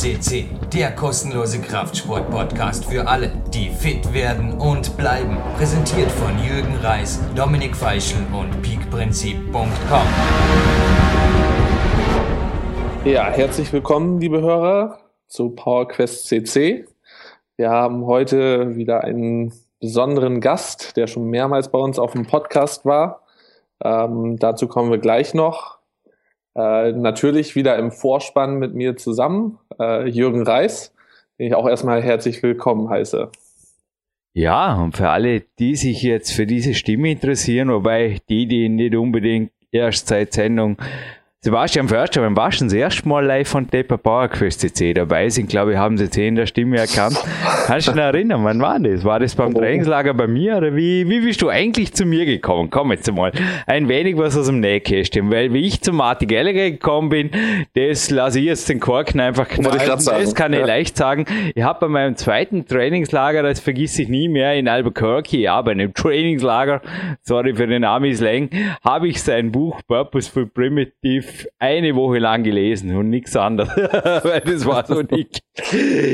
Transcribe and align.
CC, 0.00 0.46
der 0.72 0.92
kostenlose 0.92 1.60
Kraftsport-Podcast 1.60 2.86
für 2.86 3.06
alle, 3.06 3.30
die 3.52 3.68
fit 3.68 4.14
werden 4.14 4.54
und 4.54 4.96
bleiben. 4.96 5.36
Präsentiert 5.58 6.10
von 6.10 6.30
Jürgen 6.42 6.74
Reis, 6.76 7.20
Dominik 7.36 7.76
Feischl 7.76 8.16
und 8.32 8.62
peakprinzip.com. 8.62 10.06
Ja, 13.04 13.24
herzlich 13.24 13.70
willkommen, 13.74 14.18
liebe 14.20 14.40
Hörer, 14.40 15.00
zu 15.26 15.50
PowerQuest 15.50 16.28
CC. 16.28 16.86
Wir 17.56 17.68
haben 17.68 18.06
heute 18.06 18.76
wieder 18.76 19.04
einen 19.04 19.52
besonderen 19.80 20.40
Gast, 20.40 20.96
der 20.96 21.08
schon 21.08 21.24
mehrmals 21.24 21.70
bei 21.70 21.78
uns 21.78 21.98
auf 21.98 22.12
dem 22.12 22.24
Podcast 22.24 22.86
war. 22.86 23.26
Ähm, 23.84 24.38
dazu 24.38 24.66
kommen 24.66 24.90
wir 24.90 24.96
gleich 24.96 25.34
noch. 25.34 25.80
Äh, 26.56 26.92
natürlich 26.92 27.54
wieder 27.54 27.76
im 27.76 27.92
Vorspann 27.92 28.56
mit 28.58 28.74
mir 28.74 28.96
zusammen, 28.96 29.58
äh, 29.80 30.06
Jürgen 30.08 30.42
Reis, 30.42 30.94
den 31.38 31.48
ich 31.48 31.54
auch 31.54 31.66
erstmal 31.66 32.02
herzlich 32.02 32.42
willkommen 32.42 32.88
heiße. 32.88 33.30
Ja, 34.32 34.80
und 34.80 34.96
für 34.96 35.08
alle, 35.08 35.40
die 35.58 35.74
sich 35.74 36.02
jetzt 36.02 36.32
für 36.32 36.46
diese 36.46 36.74
Stimme 36.74 37.10
interessieren, 37.10 37.68
wobei 37.70 38.20
die, 38.28 38.46
die 38.46 38.68
nicht 38.68 38.94
unbedingt 38.94 39.50
erst 39.72 40.06
seit 40.06 40.32
Sendung 40.34 40.76
Sebastian 41.42 41.88
Förster 41.88 42.20
beim 42.20 42.36
Waschen 42.36 42.68
das 42.68 42.74
erste 42.74 43.08
Mal 43.08 43.24
live 43.24 43.48
von 43.48 43.66
Depper 43.66 43.96
Power 43.96 44.28
Quest 44.28 44.60
CC 44.60 44.92
dabei 44.92 45.30
sind, 45.30 45.48
glaube 45.48 45.72
ich, 45.72 45.78
haben 45.78 45.96
sie 45.96 46.10
zehn 46.10 46.34
der 46.34 46.44
Stimme 46.44 46.76
erkannt. 46.76 47.16
Kannst 47.66 47.88
du 47.88 47.92
dich 47.92 48.00
erinnern, 48.02 48.44
wann 48.44 48.60
war 48.60 48.78
das? 48.78 49.04
War 49.04 49.20
das 49.20 49.34
beim. 49.34 49.54
Trainingslager 49.54 50.12
bei 50.12 50.26
mir 50.26 50.58
oder 50.58 50.76
wie, 50.76 51.08
wie 51.08 51.20
bist 51.20 51.40
du 51.40 51.48
eigentlich 51.48 51.94
zu 51.94 52.04
mir 52.04 52.26
gekommen? 52.26 52.68
Komm 52.68 52.92
jetzt 52.92 53.10
mal 53.10 53.32
ein 53.66 53.88
wenig 53.88 54.18
was 54.18 54.36
aus 54.36 54.48
dem 54.48 54.60
Nähkästchen, 54.60 55.30
weil 55.30 55.50
wie 55.54 55.66
ich 55.66 55.80
zu 55.80 55.94
Martin 55.94 56.28
Gallagher 56.28 56.72
gekommen 56.72 57.08
bin, 57.08 57.30
das 57.72 58.10
lasse 58.10 58.38
ich 58.38 58.44
jetzt 58.44 58.68
den 58.68 58.78
Korken 58.78 59.18
einfach 59.18 59.48
knallen. 59.48 59.80
Das 59.88 60.34
kann 60.34 60.52
ich 60.52 60.58
ja. 60.58 60.66
leicht 60.66 60.98
sagen. 60.98 61.24
Ich 61.54 61.62
habe 61.62 61.80
bei 61.80 61.88
meinem 61.88 62.16
zweiten 62.16 62.66
Trainingslager, 62.66 63.42
das 63.42 63.60
vergiss 63.60 63.98
ich 63.98 64.10
nie 64.10 64.28
mehr, 64.28 64.56
in 64.56 64.68
Albuquerque, 64.68 65.38
ja, 65.38 65.62
bei 65.62 65.70
einem 65.70 65.94
Trainingslager, 65.94 66.82
sorry 67.22 67.54
für 67.54 67.66
den 67.66 67.84
Army-Slang, 67.84 68.50
habe 68.84 69.08
ich 69.08 69.22
sein 69.22 69.50
Buch 69.50 69.80
Purposeful 69.86 70.44
Primitive 70.44 71.29
eine 71.58 71.94
Woche 71.94 72.18
lang 72.18 72.42
gelesen 72.42 72.94
und 72.96 73.10
nichts 73.10 73.36
anderes, 73.36 73.74
weil 74.24 74.40
das 74.40 74.66
war 74.66 74.86
so 74.86 75.02
nicht. 75.02 75.42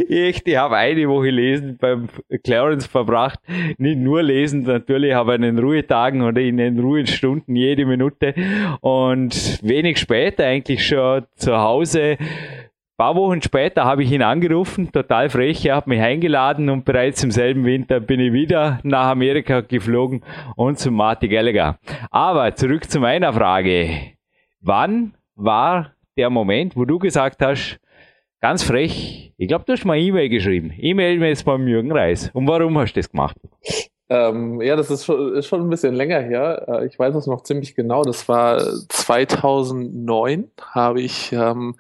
Echt, 0.09 0.49
ich 0.49 0.57
habe 0.57 0.77
eine 0.77 1.09
Woche 1.09 1.31
lesen 1.31 1.77
beim 1.79 2.09
Clarence 2.45 2.87
verbracht. 2.87 3.39
Nicht 3.79 3.99
nur 3.99 4.23
lesen, 4.23 4.63
natürlich 4.63 5.15
habe 5.15 5.33
ich 5.33 5.37
in 5.37 5.43
den 5.43 5.59
Ruhetagen 5.59 6.23
oder 6.23 6.41
in 6.41 6.57
den 6.57 6.79
Ruhestunden 6.79 7.55
jede 7.55 7.87
Minute 7.87 8.35
und 8.81 9.61
wenig 9.63 9.99
später 9.99 10.45
eigentlich 10.45 10.87
schon 10.87 11.25
zu 11.37 11.57
Hause 11.57 12.19
ein 12.99 13.05
paar 13.05 13.17
Wochen 13.17 13.43
später 13.43 13.85
habe 13.85 14.05
ich 14.05 14.11
ihn 14.11 14.23
angerufen, 14.23 14.91
total 14.91 15.29
frech, 15.29 15.67
er 15.67 15.77
hat 15.77 15.87
mich 15.87 16.01
eingeladen 16.01 16.71
und 16.71 16.87
bereits 16.87 17.23
im 17.23 17.31
selben 17.31 17.67
Winter 17.67 18.01
bin 18.01 18.21
ich 18.21 18.33
wieder 18.33 18.81
nach 18.85 19.09
Amerika 19.09 19.61
geflogen 19.61 20.23
und 20.57 20.79
zum 20.79 20.95
Marty 20.95 21.29
Gallagher. 21.29 21.79
Aber 22.11 22.55
zurück 22.55 22.91
zu 22.91 22.99
meiner 22.99 23.35
Frage. 23.35 24.16
Wann 24.61 25.15
war 25.35 25.93
der 26.17 26.31
Moment, 26.31 26.77
wo 26.77 26.85
du 26.85 26.99
gesagt 26.99 27.43
hast, 27.43 27.79
ganz 28.41 28.63
frech, 28.63 29.33
ich 29.37 29.49
glaube, 29.49 29.65
du 29.67 29.73
hast 29.73 29.85
mal 29.85 29.99
E-Mail 29.99 30.29
geschrieben. 30.29 30.73
E-Mail 30.77 31.23
jetzt 31.23 31.45
beim 31.45 31.67
Jürgen 31.69 31.93
Reis. 31.93 32.31
Und 32.33 32.47
warum 32.49 32.79
hast 32.79 32.95
du 32.95 33.01
das 33.01 33.11
gemacht? 33.11 33.37
Ähm, 34.09 34.61
ja, 34.61 34.77
das 34.77 34.91
ist 34.91 35.05
schon, 35.05 35.35
ist 35.35 35.49
schon 35.49 35.63
ein 35.63 35.69
bisschen 35.69 35.95
länger 35.95 36.21
her. 36.21 36.65
Äh, 36.69 36.87
ich 36.87 36.97
weiß 36.97 37.15
es 37.17 37.27
noch 37.27 37.43
ziemlich 37.43 37.75
genau. 37.75 38.03
Das 38.03 38.29
war 38.29 38.61
2009, 38.89 40.49
habe 40.61 41.01
ich 41.01 41.33
ähm, 41.33 41.75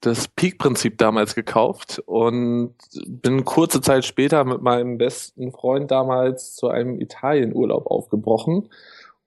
das 0.00 0.28
Peak-Prinzip 0.28 0.96
damals 0.96 1.34
gekauft 1.34 2.02
und 2.06 2.74
bin 3.06 3.44
kurze 3.44 3.82
Zeit 3.82 4.06
später 4.06 4.44
mit 4.44 4.62
meinem 4.62 4.96
besten 4.96 5.52
Freund 5.52 5.90
damals 5.90 6.54
zu 6.54 6.68
einem 6.68 7.00
Italienurlaub 7.00 7.86
aufgebrochen. 7.86 8.70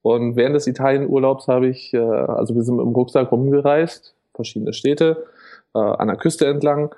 Und 0.02 0.36
während 0.36 0.56
des 0.56 0.68
Italienurlaubs 0.68 1.48
habe 1.48 1.68
ich, 1.68 1.94
äh, 1.94 2.00
also 2.00 2.56
wir 2.56 2.64
sind 2.64 2.78
dem 2.78 2.90
Rucksack 2.90 3.32
rumgereist, 3.32 4.16
verschiedene 4.34 4.74
Städte, 4.74 5.26
äh, 5.76 5.80
an 5.80 6.08
der 6.08 6.18
Küste 6.18 6.48
entlang. 6.48 6.96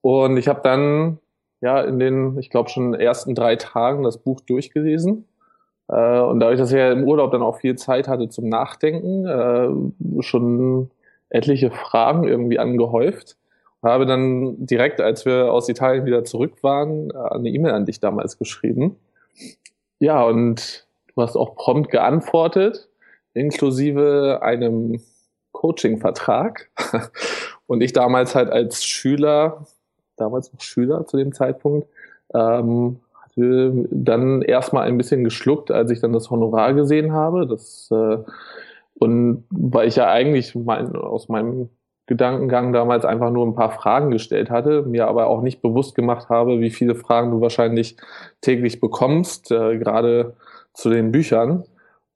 Und 0.00 0.36
ich 0.36 0.48
habe 0.48 0.60
dann 0.62 1.18
ja 1.60 1.80
in 1.80 1.98
den, 1.98 2.38
ich 2.38 2.50
glaube 2.50 2.68
schon 2.68 2.94
ersten 2.94 3.34
drei 3.34 3.56
Tagen 3.56 4.02
das 4.02 4.18
Buch 4.18 4.40
durchgelesen. 4.40 5.26
Äh, 5.88 6.20
und 6.20 6.40
dadurch, 6.40 6.58
dass 6.58 6.70
ich 6.70 6.78
ja 6.78 6.92
im 6.92 7.04
Urlaub 7.04 7.32
dann 7.32 7.42
auch 7.42 7.58
viel 7.58 7.76
Zeit 7.76 8.08
hatte 8.08 8.28
zum 8.28 8.48
Nachdenken, 8.48 9.26
äh, 9.26 10.22
schon 10.22 10.90
etliche 11.28 11.70
Fragen 11.70 12.24
irgendwie 12.24 12.58
angehäuft. 12.58 13.36
Habe 13.82 14.06
dann 14.06 14.64
direkt, 14.64 15.00
als 15.00 15.26
wir 15.26 15.52
aus 15.52 15.68
Italien 15.68 16.06
wieder 16.06 16.24
zurück 16.24 16.62
waren, 16.62 17.10
äh, 17.10 17.16
eine 17.16 17.50
E-Mail 17.50 17.72
an 17.72 17.86
dich 17.86 18.00
damals 18.00 18.38
geschrieben. 18.38 18.96
Ja, 19.98 20.22
und 20.22 20.83
Du 21.14 21.22
hast 21.22 21.36
auch 21.36 21.54
prompt 21.54 21.90
geantwortet, 21.90 22.88
inklusive 23.34 24.40
einem 24.42 25.00
Coaching-Vertrag. 25.52 26.70
Und 27.66 27.80
ich 27.80 27.92
damals 27.92 28.34
halt 28.34 28.50
als 28.50 28.84
Schüler, 28.84 29.66
damals 30.16 30.52
noch 30.52 30.60
Schüler 30.60 31.06
zu 31.06 31.16
dem 31.16 31.32
Zeitpunkt, 31.32 31.88
ähm, 32.34 33.00
hatte 33.22 33.86
dann 33.90 34.42
erstmal 34.42 34.86
ein 34.86 34.98
bisschen 34.98 35.24
geschluckt, 35.24 35.70
als 35.70 35.90
ich 35.90 36.00
dann 36.00 36.12
das 36.12 36.30
Honorar 36.30 36.74
gesehen 36.74 37.12
habe. 37.12 37.46
Das, 37.46 37.88
äh, 37.90 38.18
und 38.94 39.44
weil 39.50 39.88
ich 39.88 39.96
ja 39.96 40.10
eigentlich 40.10 40.54
mein, 40.54 40.94
aus 40.94 41.28
meinem 41.28 41.70
Gedankengang 42.06 42.72
damals 42.72 43.04
einfach 43.06 43.30
nur 43.30 43.46
ein 43.46 43.54
paar 43.54 43.70
Fragen 43.70 44.10
gestellt 44.10 44.50
hatte, 44.50 44.82
mir 44.82 45.08
aber 45.08 45.28
auch 45.28 45.40
nicht 45.40 45.62
bewusst 45.62 45.94
gemacht 45.94 46.28
habe, 46.28 46.60
wie 46.60 46.70
viele 46.70 46.94
Fragen 46.94 47.30
du 47.30 47.40
wahrscheinlich 47.40 47.96
täglich 48.42 48.78
bekommst, 48.80 49.50
äh, 49.50 49.78
gerade 49.78 50.36
zu 50.74 50.90
den 50.90 51.12
Büchern 51.12 51.64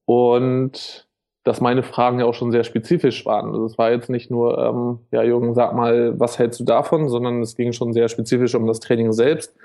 und 0.04 1.08
dass 1.44 1.60
meine 1.62 1.82
Fragen 1.82 2.20
ja 2.20 2.26
auch 2.26 2.34
schon 2.34 2.52
sehr 2.52 2.64
spezifisch 2.64 3.24
waren. 3.24 3.50
Also 3.50 3.64
es 3.64 3.78
war 3.78 3.90
jetzt 3.90 4.10
nicht 4.10 4.30
nur, 4.30 4.58
ähm, 4.58 4.98
ja 5.10 5.22
Jürgen, 5.22 5.54
sag 5.54 5.74
mal, 5.74 6.18
was 6.20 6.38
hältst 6.38 6.60
du 6.60 6.64
davon, 6.64 7.08
sondern 7.08 7.40
es 7.40 7.56
ging 7.56 7.72
schon 7.72 7.92
sehr 7.92 8.08
spezifisch 8.08 8.54
um 8.54 8.66
das 8.66 8.80
Training 8.80 9.12
selbst. 9.12 9.56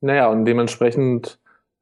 Naja, 0.00 0.28
und 0.28 0.44
dementsprechend 0.44 1.38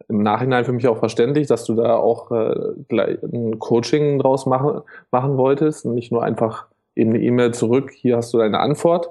im 0.09 0.23
Nachhinein 0.23 0.65
für 0.65 0.73
mich 0.73 0.87
auch 0.87 0.99
verständlich, 0.99 1.49
dass 1.49 1.65
du 1.65 1.75
da 1.75 1.97
auch 1.97 2.31
äh, 2.31 2.55
gleich 2.89 3.23
ein 3.23 3.59
Coaching 3.59 4.19
draus 4.19 4.47
machen, 4.47 4.83
machen 5.11 5.37
wolltest 5.37 5.85
und 5.85 5.95
nicht 5.95 6.13
nur 6.13 6.23
einfach 6.23 6.67
eben 6.95 7.11
eine 7.11 7.23
E-Mail 7.23 7.53
zurück, 7.55 7.91
hier 7.91 8.17
hast 8.17 8.33
du 8.35 8.39
deine 8.39 8.61
Antwort. 8.61 9.11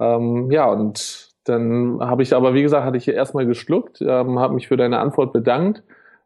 Ähm, 0.00 0.50
ja, 0.50 0.68
und 0.70 1.30
dann 1.44 2.00
habe 2.00 2.22
ich 2.22 2.34
aber, 2.34 2.54
wie 2.54 2.62
gesagt, 2.62 2.84
hatte 2.84 2.96
ich 2.96 3.06
erstmal 3.08 3.46
geschluckt, 3.46 4.00
ähm, 4.00 4.38
habe 4.38 4.54
mich 4.54 4.68
für 4.68 4.76
deine 4.76 4.98
Antwort 4.98 5.32
bedankt 5.32 5.82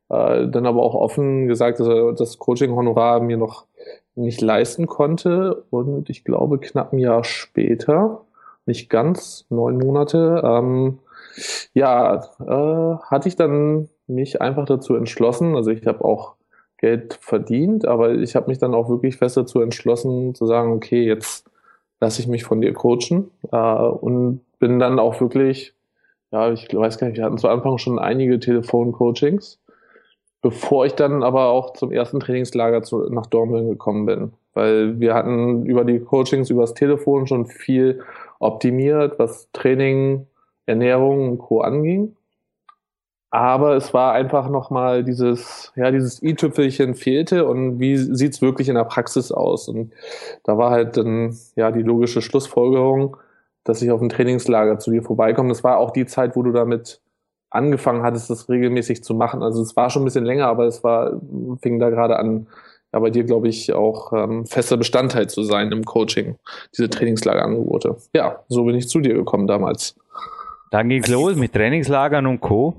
äh, 0.08 0.46
dann 0.48 0.66
aber 0.66 0.82
auch 0.82 0.94
offen 0.94 1.48
gesagt, 1.48 1.80
dass 1.80 1.88
er 1.88 2.12
das 2.12 2.38
Coaching-Honorar 2.38 3.20
mir 3.20 3.36
noch 3.36 3.66
nicht 4.14 4.40
leisten 4.40 4.86
konnte. 4.86 5.64
Und 5.70 6.08
ich 6.10 6.24
glaube, 6.24 6.58
knapp 6.58 6.92
ein 6.92 6.98
Jahr 6.98 7.24
später, 7.24 8.22
nicht 8.64 8.90
ganz, 8.90 9.46
neun 9.50 9.78
Monate, 9.78 10.42
ähm, 10.44 10.98
ja, 11.74 12.24
äh, 12.40 12.98
hatte 13.04 13.28
ich 13.28 13.36
dann 13.36 13.88
mich 14.06 14.40
einfach 14.40 14.64
dazu 14.64 14.94
entschlossen. 14.94 15.54
Also 15.56 15.70
ich 15.70 15.86
habe 15.86 16.04
auch 16.04 16.34
Geld 16.78 17.18
verdient, 17.20 17.86
aber 17.86 18.14
ich 18.14 18.36
habe 18.36 18.48
mich 18.48 18.58
dann 18.58 18.74
auch 18.74 18.88
wirklich 18.88 19.16
fest 19.16 19.36
dazu 19.36 19.60
entschlossen 19.60 20.34
zu 20.34 20.46
sagen, 20.46 20.72
okay, 20.72 21.04
jetzt 21.04 21.50
lasse 22.00 22.20
ich 22.20 22.28
mich 22.28 22.44
von 22.44 22.60
dir 22.60 22.72
coachen 22.74 23.30
äh, 23.50 23.56
und 23.56 24.40
bin 24.58 24.78
dann 24.78 24.98
auch 24.98 25.20
wirklich, 25.20 25.74
ja, 26.30 26.52
ich 26.52 26.68
weiß 26.72 26.98
gar 26.98 27.08
nicht, 27.08 27.16
wir 27.16 27.24
hatten 27.24 27.38
zu 27.38 27.48
Anfang 27.48 27.78
schon 27.78 27.98
einige 27.98 28.38
Telefoncoachings 28.38 29.58
bevor 30.46 30.86
ich 30.86 30.94
dann 30.94 31.24
aber 31.24 31.48
auch 31.48 31.72
zum 31.72 31.90
ersten 31.90 32.20
Trainingslager 32.20 32.84
zu, 32.84 33.10
nach 33.10 33.26
Dornbirn 33.26 33.68
gekommen 33.68 34.06
bin. 34.06 34.32
Weil 34.54 35.00
wir 35.00 35.12
hatten 35.12 35.66
über 35.66 35.84
die 35.84 35.98
Coachings, 35.98 36.50
übers 36.50 36.72
Telefon 36.72 37.26
schon 37.26 37.46
viel 37.46 38.04
optimiert, 38.38 39.18
was 39.18 39.48
Training, 39.52 40.28
Ernährung 40.64 41.30
und 41.30 41.38
Co. 41.38 41.62
anging. 41.62 42.14
Aber 43.30 43.74
es 43.74 43.92
war 43.92 44.12
einfach 44.12 44.48
nochmal 44.48 45.02
dieses, 45.02 45.72
ja, 45.74 45.90
dieses 45.90 46.22
i-Tüpfelchen 46.22 46.94
fehlte 46.94 47.44
und 47.44 47.80
wie 47.80 47.96
sieht's 47.96 48.40
wirklich 48.40 48.68
in 48.68 48.76
der 48.76 48.84
Praxis 48.84 49.32
aus? 49.32 49.68
Und 49.68 49.92
da 50.44 50.56
war 50.56 50.70
halt 50.70 50.96
dann, 50.96 51.36
ja, 51.56 51.72
die 51.72 51.82
logische 51.82 52.22
Schlussfolgerung, 52.22 53.16
dass 53.64 53.82
ich 53.82 53.90
auf 53.90 54.00
ein 54.00 54.10
Trainingslager 54.10 54.78
zu 54.78 54.92
dir 54.92 55.02
vorbeikomme. 55.02 55.48
Das 55.48 55.64
war 55.64 55.78
auch 55.78 55.90
die 55.90 56.06
Zeit, 56.06 56.36
wo 56.36 56.44
du 56.44 56.52
damit 56.52 57.00
angefangen 57.50 58.02
hattest, 58.02 58.30
das 58.30 58.48
regelmäßig 58.48 59.02
zu 59.04 59.14
machen. 59.14 59.42
Also 59.42 59.62
es 59.62 59.76
war 59.76 59.90
schon 59.90 60.02
ein 60.02 60.06
bisschen 60.06 60.24
länger, 60.24 60.46
aber 60.46 60.66
es 60.66 60.82
war, 60.84 61.20
fing 61.62 61.78
da 61.78 61.90
gerade 61.90 62.18
an, 62.18 62.46
ja, 62.92 63.00
bei 63.00 63.10
dir, 63.10 63.24
glaube 63.24 63.48
ich, 63.48 63.72
auch 63.72 64.12
ähm, 64.12 64.46
fester 64.46 64.76
Bestandteil 64.76 65.28
zu 65.28 65.42
sein 65.42 65.70
im 65.72 65.84
Coaching, 65.84 66.36
diese 66.72 66.88
Trainingslagerangebote. 66.88 67.96
Ja, 68.14 68.40
so 68.48 68.64
bin 68.64 68.76
ich 68.76 68.88
zu 68.88 69.00
dir 69.00 69.14
gekommen 69.14 69.46
damals. 69.46 69.96
Dann 70.70 70.88
ging's 70.88 71.08
los 71.08 71.36
mit 71.36 71.52
Trainingslagern 71.52 72.26
und 72.26 72.40
Co. 72.40 72.74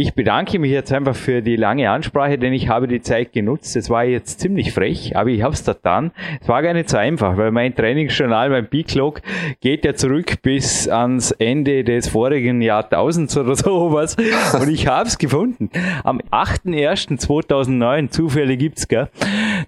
Ich 0.00 0.14
bedanke 0.14 0.60
mich 0.60 0.70
jetzt 0.70 0.92
einfach 0.92 1.16
für 1.16 1.42
die 1.42 1.56
lange 1.56 1.90
Ansprache, 1.90 2.38
denn 2.38 2.52
ich 2.52 2.68
habe 2.68 2.86
die 2.86 3.00
Zeit 3.00 3.32
genutzt. 3.32 3.74
Es 3.74 3.90
war 3.90 4.04
jetzt 4.04 4.38
ziemlich 4.38 4.72
frech, 4.72 5.16
aber 5.16 5.30
ich 5.30 5.42
habe 5.42 5.54
es 5.54 5.64
getan. 5.64 6.12
Es 6.40 6.46
war 6.46 6.62
gar 6.62 6.72
nicht 6.72 6.88
so 6.88 6.96
einfach, 6.96 7.36
weil 7.36 7.50
mein 7.50 7.74
Trainingsjournal, 7.74 8.48
mein 8.48 8.68
B-Clock 8.68 9.22
geht 9.60 9.84
ja 9.84 9.94
zurück 9.94 10.40
bis 10.40 10.86
ans 10.86 11.32
Ende 11.32 11.82
des 11.82 12.06
vorigen 12.10 12.62
Jahrtausends 12.62 13.36
oder 13.36 13.56
sowas. 13.56 14.16
Und 14.60 14.68
ich 14.68 14.86
habe 14.86 15.08
es 15.08 15.18
gefunden. 15.18 15.68
Am 16.04 16.20
8.1.2009, 16.30 18.10
Zufälle 18.10 18.56
gibt's, 18.56 18.86
gell? 18.86 19.08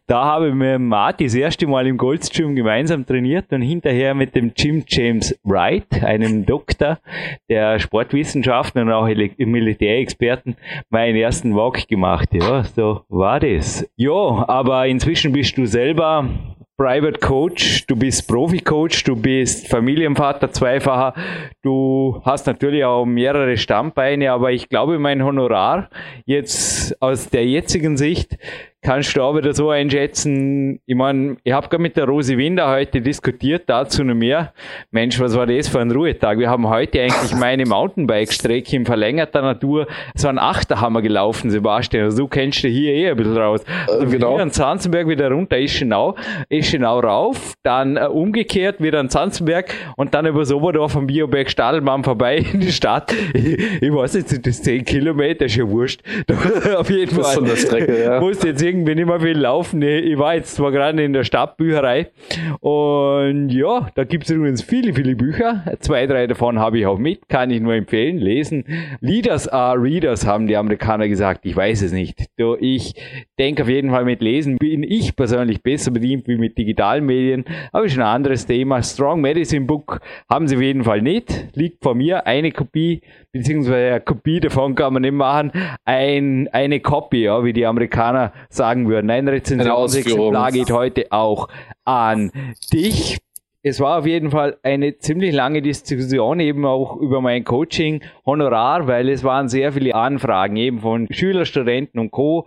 Da 0.06 0.26
habe 0.26 0.50
ich 0.50 0.54
mit 0.54 0.78
Marty 0.78 1.24
das 1.24 1.34
erste 1.34 1.66
Mal 1.66 1.88
im 1.88 1.96
Goldstream 1.96 2.54
gemeinsam 2.54 3.04
trainiert 3.04 3.52
und 3.52 3.62
hinterher 3.62 4.14
mit 4.14 4.36
dem 4.36 4.52
Jim 4.56 4.84
James 4.86 5.36
Wright, 5.42 6.04
einem 6.04 6.46
Doktor 6.46 7.00
der 7.48 7.80
Sportwissenschaften 7.80 8.82
und 8.82 8.92
auch 8.92 9.08
Militärexperten 9.08 10.19
Experten 10.20 10.56
meinen 10.90 11.16
ersten 11.16 11.56
Walk 11.56 11.88
gemacht. 11.88 12.28
Ja, 12.32 12.62
so 12.64 13.00
war 13.08 13.40
das. 13.40 13.88
Ja, 13.96 14.44
aber 14.48 14.86
inzwischen 14.86 15.32
bist 15.32 15.56
du 15.56 15.64
selber 15.64 16.28
Private 16.76 17.18
Coach, 17.20 17.86
du 17.86 17.96
bist 17.96 18.28
Profi-Coach, 18.28 19.04
du 19.04 19.16
bist 19.16 19.68
Familienvater 19.68 20.50
zweifacher, 20.50 21.14
du 21.62 22.20
hast 22.24 22.46
natürlich 22.46 22.84
auch 22.84 23.04
mehrere 23.06 23.56
Stammbeine, 23.56 24.32
aber 24.32 24.52
ich 24.52 24.68
glaube, 24.68 24.98
mein 24.98 25.22
Honorar 25.22 25.88
jetzt 26.26 27.00
aus 27.02 27.28
der 27.30 27.46
jetzigen 27.46 27.96
Sicht 27.96 28.36
kannst 28.82 29.14
du 29.14 29.22
auch 29.22 29.36
wieder 29.36 29.52
so 29.52 29.70
einschätzen. 29.70 30.80
Ich 30.86 30.94
meine, 30.94 31.36
ich 31.44 31.52
habe 31.52 31.68
gerade 31.68 31.82
mit 31.82 31.96
der 31.96 32.06
Rosi 32.06 32.38
Winder 32.38 32.68
heute 32.68 33.00
diskutiert, 33.00 33.64
dazu 33.66 34.02
noch 34.04 34.14
mehr. 34.14 34.52
Mensch, 34.90 35.20
was 35.20 35.34
war 35.36 35.46
das 35.46 35.68
für 35.68 35.80
ein 35.80 35.90
Ruhetag? 35.90 36.38
Wir 36.38 36.48
haben 36.48 36.68
heute 36.68 37.00
eigentlich 37.00 37.34
meine 37.34 37.66
Mountainbike-Strecke 37.66 38.76
in 38.76 38.86
verlängerter 38.86 39.42
Natur. 39.42 39.86
So 40.14 40.28
ein 40.28 40.38
Achterhammer 40.38 41.02
gelaufen, 41.02 41.50
Sebastian. 41.50 42.04
Also 42.04 42.18
du 42.22 42.28
kennst 42.28 42.62
dich 42.62 42.74
hier 42.74 42.92
eh 42.92 43.10
ein 43.10 43.16
bisschen 43.16 43.36
raus. 43.36 43.62
Also 43.86 44.06
genau. 44.06 44.34
Hier 44.34 44.42
an 44.42 44.50
Zanzenberg 44.50 45.08
wieder 45.08 45.30
runter, 45.30 45.58
Ischenau, 45.58 46.16
Ischenau 46.48 47.00
rauf, 47.00 47.54
dann 47.62 47.96
äh, 47.96 48.06
umgekehrt 48.06 48.80
wieder 48.80 49.00
an 49.00 49.10
Zanzenberg 49.10 49.74
und 49.96 50.14
dann 50.14 50.26
über 50.26 50.44
Soberdorf 50.46 50.96
am 50.96 51.06
Bioberg 51.06 51.50
Stadelmann 51.50 52.02
vorbei 52.02 52.36
in 52.52 52.60
die 52.60 52.72
Stadt. 52.72 53.14
Ich, 53.34 53.82
ich 53.82 53.92
weiß 53.92 54.14
nicht, 54.14 54.46
das 54.46 54.62
10 54.62 54.84
Kilometer 54.84 55.44
ist 55.46 55.56
ja 55.56 55.68
wurscht. 55.68 56.02
Auf 56.76 56.88
jeden 56.88 57.14
Fall. 57.14 57.22
Das 57.22 57.30
ist 57.30 57.34
so 57.34 57.44
eine 57.44 57.56
Strecke, 57.56 58.04
ja. 58.04 58.20
Musst 58.20 58.44
jetzt 58.44 58.62
irgendwie 58.70 58.94
nicht 58.94 59.06
mehr 59.06 59.20
viel 59.20 59.36
laufen. 59.36 59.82
Ich 59.82 60.16
war 60.16 60.34
jetzt 60.34 60.54
zwar 60.54 60.70
gerade 60.70 61.02
in 61.02 61.12
der 61.12 61.24
Stadtbücherei 61.24 62.08
und 62.60 63.50
ja, 63.50 63.90
da 63.94 64.04
gibt 64.04 64.24
es 64.24 64.30
übrigens 64.30 64.62
viele, 64.62 64.94
viele 64.94 65.16
Bücher. 65.16 65.64
Zwei, 65.80 66.06
drei 66.06 66.26
davon 66.26 66.58
habe 66.58 66.78
ich 66.78 66.86
auch 66.86 66.98
mit, 66.98 67.28
kann 67.28 67.50
ich 67.50 67.60
nur 67.60 67.74
empfehlen, 67.74 68.18
lesen. 68.18 68.64
Leaders 69.00 69.48
are 69.48 69.80
Readers, 69.80 70.26
haben 70.26 70.46
die 70.46 70.56
Amerikaner 70.56 71.08
gesagt. 71.08 71.44
Ich 71.46 71.56
weiß 71.56 71.82
es 71.82 71.92
nicht. 71.92 72.26
Ich 72.60 72.94
denke 73.38 73.62
auf 73.62 73.68
jeden 73.68 73.90
Fall 73.90 74.04
mit 74.04 74.22
Lesen 74.22 74.56
bin 74.56 74.82
ich 74.82 75.16
persönlich 75.16 75.62
besser 75.62 75.90
bedient 75.90 76.28
wie 76.28 76.36
mit 76.36 76.56
digitalen 76.56 77.04
Medien, 77.04 77.44
aber 77.72 77.86
ist 77.86 77.96
ein 77.96 78.02
anderes 78.02 78.46
Thema. 78.46 78.82
Strong 78.82 79.20
Medicine 79.20 79.66
Book 79.66 80.00
haben 80.28 80.46
sie 80.46 80.56
auf 80.56 80.62
jeden 80.62 80.84
Fall 80.84 81.02
nicht. 81.02 81.48
Liegt 81.54 81.82
vor 81.82 81.94
mir 81.94 82.26
eine 82.26 82.52
Kopie, 82.52 83.00
beziehungsweise 83.32 83.90
eine 83.90 84.00
Kopie 84.00 84.40
davon 84.40 84.74
kann 84.74 84.92
man 84.92 85.02
nicht 85.02 85.12
machen. 85.12 85.50
Ein, 85.84 86.48
eine 86.52 86.80
Copy, 86.80 87.24
ja, 87.24 87.42
wie 87.44 87.52
die 87.52 87.66
Amerikaner 87.66 88.32
sagen 88.48 88.59
würden. 88.88 89.10
Ein 89.10 89.28
Rezensionsexemplar 89.28 90.52
geht 90.52 90.70
heute 90.70 91.06
auch 91.10 91.48
an 91.84 92.30
dich. 92.72 93.18
Es 93.62 93.78
war 93.80 93.98
auf 93.98 94.06
jeden 94.06 94.30
Fall 94.30 94.56
eine 94.62 94.96
ziemlich 94.98 95.34
lange 95.34 95.60
Diskussion 95.60 96.40
eben 96.40 96.64
auch 96.64 96.96
über 96.96 97.20
mein 97.20 97.44
Coaching 97.44 98.00
Honorar, 98.24 98.86
weil 98.86 99.08
es 99.10 99.22
waren 99.22 99.48
sehr 99.48 99.72
viele 99.72 99.94
Anfragen 99.94 100.56
eben 100.56 100.80
von 100.80 101.06
Schüler, 101.10 101.44
Studenten 101.44 101.98
und 101.98 102.10
Co. 102.10 102.46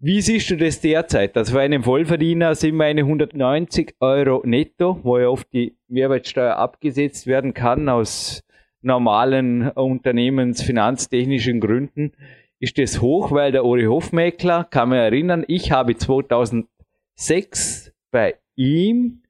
Wie 0.00 0.20
siehst 0.20 0.50
du 0.50 0.56
das 0.56 0.80
derzeit? 0.80 1.36
Also 1.36 1.54
für 1.54 1.60
einen 1.60 1.82
Vollverdiener 1.82 2.54
sind 2.54 2.76
meine 2.76 3.00
190 3.00 3.96
Euro 4.00 4.42
netto, 4.44 5.00
wo 5.02 5.18
ja 5.18 5.28
oft 5.28 5.52
die 5.52 5.76
Mehrwertsteuer 5.88 6.56
abgesetzt 6.56 7.26
werden 7.26 7.54
kann 7.54 7.88
aus 7.88 8.44
normalen 8.82 9.70
unternehmensfinanztechnischen 9.70 11.60
Gründen. 11.60 12.12
Ist 12.60 12.78
das 12.78 13.00
hoch, 13.00 13.30
weil 13.30 13.52
der 13.52 13.64
Uri 13.64 13.84
Hofmäkler, 13.84 14.64
kann 14.64 14.88
man 14.88 14.98
erinnern, 14.98 15.44
ich 15.46 15.70
habe 15.70 15.96
2006 15.96 17.92
bei 18.10 18.34
ihm 18.56 19.22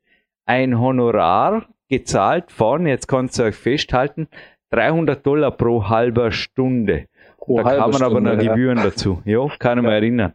ein 0.47 0.81
Honorar 0.81 1.69
gezahlt 1.89 2.51
von, 2.51 2.87
jetzt 2.87 3.07
kannst 3.07 3.39
du 3.39 3.43
euch 3.45 3.55
festhalten, 3.55 4.29
300 4.71 5.27
Dollar 5.27 5.51
pro 5.51 5.89
halber 5.89 6.33
Stunde. 6.33 7.07
Pro 7.39 7.63
da 7.63 7.77
kamen 7.77 8.03
aber 8.03 8.21
noch 8.21 8.39
Gebühren 8.39 8.79
ja. 8.79 8.85
dazu. 8.85 9.23
Ja, 9.25 9.47
kann 9.59 9.79
ich 9.79 9.85
ja. 9.85 9.91
mich 9.91 9.93
erinnern. 9.93 10.33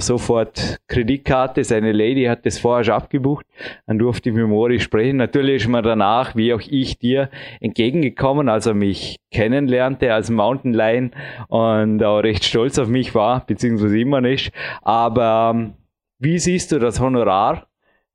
Sofort 0.00 0.78
Kreditkarte, 0.88 1.64
seine 1.64 1.92
Lady 1.92 2.24
hat 2.24 2.46
das 2.46 2.58
vorher 2.58 2.84
schon 2.84 2.94
abgebucht, 2.94 3.46
dann 3.86 3.98
durfte 3.98 4.30
ich 4.30 4.34
mit 4.34 4.46
Mori 4.46 4.80
sprechen. 4.80 5.16
Natürlich 5.16 5.62
ist 5.62 5.68
mir 5.68 5.82
danach, 5.82 6.34
wie 6.36 6.52
auch 6.52 6.60
ich 6.60 6.98
dir, 6.98 7.30
entgegengekommen, 7.60 8.48
als 8.48 8.66
er 8.66 8.74
mich 8.74 9.16
kennenlernte 9.30 10.12
als 10.12 10.30
Mountain 10.30 10.72
Lion 10.72 11.10
und 11.48 12.02
auch 12.02 12.20
recht 12.20 12.44
stolz 12.44 12.78
auf 12.78 12.88
mich 12.88 13.14
war, 13.14 13.44
beziehungsweise 13.46 13.98
immer 13.98 14.20
nicht. 14.20 14.52
Aber 14.82 15.52
ähm, 15.54 15.74
wie 16.18 16.38
siehst 16.38 16.72
du 16.72 16.78
das 16.78 17.00
Honorar 17.00 17.68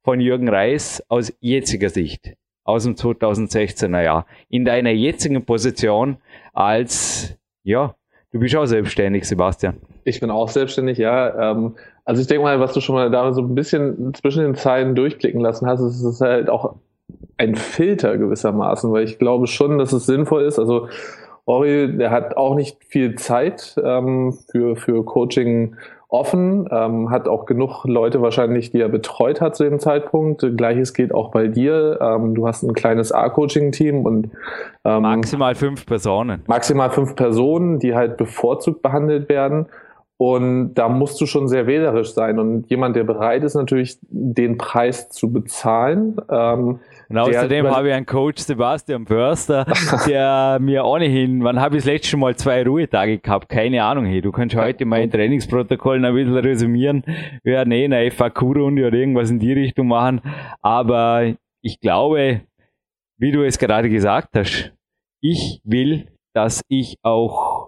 von 0.04 0.20
Jürgen 0.20 0.50
Reis 0.50 1.04
aus 1.08 1.34
jetziger 1.40 1.90
Sicht? 1.90 2.36
Aus 2.64 2.84
dem 2.84 2.94
2016er 2.94 4.04
Jahr. 4.04 4.28
In 4.48 4.64
deiner 4.64 4.92
jetzigen 4.92 5.44
Position 5.44 6.18
als, 6.54 7.36
ja, 7.64 7.96
Du 8.32 8.40
bist 8.40 8.56
auch 8.56 8.66
selbstständig, 8.68 9.24
Sebastian. 9.24 9.82
Ich 10.10 10.20
bin 10.20 10.32
auch 10.32 10.50
selbstständig, 10.50 10.98
ja. 10.98 11.52
Ähm, 11.52 11.76
also 12.06 12.22
ich 12.22 12.28
denke 12.28 12.44
mal, 12.44 12.60
was 12.60 12.74
du 12.74 12.82
schon 12.82 12.96
mal 12.96 13.12
da 13.12 13.32
so 13.34 13.42
ein 13.42 13.56
bisschen 13.56 14.14
zwischen 14.16 14.44
den 14.44 14.56
Zeilen 14.56 14.96
durchblicken 14.96 15.40
lassen 15.40 15.68
hast, 15.68 15.82
ist 15.82 16.02
es 16.02 16.22
halt 16.22 16.50
auch 16.50 16.76
ein 17.38 17.56
Filter 17.56 18.18
gewissermaßen, 18.18 18.92
weil 18.92 19.04
ich 19.04 19.20
glaube 19.20 19.48
schon, 19.48 19.78
dass 19.78 19.94
es 19.94 20.06
sinnvoll 20.06 20.44
ist. 20.44 20.60
Also 20.60 20.88
Ori, 21.46 21.98
der 21.98 22.12
hat 22.12 22.38
auch 22.38 22.56
nicht 22.56 22.84
viel 22.84 23.16
Zeit 23.16 23.76
ähm, 23.84 24.38
für, 24.52 24.76
für 24.76 25.04
Coaching 25.04 25.76
offen, 26.10 26.68
ähm, 26.72 27.12
hat 27.12 27.28
auch 27.28 27.46
genug 27.46 27.86
Leute 27.86 28.22
wahrscheinlich, 28.22 28.72
die 28.72 28.82
er 28.82 28.90
betreut 28.90 29.42
hat 29.42 29.56
zu 29.56 29.64
dem 29.64 29.80
Zeitpunkt. 29.80 30.46
Gleiches 30.58 30.94
geht 30.94 31.14
auch 31.14 31.30
bei 31.30 31.48
dir. 31.48 32.00
Ähm, 32.02 32.34
du 32.34 32.48
hast 32.48 32.64
ein 32.64 32.74
kleines 32.74 33.12
A-Coaching-Team 33.12 34.06
und 34.06 34.32
ähm, 34.84 35.04
maximal 35.04 35.54
fünf 35.54 35.86
Personen. 35.86 36.42
Maximal 36.48 36.90
fünf 36.90 37.16
Personen, 37.16 37.78
die 37.78 37.96
halt 37.96 38.18
bevorzugt 38.18 38.82
behandelt 38.82 39.30
werden. 39.30 39.68
Und 40.22 40.74
da 40.74 40.90
musst 40.90 41.22
du 41.22 41.26
schon 41.26 41.48
sehr 41.48 41.66
wählerisch 41.66 42.14
sein. 42.14 42.40
Und 42.40 42.70
jemand, 42.70 42.96
der 42.98 43.06
bereit 43.06 43.42
ist, 43.44 43.56
natürlich 43.56 43.98
den 44.02 44.58
Preis 44.58 45.10
zu 45.10 45.32
bezahlen, 45.32 46.18
ähm, 46.30 46.80
und 47.10 47.18
außerdem 47.18 47.68
habe 47.68 47.88
ich 47.88 47.94
einen 47.96 48.06
Coach, 48.06 48.44
Sebastian 48.44 49.08
Förster, 49.08 49.66
der 50.08 50.60
mir 50.62 50.86
ohnehin, 50.86 51.44
wann 51.44 51.60
habe 51.60 51.76
ich 51.76 51.84
das 51.84 51.92
letzte 51.92 52.18
Mal 52.18 52.36
zwei 52.36 52.64
Ruhetage 52.64 53.18
gehabt? 53.18 53.50
Keine 53.50 53.84
Ahnung. 53.84 54.06
Hey, 54.06 54.22
du 54.22 54.32
kannst 54.32 54.56
heute 54.56 54.86
mein 54.86 55.10
Trainingsprotokoll 55.10 56.06
ein 56.06 56.14
bisschen 56.14 56.38
resümieren. 56.38 57.04
Wir 57.42 57.54
werden 57.54 57.72
eh 57.72 57.86
eine 57.86 58.12
FAQ-Runde 58.12 58.86
oder 58.86 58.96
irgendwas 58.96 59.32
in 59.32 59.40
die 59.40 59.54
Richtung 59.54 59.88
machen. 59.88 60.22
Aber 60.62 61.34
ich 61.64 61.80
glaube, 61.80 62.42
wie 63.18 63.32
du 63.32 63.44
es 63.44 63.58
gerade 63.58 63.90
gesagt 63.90 64.30
hast, 64.36 64.72
ich 65.20 65.62
will, 65.64 66.10
dass 66.36 66.62
ich 66.70 66.98
auch, 67.02 67.59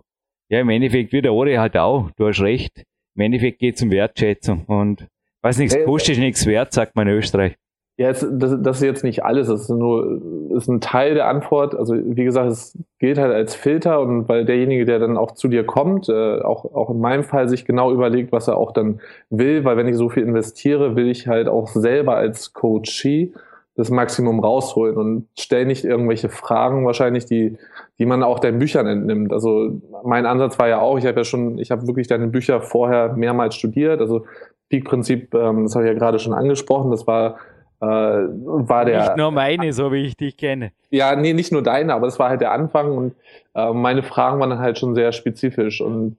ja, 0.52 0.60
im 0.60 0.70
Endeffekt 0.70 1.14
wie 1.14 1.22
der 1.22 1.34
Ori 1.34 1.56
halt 1.56 1.78
auch, 1.78 2.12
du 2.18 2.28
hast 2.28 2.42
recht, 2.42 2.84
im 3.16 3.22
Endeffekt 3.22 3.60
geht 3.60 3.76
es 3.76 3.82
um 3.82 3.90
Wertschätzung 3.90 4.66
und 4.66 5.08
was 5.42 5.58
nichts 5.58 5.78
kostet, 5.86 6.16
ist 6.16 6.20
nichts 6.20 6.46
wert, 6.46 6.74
sagt 6.74 6.96
man 6.96 7.08
in 7.08 7.16
Österreich. 7.16 7.56
Ja, 7.98 8.08
das, 8.12 8.28
das 8.30 8.78
ist 8.78 8.84
jetzt 8.84 9.04
nicht 9.04 9.24
alles, 9.24 9.48
das 9.48 9.62
ist 9.62 9.70
nur 9.70 10.22
ist 10.56 10.68
ein 10.68 10.82
Teil 10.82 11.14
der 11.14 11.28
Antwort. 11.28 11.76
Also 11.76 11.96
wie 11.96 12.24
gesagt, 12.24 12.52
es 12.52 12.78
gilt 13.00 13.18
halt 13.18 13.34
als 13.34 13.56
Filter 13.56 14.02
und 14.02 14.28
weil 14.28 14.44
derjenige, 14.44 14.86
der 14.86 15.00
dann 15.00 15.18
auch 15.18 15.32
zu 15.32 15.48
dir 15.48 15.66
kommt, 15.66 16.10
äh, 16.10 16.42
auch, 16.42 16.66
auch 16.74 16.90
in 16.90 17.00
meinem 17.00 17.24
Fall 17.24 17.48
sich 17.48 17.66
genau 17.66 17.92
überlegt, 17.92 18.32
was 18.32 18.48
er 18.48 18.58
auch 18.58 18.72
dann 18.72 19.02
will, 19.30 19.64
weil 19.64 19.78
wenn 19.78 19.88
ich 19.88 19.96
so 19.96 20.10
viel 20.10 20.24
investiere, 20.24 20.96
will 20.96 21.10
ich 21.10 21.28
halt 21.28 21.48
auch 21.48 21.68
selber 21.70 22.16
als 22.16 22.54
Coachee 22.54 23.34
das 23.76 23.90
Maximum 23.90 24.40
rausholen 24.40 24.98
und 24.98 25.28
stell 25.40 25.66
nicht 25.66 25.86
irgendwelche 25.86 26.30
Fragen 26.30 26.86
wahrscheinlich, 26.86 27.26
die, 27.26 27.58
die 28.00 28.06
man 28.06 28.22
auch 28.22 28.40
deinen 28.40 28.60
Büchern 28.60 28.86
entnimmt. 28.86 29.32
Also 29.32 29.82
mein 30.04 30.26
Ansatz 30.26 30.60
war 30.60 30.68
ja 30.68 30.82
auch, 30.82 30.98
ich 30.98 31.06
habe 31.06 31.20
ja 31.20 31.24
schon, 31.24 31.58
ich 31.58 31.72
habe 31.72 31.88
wirklich 31.88 32.08
deine 32.08 32.28
Bücher 32.28 32.62
vorher 32.62 33.14
mehrmals 33.14 33.56
studiert. 33.56 34.02
Also 34.02 34.26
Peak-Prinzip, 34.70 35.34
ähm, 35.34 35.64
das 35.64 35.76
habe 35.76 35.86
ich 35.86 35.92
ja 35.94 35.98
gerade 35.98 36.20
schon 36.20 36.34
angesprochen, 36.34 36.92
das 36.92 37.08
war 37.08 37.38
äh, 37.82 37.86
war 37.86 38.86
der. 38.86 39.00
Nicht 39.00 39.18
nur 39.18 39.32
meine, 39.32 39.74
so 39.74 39.92
wie 39.92 40.06
ich 40.06 40.16
dich 40.16 40.38
kenne. 40.38 40.72
Ja, 40.92 41.16
nee, 41.16 41.34
nicht 41.34 41.52
nur 41.52 41.64
deine, 41.64 41.94
aber 41.94 42.06
das 42.06 42.20
war 42.20 42.30
halt 42.30 42.42
der 42.42 42.52
Anfang 42.52 42.96
und 42.96 43.16
äh, 43.56 43.74
meine 43.74 44.04
Fragen 44.04 44.40
waren 44.40 44.52
dann 44.52 44.60
halt 44.60 44.78
schon 44.78 44.94
sehr 44.94 45.12
spezifisch 45.12 45.82
und 45.82 46.18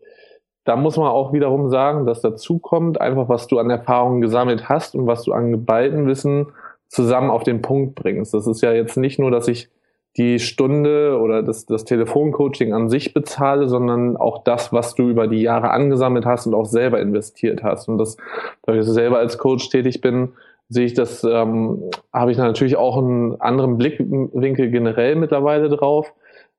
da 0.65 0.77
muss 0.77 0.97
man 0.97 1.09
auch 1.09 1.33
wiederum 1.33 1.71
sagen, 1.71 2.07
dass 2.07 2.21
dazu 2.21 2.59
kommt, 2.59 3.01
einfach 3.01 3.29
was 3.29 3.47
du 3.47 3.59
an 3.59 3.71
Erfahrungen 3.71 4.21
gesammelt 4.21 4.69
hast 4.69 4.95
und 4.95 5.07
was 5.07 5.25
du 5.25 5.33
an 5.33 5.51
geballten 5.51 6.07
Wissen 6.07 6.49
zusammen 6.93 7.31
auf 7.31 7.43
den 7.43 7.63
Punkt 7.63 7.95
bringst. 7.95 8.35
Das 8.35 8.47
ist 8.47 8.61
ja 8.61 8.73
jetzt 8.73 8.97
nicht 8.97 9.19
nur, 9.19 9.31
dass 9.31 9.49
ich 9.49 9.71
die 10.19 10.39
Stunde 10.39 11.19
oder 11.19 11.43
das, 11.43 11.65
das 11.65 11.87
Telefoncoaching 11.87 12.75
an 12.75 12.91
sich 12.91 13.15
bezahle, 13.15 13.67
sondern 13.67 14.19
auch 14.19 14.45
das, 14.45 14.75
was 14.75 14.95
du 14.95 15.09
über 15.09 15.27
die 15.27 15.41
Jahre 15.41 15.71
angesammelt 15.71 16.27
hast 16.27 16.47
und 16.47 16.53
auch 16.53 16.67
selber 16.67 17.01
investiert 17.01 17.63
hast. 17.63 17.89
Und 17.89 17.97
das, 17.97 18.19
da 18.63 18.75
ich 18.75 18.85
selber 18.85 19.19
als 19.19 19.39
Coach 19.39 19.71
tätig 19.71 20.03
bin, 20.03 20.35
sehe 20.69 20.85
ich 20.85 20.93
das, 20.93 21.25
ähm, 21.25 21.83
habe 22.13 22.31
ich 22.31 22.37
natürlich 22.37 22.77
auch 22.77 22.99
einen 22.99 23.41
anderen 23.41 23.79
Blickwinkel 23.79 24.71
generell 24.71 25.17
mittlerweile 25.17 25.71
drauf. 25.71 26.13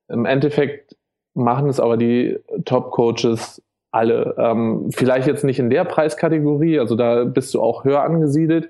Im 0.08 0.26
Endeffekt 0.26 0.96
machen 1.36 1.70
es 1.70 1.80
aber 1.80 1.96
die 1.96 2.40
Top-Coaches 2.66 3.62
alle. 3.92 4.34
Ähm, 4.40 4.90
vielleicht 4.92 5.28
jetzt 5.28 5.44
nicht 5.44 5.60
in 5.60 5.70
der 5.70 5.86
Preiskategorie, 5.86 6.80
also 6.80 6.96
da 6.96 7.24
bist 7.24 7.54
du 7.54 7.62
auch 7.62 7.84
höher 7.84 8.02
angesiedelt. 8.02 8.70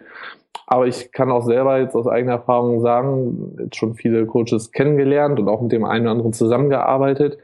Aber 0.68 0.88
ich 0.88 1.12
kann 1.12 1.32
auch 1.32 1.44
selber 1.44 1.80
jetzt 1.80 1.96
aus 1.96 2.08
eigener 2.08 2.34
Erfahrung 2.34 2.82
sagen, 2.82 3.56
jetzt 3.60 3.76
schon 3.76 3.96
viele 3.96 4.26
Coaches 4.26 4.72
kennengelernt 4.72 5.40
und 5.40 5.50
auch 5.50 5.62
mit 5.62 5.72
dem 5.72 5.86
einen 5.86 6.06
oder 6.06 6.12
anderen 6.12 6.34
zusammengearbeitet. 6.34 7.38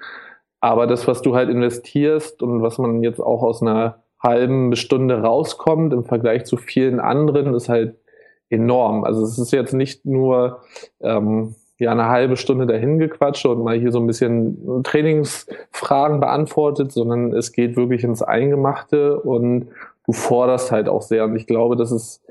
Aber 0.62 0.88
das, 0.88 1.08
was 1.08 1.22
du 1.22 1.36
halt 1.36 1.50
investierst 1.50 2.42
und 2.42 2.62
was 2.62 2.78
man 2.78 3.04
jetzt 3.04 3.20
auch 3.20 3.44
aus 3.44 3.62
einer 3.62 4.04
halben 4.22 4.76
Stunde 4.76 5.22
rauskommt 5.22 5.94
im 5.94 6.04
Vergleich 6.04 6.46
zu 6.46 6.58
vielen 6.58 7.00
anderen, 7.00 7.54
ist 7.54 7.70
halt 7.70 7.96
enorm. 8.50 9.04
Also 9.04 9.24
es 9.24 9.38
ist 9.38 9.52
jetzt 9.52 9.74
nicht 9.74 10.06
nur 10.06 10.62
ähm, 11.02 11.56
ja 11.78 11.92
eine 11.92 12.10
halbe 12.10 12.36
Stunde 12.36 12.66
dahin 12.66 13.00
gequatscht 13.00 13.46
und 13.46 13.64
mal 13.64 13.80
hier 13.80 13.92
so 13.92 14.00
ein 14.00 14.08
bisschen 14.08 14.84
Trainingsfragen 14.84 16.20
beantwortet, 16.20 16.92
sondern 16.92 17.34
es 17.34 17.54
geht 17.54 17.78
wirklich 17.78 18.04
ins 18.04 18.22
Eingemachte 18.22 19.20
und 19.22 19.70
du 20.06 20.12
forderst 20.12 20.72
halt 20.72 20.90
auch 20.90 21.02
sehr. 21.02 21.24
Und 21.24 21.36
ich 21.38 21.48
glaube, 21.48 21.78
das 21.78 21.92
ist 21.92 22.22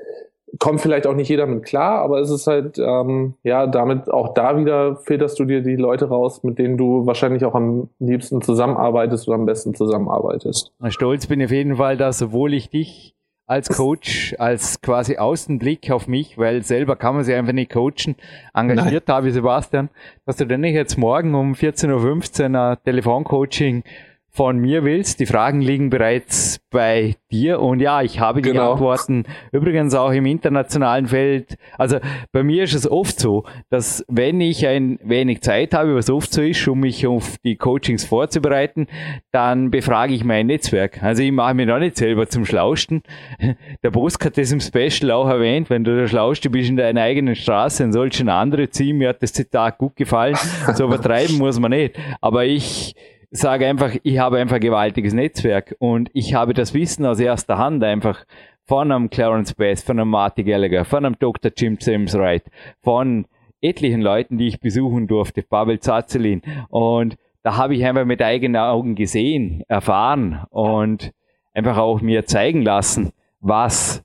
kommt 0.57 0.81
vielleicht 0.81 1.05
auch 1.05 1.13
nicht 1.13 1.29
jeder 1.29 1.45
mit 1.45 1.63
klar, 1.63 1.99
aber 2.01 2.19
es 2.19 2.31
ist 2.31 2.47
halt, 2.47 2.79
ähm, 2.79 3.35
ja, 3.43 3.67
damit 3.67 4.09
auch 4.11 4.33
da 4.33 4.57
wieder 4.57 4.95
filterst 4.95 5.39
du 5.39 5.45
dir 5.45 5.61
die 5.61 5.75
Leute 5.75 6.09
raus, 6.09 6.43
mit 6.43 6.57
denen 6.57 6.77
du 6.77 7.05
wahrscheinlich 7.05 7.45
auch 7.45 7.53
am 7.53 7.89
liebsten 7.99 8.41
zusammenarbeitest 8.41 9.27
oder 9.27 9.35
am 9.35 9.45
besten 9.45 9.75
zusammenarbeitest. 9.75 10.71
Stolz 10.87 11.27
bin 11.27 11.39
ich 11.39 11.47
auf 11.47 11.51
jeden 11.51 11.75
Fall, 11.75 11.97
dass 11.97 12.17
sowohl 12.17 12.53
ich 12.53 12.69
dich 12.69 13.15
als 13.49 13.67
Coach, 13.69 14.35
als 14.37 14.79
quasi 14.81 15.17
Außenblick 15.17 15.89
auf 15.89 16.07
mich, 16.07 16.37
weil 16.37 16.61
selber 16.63 16.95
kann 16.95 17.15
man 17.15 17.23
sich 17.23 17.33
einfach 17.33 17.53
nicht 17.53 17.71
coachen, 17.71 18.15
engagiert 18.53 19.07
Nein. 19.07 19.15
habe, 19.15 19.31
Sebastian, 19.31 19.89
dass 20.27 20.37
du 20.37 20.45
denn 20.45 20.61
nicht 20.61 20.75
jetzt 20.75 20.97
morgen 20.97 21.33
um 21.33 21.53
14.15 21.53 22.53
Uhr 22.53 22.59
ein 22.59 22.77
Telefoncoaching 22.85 23.83
von 24.31 24.57
mir 24.57 24.83
willst. 24.83 25.19
Die 25.19 25.25
Fragen 25.25 25.61
liegen 25.61 25.89
bereits 25.89 26.59
bei 26.69 27.15
dir 27.31 27.59
und 27.59 27.79
ja, 27.79 28.01
ich 28.01 28.19
habe 28.19 28.41
die 28.41 28.49
genau. 28.49 28.73
Antworten 28.73 29.23
übrigens 29.51 29.95
auch 29.95 30.11
im 30.11 30.25
internationalen 30.25 31.07
Feld. 31.07 31.57
Also 31.77 31.97
bei 32.31 32.43
mir 32.43 32.63
ist 32.63 32.73
es 32.73 32.89
oft 32.89 33.19
so, 33.19 33.43
dass 33.69 34.05
wenn 34.07 34.39
ich 34.39 34.67
ein 34.67 34.99
wenig 35.03 35.41
Zeit 35.41 35.73
habe, 35.73 35.95
was 35.95 36.09
oft 36.09 36.31
so 36.31 36.41
ist, 36.41 36.67
um 36.67 36.81
mich 36.81 37.07
auf 37.07 37.37
die 37.43 37.55
Coachings 37.55 38.05
vorzubereiten, 38.05 38.87
dann 39.31 39.71
befrage 39.71 40.13
ich 40.13 40.23
mein 40.23 40.47
Netzwerk. 40.47 41.01
Also 41.01 41.23
ich 41.23 41.31
mache 41.31 41.55
mich 41.55 41.67
noch 41.67 41.79
nicht 41.79 41.97
selber 41.97 42.27
zum 42.27 42.45
Schlausten. 42.45 43.01
Der 43.83 43.91
Bosk 43.91 44.23
hat 44.25 44.37
das 44.37 44.51
im 44.51 44.59
Special 44.59 45.11
auch 45.11 45.27
erwähnt, 45.27 45.69
wenn 45.69 45.83
du 45.83 45.95
der 45.95 46.07
Schlauste 46.07 46.49
bist 46.49 46.69
in 46.69 46.77
deiner 46.77 47.01
eigenen 47.01 47.35
Straße, 47.35 47.83
dann 47.83 47.93
sollst 47.93 48.19
du 48.19 48.23
eine 48.23 48.33
andere 48.33 48.69
ziehen. 48.69 48.97
Mir 48.97 49.09
hat 49.09 49.23
das 49.23 49.33
Zitat 49.33 49.77
gut 49.77 49.95
gefallen. 49.95 50.35
So 50.75 50.85
übertreiben 50.85 51.37
muss 51.37 51.59
man 51.59 51.71
nicht. 51.71 51.97
Aber 52.21 52.45
ich 52.45 52.95
sage 53.31 53.67
einfach, 53.67 53.95
ich 54.03 54.19
habe 54.19 54.37
einfach 54.37 54.55
ein 54.55 54.61
gewaltiges 54.61 55.13
Netzwerk 55.13 55.75
und 55.79 56.09
ich 56.13 56.33
habe 56.33 56.53
das 56.53 56.73
Wissen 56.73 57.05
aus 57.05 57.19
erster 57.19 57.57
Hand 57.57 57.83
einfach 57.83 58.25
von 58.65 58.91
einem 58.91 59.09
Clarence 59.09 59.53
Best, 59.53 59.85
von 59.85 59.99
einem 59.99 60.09
Marty 60.09 60.43
Gallagher, 60.43 60.85
von 60.85 61.05
einem 61.05 61.17
Dr. 61.19 61.51
Jim 61.55 61.77
Sims 61.79 62.13
Wright, 62.15 62.43
von 62.81 63.25
etlichen 63.61 64.01
Leuten, 64.01 64.37
die 64.37 64.47
ich 64.47 64.59
besuchen 64.59 65.07
durfte, 65.07 65.41
Pavel 65.41 65.79
Zazelin. 65.79 66.41
Und 66.69 67.17
da 67.43 67.57
habe 67.57 67.75
ich 67.75 67.85
einfach 67.85 68.05
mit 68.05 68.21
eigenen 68.21 68.57
Augen 68.61 68.95
gesehen, 68.95 69.63
erfahren 69.67 70.43
und 70.49 71.11
einfach 71.53 71.77
auch 71.77 72.01
mir 72.01 72.25
zeigen 72.25 72.61
lassen, 72.61 73.11
was 73.39 74.03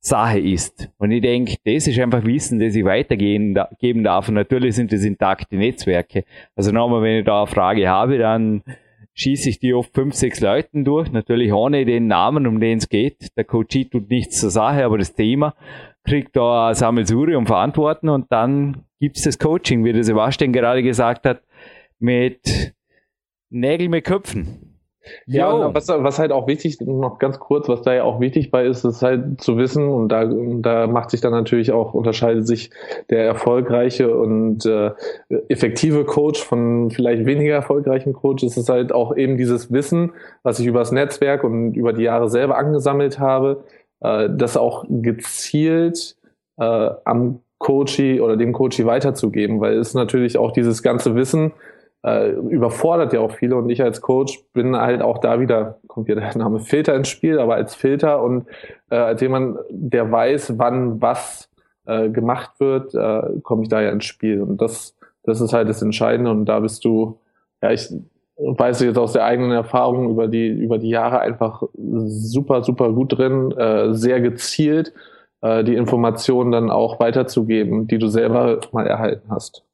Sache 0.00 0.38
ist. 0.38 0.90
Und 0.98 1.10
ich 1.10 1.22
denke, 1.22 1.56
das 1.64 1.86
ist 1.86 1.98
einfach 1.98 2.24
Wissen, 2.24 2.60
das 2.60 2.74
ich 2.74 2.84
weitergeben 2.84 3.54
darf. 3.54 4.28
Und 4.28 4.34
natürlich 4.34 4.76
sind 4.76 4.92
das 4.92 5.02
intakte 5.02 5.56
Netzwerke. 5.56 6.24
Also 6.54 6.72
nochmal, 6.72 7.02
wenn 7.02 7.18
ich 7.18 7.24
da 7.24 7.42
eine 7.42 7.46
Frage 7.46 7.88
habe, 7.88 8.18
dann 8.18 8.62
schieße 9.14 9.48
ich 9.48 9.58
die 9.58 9.74
oft 9.74 9.92
fünf, 9.92 10.14
sechs 10.14 10.40
Leuten 10.40 10.84
durch. 10.84 11.10
Natürlich 11.10 11.52
ohne 11.52 11.84
den 11.84 12.06
Namen, 12.06 12.46
um 12.46 12.60
den 12.60 12.78
es 12.78 12.88
geht. 12.88 13.36
Der 13.36 13.44
Coach 13.44 13.76
tut 13.90 14.08
nichts 14.08 14.40
zur 14.40 14.50
Sache, 14.50 14.84
aber 14.84 14.98
das 14.98 15.14
Thema 15.14 15.54
kriegt 16.04 16.36
da 16.36 16.68
ein 16.68 16.74
Sammelsurium 16.74 17.46
verantworten 17.46 18.08
und 18.08 18.30
dann 18.30 18.84
gibt's 19.00 19.22
das 19.22 19.38
Coaching, 19.38 19.84
wie 19.84 19.92
der 19.92 20.04
Sebastian 20.04 20.52
gerade 20.52 20.82
gesagt 20.82 21.26
hat, 21.26 21.42
mit 21.98 22.72
Nägel 23.50 23.88
mit 23.88 24.04
Köpfen. 24.04 24.67
Ja, 25.26 25.50
und 25.50 25.74
was, 25.74 25.88
was 25.88 26.18
halt 26.18 26.32
auch 26.32 26.46
wichtig, 26.46 26.80
noch 26.80 27.18
ganz 27.18 27.38
kurz, 27.38 27.68
was 27.68 27.82
da 27.82 27.94
ja 27.94 28.04
auch 28.04 28.20
wichtig 28.20 28.50
bei 28.50 28.64
ist, 28.64 28.84
ist 28.84 29.02
halt 29.02 29.40
zu 29.40 29.56
wissen, 29.56 29.88
und 29.88 30.08
da, 30.08 30.24
da 30.24 30.86
macht 30.86 31.10
sich 31.10 31.20
dann 31.20 31.32
natürlich 31.32 31.72
auch, 31.72 31.94
unterscheidet 31.94 32.46
sich 32.46 32.70
der 33.10 33.24
erfolgreiche 33.24 34.16
und 34.16 34.66
äh, 34.66 34.90
effektive 35.48 36.04
Coach 36.04 36.42
von 36.42 36.90
vielleicht 36.90 37.26
weniger 37.26 37.54
erfolgreichen 37.54 38.12
Coach. 38.12 38.42
Es 38.42 38.56
ist 38.56 38.68
halt 38.68 38.92
auch 38.92 39.16
eben 39.16 39.36
dieses 39.36 39.72
Wissen, 39.72 40.12
was 40.42 40.58
ich 40.58 40.66
übers 40.66 40.92
Netzwerk 40.92 41.44
und 41.44 41.74
über 41.74 41.92
die 41.92 42.04
Jahre 42.04 42.28
selber 42.28 42.56
angesammelt 42.56 43.18
habe, 43.18 43.64
äh, 44.00 44.28
das 44.30 44.56
auch 44.56 44.84
gezielt 44.88 46.16
äh, 46.58 46.90
am 47.04 47.40
Coachy 47.58 48.20
oder 48.20 48.36
dem 48.36 48.52
Coachy 48.52 48.86
weiterzugeben, 48.86 49.60
weil 49.60 49.76
es 49.78 49.94
natürlich 49.94 50.38
auch 50.38 50.52
dieses 50.52 50.82
ganze 50.82 51.14
Wissen, 51.16 51.52
äh, 52.04 52.30
überfordert 52.30 53.12
ja 53.12 53.20
auch 53.20 53.32
viele 53.32 53.56
und 53.56 53.68
ich 53.70 53.82
als 53.82 54.00
Coach 54.00 54.44
bin 54.52 54.76
halt 54.76 55.02
auch 55.02 55.18
da 55.18 55.40
wieder, 55.40 55.78
kommt 55.86 56.08
wieder 56.08 56.20
der 56.20 56.36
Name 56.36 56.60
Filter 56.60 56.94
ins 56.94 57.08
Spiel, 57.08 57.38
aber 57.38 57.54
als 57.54 57.74
Filter 57.74 58.22
und 58.22 58.46
äh, 58.90 58.96
als 58.96 59.20
jemand, 59.20 59.58
der 59.70 60.10
weiß, 60.10 60.58
wann 60.58 61.00
was 61.02 61.50
äh, 61.86 62.08
gemacht 62.08 62.52
wird, 62.58 62.94
äh, 62.94 63.40
komme 63.42 63.62
ich 63.62 63.68
da 63.68 63.80
ja 63.80 63.90
ins 63.90 64.04
Spiel 64.04 64.42
und 64.42 64.60
das, 64.60 64.96
das 65.24 65.40
ist 65.40 65.52
halt 65.52 65.68
das 65.68 65.82
Entscheidende 65.82 66.30
und 66.30 66.46
da 66.46 66.60
bist 66.60 66.84
du, 66.84 67.18
ja, 67.62 67.72
ich 67.72 67.92
weiß 68.36 68.80
jetzt 68.82 68.98
aus 68.98 69.12
der 69.12 69.24
eigenen 69.24 69.50
Erfahrung 69.50 70.10
über 70.10 70.28
die, 70.28 70.46
über 70.48 70.78
die 70.78 70.90
Jahre 70.90 71.18
einfach 71.20 71.64
super, 71.74 72.62
super 72.62 72.92
gut 72.92 73.18
drin, 73.18 73.50
äh, 73.52 73.92
sehr 73.92 74.20
gezielt 74.20 74.92
äh, 75.40 75.64
die 75.64 75.74
Informationen 75.74 76.52
dann 76.52 76.70
auch 76.70 77.00
weiterzugeben, 77.00 77.86
die 77.86 77.98
du 77.98 78.08
selber 78.08 78.60
mal 78.72 78.86
erhalten 78.86 79.28
hast. 79.30 79.64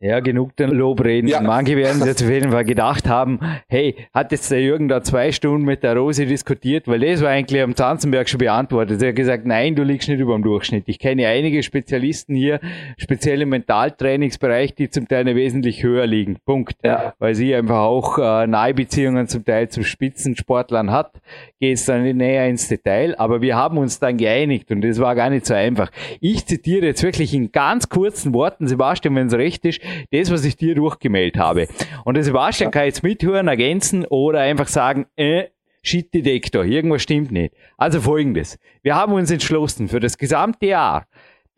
Ja, 0.00 0.20
genug 0.20 0.54
den 0.54 0.70
Lobreden. 0.70 1.28
Ja. 1.28 1.40
Manche 1.40 1.76
werden 1.76 2.06
jetzt 2.06 2.22
auf 2.22 2.30
jeden 2.30 2.52
Fall 2.52 2.64
gedacht 2.64 3.08
haben, 3.08 3.40
hey, 3.66 3.96
hat 4.14 4.30
jetzt 4.30 4.48
der 4.48 4.62
Jürgen 4.62 4.86
da 4.86 5.02
zwei 5.02 5.32
Stunden 5.32 5.64
mit 5.64 5.82
der 5.82 5.96
Rose 5.96 6.24
diskutiert, 6.24 6.86
weil 6.86 7.00
das 7.00 7.20
war 7.20 7.30
eigentlich 7.30 7.60
am 7.60 7.74
Zanzenberg 7.74 8.28
schon 8.28 8.38
beantwortet. 8.38 9.02
Er 9.02 9.08
hat 9.08 9.16
gesagt, 9.16 9.44
nein, 9.44 9.74
du 9.74 9.82
liegst 9.82 10.08
nicht 10.08 10.20
über 10.20 10.34
dem 10.34 10.44
Durchschnitt. 10.44 10.84
Ich 10.86 11.00
kenne 11.00 11.26
einige 11.26 11.64
Spezialisten 11.64 12.36
hier, 12.36 12.60
speziell 12.96 13.42
im 13.42 13.48
Mentaltrainingsbereich, 13.48 14.76
die 14.76 14.88
zum 14.88 15.08
Teil 15.08 15.26
wesentlich 15.34 15.82
höher 15.82 16.06
liegen. 16.06 16.36
Punkt. 16.46 16.76
Ja. 16.84 17.14
Weil 17.18 17.34
sie 17.34 17.52
einfach 17.52 17.80
auch 17.80 18.18
äh, 18.18 18.46
nahe 18.46 18.74
Beziehungen 18.74 19.26
zum 19.26 19.44
Teil 19.44 19.68
zu 19.68 19.82
Spitzensportlern 19.82 20.92
hat. 20.92 21.20
Geht 21.58 21.74
es 21.74 21.86
dann 21.86 22.04
näher 22.16 22.46
ins 22.46 22.68
Detail, 22.68 23.18
aber 23.18 23.42
wir 23.42 23.56
haben 23.56 23.78
uns 23.78 23.98
dann 23.98 24.16
geeinigt 24.16 24.70
und 24.70 24.82
das 24.82 25.00
war 25.00 25.16
gar 25.16 25.28
nicht 25.28 25.44
so 25.44 25.54
einfach. 25.54 25.90
Ich 26.20 26.46
zitiere 26.46 26.86
jetzt 26.86 27.02
wirklich 27.02 27.34
in 27.34 27.50
ganz 27.50 27.88
kurzen 27.88 28.32
Worten, 28.32 28.68
Sebastian, 28.68 29.16
wenn 29.16 29.26
es 29.26 29.34
recht 29.34 29.64
ist, 29.64 29.80
das, 30.10 30.30
was 30.30 30.44
ich 30.44 30.56
dir 30.56 30.74
durchgemeldet 30.74 31.38
habe. 31.40 31.68
Und 32.04 32.14
der 32.14 32.24
Sebastian 32.24 32.70
kann 32.70 32.84
jetzt 32.84 33.02
mithören, 33.02 33.48
ergänzen 33.48 34.04
oder 34.06 34.40
einfach 34.40 34.68
sagen, 34.68 35.06
äh, 35.16 35.44
Shit-Detektor, 35.82 36.64
irgendwas 36.64 37.02
stimmt 37.02 37.30
nicht. 37.30 37.54
Also 37.76 38.00
folgendes. 38.00 38.58
Wir 38.82 38.94
haben 38.94 39.12
uns 39.12 39.30
entschlossen, 39.30 39.88
für 39.88 40.00
das 40.00 40.18
gesamte 40.18 40.66
Jahr 40.66 41.06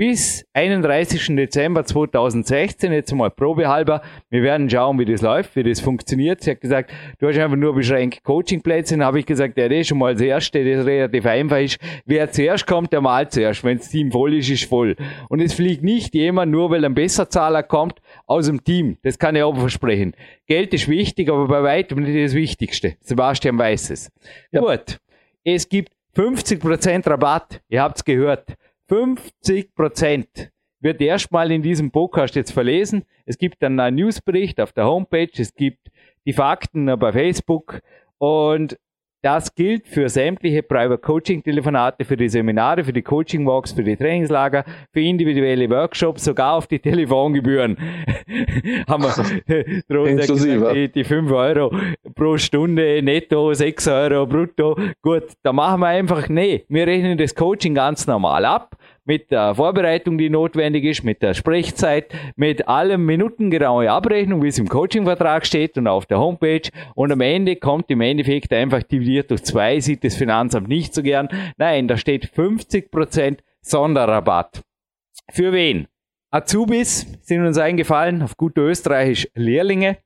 bis 0.01 0.47
31. 0.55 1.37
Dezember 1.37 1.85
2016, 1.85 2.91
jetzt 2.91 3.13
mal 3.13 3.29
probehalber. 3.29 4.01
Wir 4.31 4.43
werden 4.43 4.71
schauen, 4.71 4.99
wie 4.99 5.05
das 5.05 5.21
läuft, 5.21 5.57
wie 5.57 5.63
das 5.63 5.81
funktioniert. 5.81 6.43
Sie 6.43 6.53
hat 6.53 6.63
gesagt, 6.63 6.91
du 7.19 7.29
hast 7.29 7.37
einfach 7.37 7.59
nur 7.59 7.75
beschränkt 7.75 8.25
Coachingplätze. 8.25 8.95
Dann 8.97 9.05
habe 9.05 9.19
ich 9.19 9.27
gesagt, 9.27 9.59
ja, 9.59 9.69
das 9.69 9.81
ist 9.81 9.89
schon 9.89 9.99
mal 9.99 10.15
das 10.15 10.23
Erste, 10.23 10.65
das 10.65 10.87
relativ 10.87 11.27
einfach 11.27 11.59
ist. 11.59 11.79
Wer 12.07 12.33
zuerst 12.33 12.67
kommt, 12.67 12.95
der 12.95 13.03
malt 13.03 13.33
zuerst. 13.33 13.63
Wenn 13.63 13.77
das 13.77 13.91
Team 13.91 14.11
voll 14.11 14.33
ist, 14.33 14.49
ist 14.49 14.65
voll. 14.65 14.97
Und 15.29 15.43
es 15.43 15.53
fliegt 15.53 15.85
nicht 15.85 16.15
jemand, 16.15 16.51
nur 16.51 16.71
weil 16.71 16.83
ein 16.83 16.95
Besserzahler 16.95 17.63
kommt, 17.63 18.01
aus 18.27 18.47
dem 18.47 18.65
Team. 18.65 18.97
Das 19.03 19.19
kann 19.19 19.37
ich 19.37 19.43
auch 19.43 19.55
versprechen. 19.55 20.15
Geld 20.47 20.73
ist 20.73 20.89
wichtig, 20.89 21.29
aber 21.29 21.47
bei 21.47 21.63
weitem 21.63 22.03
nicht 22.03 22.25
das 22.25 22.33
Wichtigste. 22.33 22.97
Sebastian 23.01 23.59
weiß 23.59 23.91
es. 23.91 24.11
Ja. 24.51 24.63
Gut. 24.63 24.99
Es 25.45 25.69
gibt 25.69 25.93
50% 26.17 27.07
Rabatt. 27.07 27.61
Ihr 27.69 27.83
habt's 27.83 28.03
gehört. 28.03 28.57
50 28.91 29.73
Prozent 29.77 30.51
wird 30.81 31.01
erstmal 31.01 31.53
in 31.53 31.63
diesem 31.63 31.93
Podcast 31.93 32.35
jetzt 32.35 32.51
verlesen. 32.51 33.05
Es 33.25 33.39
gibt 33.39 33.63
dann 33.63 33.79
einen 33.79 33.95
Newsbericht 33.95 34.61
auf 34.61 34.73
der 34.73 34.87
Homepage, 34.87 35.31
es 35.37 35.55
gibt 35.55 35.93
die 36.27 36.33
Fakten 36.33 36.87
bei 36.99 37.13
Facebook 37.13 37.83
und 38.19 38.77
Das 39.23 39.55
gilt 39.55 39.87
für 39.87 40.09
sämtliche 40.09 40.63
Private 40.63 40.97
Coaching 40.97 41.43
Telefonate, 41.43 42.07
für 42.07 42.17
die 42.17 42.31
Seminare, 42.31 42.83
für 42.83 42.93
die 42.95 43.03
Coaching 43.03 43.47
Walks, 43.47 43.71
für 43.71 43.85
die 43.85 43.95
Trainingslager, 43.95 44.65
für 44.95 45.01
individuelle 45.01 45.69
Workshops, 45.69 46.25
sogar 46.25 46.55
auf 46.55 46.67
die 46.67 46.79
Telefongebühren. 46.79 47.77
Haben 48.89 49.03
wir 49.03 50.07
Inklusive. 50.07 50.73
Die, 50.73 50.91
die 50.91 51.05
5 51.05 51.31
Euro 51.33 51.71
pro 52.15 52.39
Stunde 52.39 53.03
netto, 53.03 53.53
6 53.53 53.89
Euro 53.89 54.27
brutto. 54.27 54.79
Gut, 55.03 55.25
da 55.43 55.53
machen 55.53 55.81
wir 55.81 55.89
einfach, 55.89 56.31
nee, 56.31 56.65
wir 56.69 56.87
rechnen 56.87 57.19
das 57.19 57.35
Coaching 57.35 57.75
ganz 57.75 58.07
normal 58.07 58.47
ab 58.47 58.75
mit 59.05 59.31
der 59.31 59.55
Vorbereitung, 59.55 60.19
die 60.19 60.31
notwendig 60.31 60.85
ist, 60.85 61.05
mit 61.05 61.23
der 61.23 61.35
Sprechzeit, 61.35 62.13
mit 62.37 62.69
allem 62.69 63.07
minutengenaue 63.07 63.91
Abrechnung, 63.91 64.43
wie 64.43 64.49
es 64.49 64.59
im 64.59 64.69
Coachingvertrag 64.69 65.47
steht 65.47 65.77
und 65.79 65.87
auf 65.87 66.07
der 66.07 66.19
Homepage. 66.19 66.69
Und 66.95 67.13
am 67.13 67.21
Ende 67.21 67.57
kommt 67.57 67.91
im 67.91 68.01
Endeffekt 68.01 68.53
einfach 68.53 68.83
dividiert 68.83 69.31
durch 69.31 69.43
zwei, 69.43 69.81
sieht 69.81 70.05
das 70.05 70.17
Finanzamt 70.17 70.69
nicht 70.69 70.95
so 70.95 71.03
gern. 71.03 71.29
Nein, 71.57 71.89
da 71.89 71.97
steht 71.97 72.27
50% 72.27 73.39
Sonderrabatt. 73.63 74.63
Für 75.31 75.53
wen? 75.53 75.87
Azubis 76.31 77.07
sind 77.23 77.45
uns 77.45 77.59
eingefallen, 77.59 78.23
auf 78.23 78.37
gut 78.37 78.57
Österreichisch 78.57 79.29
Lehrlinge, 79.35 79.99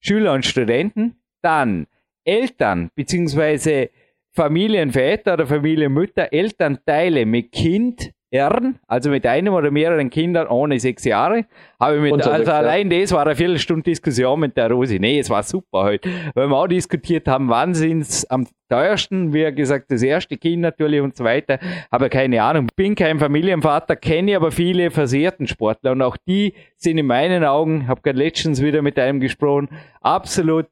Schüler 0.00 0.32
und 0.32 0.44
Studenten, 0.44 1.20
dann 1.42 1.86
Eltern 2.24 2.90
bzw. 2.94 3.88
Familienväter 4.32 5.34
oder 5.34 5.46
Familienmütter, 5.46 6.32
Elternteile 6.32 7.26
mit 7.26 7.52
Kind, 7.52 8.12
Ern, 8.32 8.78
also 8.86 9.10
mit 9.10 9.26
einem 9.26 9.54
oder 9.54 9.70
mehreren 9.70 10.08
Kindern 10.08 10.46
ohne 10.46 10.78
sechs 10.78 11.04
Jahre, 11.04 11.46
habe 11.80 11.96
ich 11.96 12.02
mit, 12.02 12.12
also 12.12 12.30
sechs, 12.30 12.48
allein 12.48 12.90
ja. 12.90 13.00
das 13.00 13.12
war 13.12 13.26
eine 13.26 13.34
Viertelstunde 13.34 13.82
Diskussion 13.82 14.38
mit 14.38 14.56
der 14.56 14.70
Rosi. 14.70 15.00
Nee, 15.00 15.18
es 15.18 15.28
war 15.28 15.42
super 15.42 15.82
heute, 15.82 16.08
weil 16.34 16.48
wir 16.48 16.56
auch 16.56 16.68
diskutiert 16.68 17.26
haben, 17.26 17.48
wann 17.48 17.74
sind 17.74 18.02
es 18.02 18.30
am 18.30 18.46
teuersten, 18.68 19.32
wie 19.34 19.52
gesagt, 19.52 19.90
das 19.90 20.02
erste 20.02 20.36
Kind 20.36 20.62
natürlich 20.62 21.00
und 21.00 21.16
so 21.16 21.24
weiter, 21.24 21.58
aber 21.90 22.08
keine 22.08 22.40
Ahnung, 22.40 22.68
bin 22.76 22.94
kein 22.94 23.18
Familienvater, 23.18 23.96
kenne 23.96 24.36
aber 24.36 24.52
viele 24.52 24.92
versehrten 24.92 25.48
Sportler 25.48 25.92
und 25.92 26.02
auch 26.02 26.16
die 26.16 26.54
sind 26.76 26.98
in 26.98 27.06
meinen 27.06 27.42
Augen, 27.42 27.88
habe 27.88 28.00
gerade 28.00 28.18
letztens 28.18 28.62
wieder 28.62 28.80
mit 28.80 28.96
einem 28.98 29.18
gesprochen, 29.18 29.68
absolut 30.00 30.68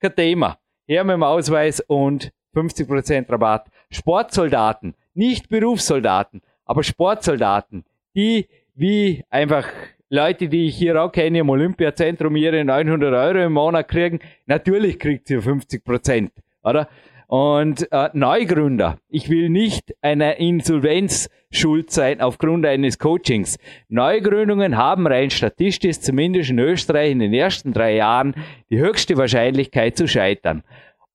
kein 0.00 0.16
Thema. 0.16 0.58
Her 0.86 1.04
mit 1.04 1.14
dem 1.14 1.22
Ausweis 1.22 1.80
und 1.80 2.32
50% 2.56 3.30
Rabatt. 3.30 3.68
Sportsoldaten, 3.90 4.94
nicht 5.12 5.50
Berufssoldaten, 5.50 6.40
aber 6.68 6.84
Sportsoldaten, 6.84 7.84
die 8.14 8.46
wie 8.76 9.24
einfach 9.30 9.66
Leute, 10.10 10.48
die 10.48 10.68
ich 10.68 10.76
hier 10.76 11.02
auch 11.02 11.10
kenne, 11.10 11.40
im 11.40 11.50
Olympiazentrum 11.50 12.36
ihre 12.36 12.64
900 12.64 13.12
Euro 13.12 13.44
im 13.46 13.54
Monat 13.54 13.88
kriegen, 13.88 14.20
natürlich 14.46 14.98
kriegt 14.98 15.26
sie 15.26 15.40
50 15.40 15.84
Prozent, 15.84 16.32
oder? 16.62 16.88
Und 17.26 17.92
äh, 17.92 18.08
Neugründer, 18.14 18.98
ich 19.10 19.28
will 19.28 19.50
nicht 19.50 19.94
einer 20.00 20.36
Insolvenz 20.36 21.28
schuld 21.50 21.90
sein 21.90 22.22
aufgrund 22.22 22.64
eines 22.64 22.98
Coachings. 22.98 23.58
Neugründungen 23.88 24.78
haben 24.78 25.06
rein 25.06 25.28
statistisch, 25.28 26.00
zumindest 26.00 26.50
in 26.50 26.58
Österreich 26.58 27.10
in 27.10 27.18
den 27.18 27.34
ersten 27.34 27.74
drei 27.74 27.96
Jahren, 27.96 28.34
die 28.70 28.78
höchste 28.78 29.16
Wahrscheinlichkeit 29.18 29.96
zu 29.96 30.08
scheitern. 30.08 30.62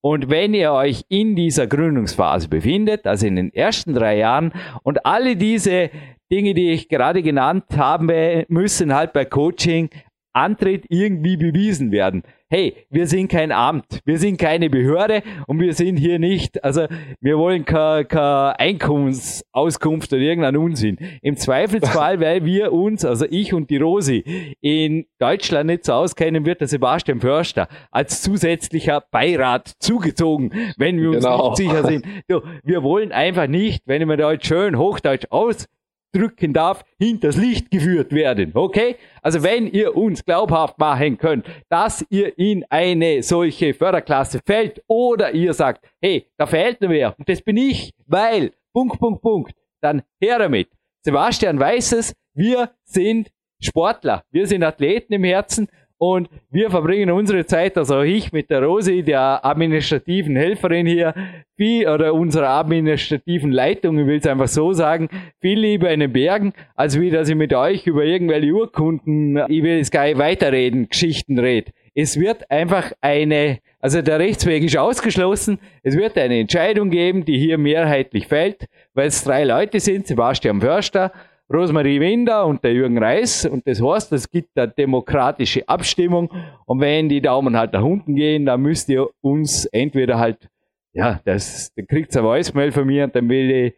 Und 0.05 0.29
wenn 0.29 0.53
ihr 0.53 0.73
euch 0.73 1.05
in 1.07 1.33
dieser 1.33 1.65
Gründungsphase 1.65 2.49
befindet, 2.49 3.07
also 3.07 3.25
in 3.25 3.37
den 3.37 3.53
ersten 3.53 3.93
drei 3.93 4.17
Jahren, 4.17 4.51
und 4.83 5.05
alle 5.05 5.37
diese 5.37 5.91
Dinge, 6.29 6.53
die 6.53 6.71
ich 6.71 6.89
gerade 6.89 7.23
genannt 7.23 7.65
habe, 7.77 8.45
müssen 8.49 8.93
halt 8.93 9.13
bei 9.13 9.23
Coaching 9.23 9.89
Antritt 10.33 10.85
irgendwie 10.89 11.37
bewiesen 11.37 11.91
werden 11.91 12.23
hey, 12.53 12.75
wir 12.91 13.07
sind 13.07 13.29
kein 13.29 13.51
Amt, 13.51 14.01
wir 14.05 14.19
sind 14.19 14.37
keine 14.37 14.69
Behörde 14.69 15.23
und 15.47 15.59
wir 15.59 15.73
sind 15.73 15.97
hier 15.97 16.19
nicht, 16.19 16.63
also 16.63 16.85
wir 17.19 17.39
wollen 17.39 17.65
keine, 17.65 18.05
keine 18.05 18.59
Einkommensauskunft 18.59 20.13
oder 20.13 20.21
irgendeinen 20.21 20.57
Unsinn. 20.57 20.99
Im 21.23 21.35
Zweifelsfall, 21.35 22.19
weil 22.19 22.45
wir 22.45 22.71
uns, 22.71 23.05
also 23.05 23.25
ich 23.27 23.55
und 23.55 23.71
die 23.71 23.77
Rosi, 23.77 24.55
in 24.61 25.07
Deutschland 25.17 25.65
nicht 25.65 25.85
so 25.85 25.93
auskennen, 25.93 26.45
wird 26.45 26.61
der 26.61 26.67
Sebastian 26.67 27.21
Förster 27.21 27.67
als 27.89 28.21
zusätzlicher 28.21 29.03
Beirat 29.09 29.73
zugezogen, 29.79 30.51
wenn 30.77 31.01
wir 31.01 31.09
uns 31.09 31.23
genau. 31.23 31.49
nicht 31.49 31.57
sicher 31.57 31.83
sind. 31.83 32.05
So, 32.29 32.43
wir 32.63 32.83
wollen 32.83 33.11
einfach 33.11 33.47
nicht, 33.47 33.83
wenn 33.85 34.01
ich 34.01 34.07
mir 34.07 34.17
da 34.17 34.31
jetzt 34.31 34.45
schön 34.45 34.77
Hochdeutsch 34.77 35.25
aus 35.29 35.67
drücken 36.13 36.53
darf, 36.53 36.85
hinters 36.97 37.35
Licht 37.35 37.71
geführt 37.71 38.13
werden. 38.13 38.51
Okay? 38.53 38.95
Also 39.21 39.43
wenn 39.43 39.67
ihr 39.67 39.95
uns 39.95 40.23
glaubhaft 40.23 40.77
machen 40.79 41.17
könnt, 41.17 41.45
dass 41.69 42.05
ihr 42.09 42.37
in 42.37 42.63
eine 42.69 43.23
solche 43.23 43.73
Förderklasse 43.73 44.39
fällt 44.45 44.81
oder 44.87 45.33
ihr 45.33 45.53
sagt, 45.53 45.85
hey, 46.01 46.27
da 46.37 46.45
fehlt 46.45 46.81
noch 46.81 46.89
wer 46.89 47.15
und 47.17 47.27
das 47.27 47.41
bin 47.41 47.57
ich, 47.57 47.91
weil, 48.05 48.51
Punkt, 48.73 48.99
Punkt, 48.99 49.21
Punkt, 49.21 49.53
dann 49.81 50.03
her 50.21 50.39
damit. 50.39 50.69
Sebastian 51.01 51.59
weiß 51.59 51.93
es, 51.93 52.13
wir 52.33 52.71
sind 52.85 53.29
Sportler, 53.59 54.23
wir 54.31 54.47
sind 54.47 54.63
Athleten 54.63 55.13
im 55.13 55.23
Herzen 55.23 55.67
und 56.03 56.27
wir 56.51 56.69
verbringen 56.69 57.11
unsere 57.11 57.45
Zeit, 57.45 57.77
also 57.77 58.01
ich 58.01 58.33
mit 58.33 58.49
der 58.49 58.61
Rosi, 58.61 59.03
der 59.03 59.45
administrativen 59.45 60.35
Helferin 60.35 60.85
hier, 60.85 61.13
wie, 61.55 61.87
oder 61.87 62.13
unserer 62.13 62.49
administrativen 62.49 63.53
Leitung, 63.53 63.97
ich 63.97 64.05
will 64.05 64.17
es 64.17 64.27
einfach 64.27 64.49
so 64.49 64.73
sagen, 64.73 65.07
viel 65.39 65.57
lieber 65.57 65.89
in 65.91 66.01
den 66.01 66.11
Bergen, 66.11 66.51
als 66.75 66.99
wie 66.99 67.09
dass 67.09 67.29
ich 67.29 67.35
mit 67.35 67.53
euch 67.53 67.87
über 67.87 68.03
irgendwelche 68.03 68.51
Urkunden, 68.51 69.37
ich 69.47 69.63
will 69.63 69.77
jetzt 69.77 69.93
gar 69.93 70.03
nicht 70.03 70.17
weiterreden, 70.17 70.89
Geschichten 70.89 71.39
rede. 71.39 71.71
Es 71.95 72.19
wird 72.19 72.51
einfach 72.51 72.91
eine, 72.99 73.59
also 73.79 74.01
der 74.01 74.19
Rechtsweg 74.19 74.61
ist 74.61 74.75
ausgeschlossen, 74.75 75.57
es 75.83 75.95
wird 75.95 76.17
eine 76.17 76.37
Entscheidung 76.37 76.89
geben, 76.89 77.23
die 77.23 77.37
hier 77.37 77.57
mehrheitlich 77.57 78.27
fällt, 78.27 78.65
weil 78.93 79.07
es 79.07 79.23
drei 79.23 79.45
Leute 79.45 79.79
sind, 79.79 80.05
Sebastian 80.05 80.59
Förster, 80.59 81.13
Rosmarie 81.51 81.99
Winder 81.99 82.45
und 82.45 82.63
der 82.63 82.73
Jürgen 82.73 82.97
Reis. 82.97 83.45
Und 83.45 83.67
das 83.67 83.81
heißt, 83.81 84.11
es 84.13 84.29
gibt 84.29 84.57
eine 84.57 84.69
demokratische 84.69 85.67
Abstimmung. 85.67 86.31
Und 86.65 86.79
wenn 86.79 87.09
die 87.09 87.21
Daumen 87.21 87.57
halt 87.57 87.73
nach 87.73 87.83
unten 87.83 88.15
gehen, 88.15 88.45
dann 88.45 88.61
müsst 88.61 88.89
ihr 88.89 89.07
uns 89.21 89.65
entweder 89.65 90.19
halt, 90.19 90.49
ja, 90.93 91.19
das, 91.25 91.71
dann 91.75 91.87
kriegt 91.87 92.15
ihr 92.15 92.21
ein 92.21 92.25
Voicemail 92.25 92.71
von 92.71 92.85
mir 92.85 93.05
und 93.05 93.15
dann 93.15 93.27
will 93.29 93.49
ich 93.49 93.73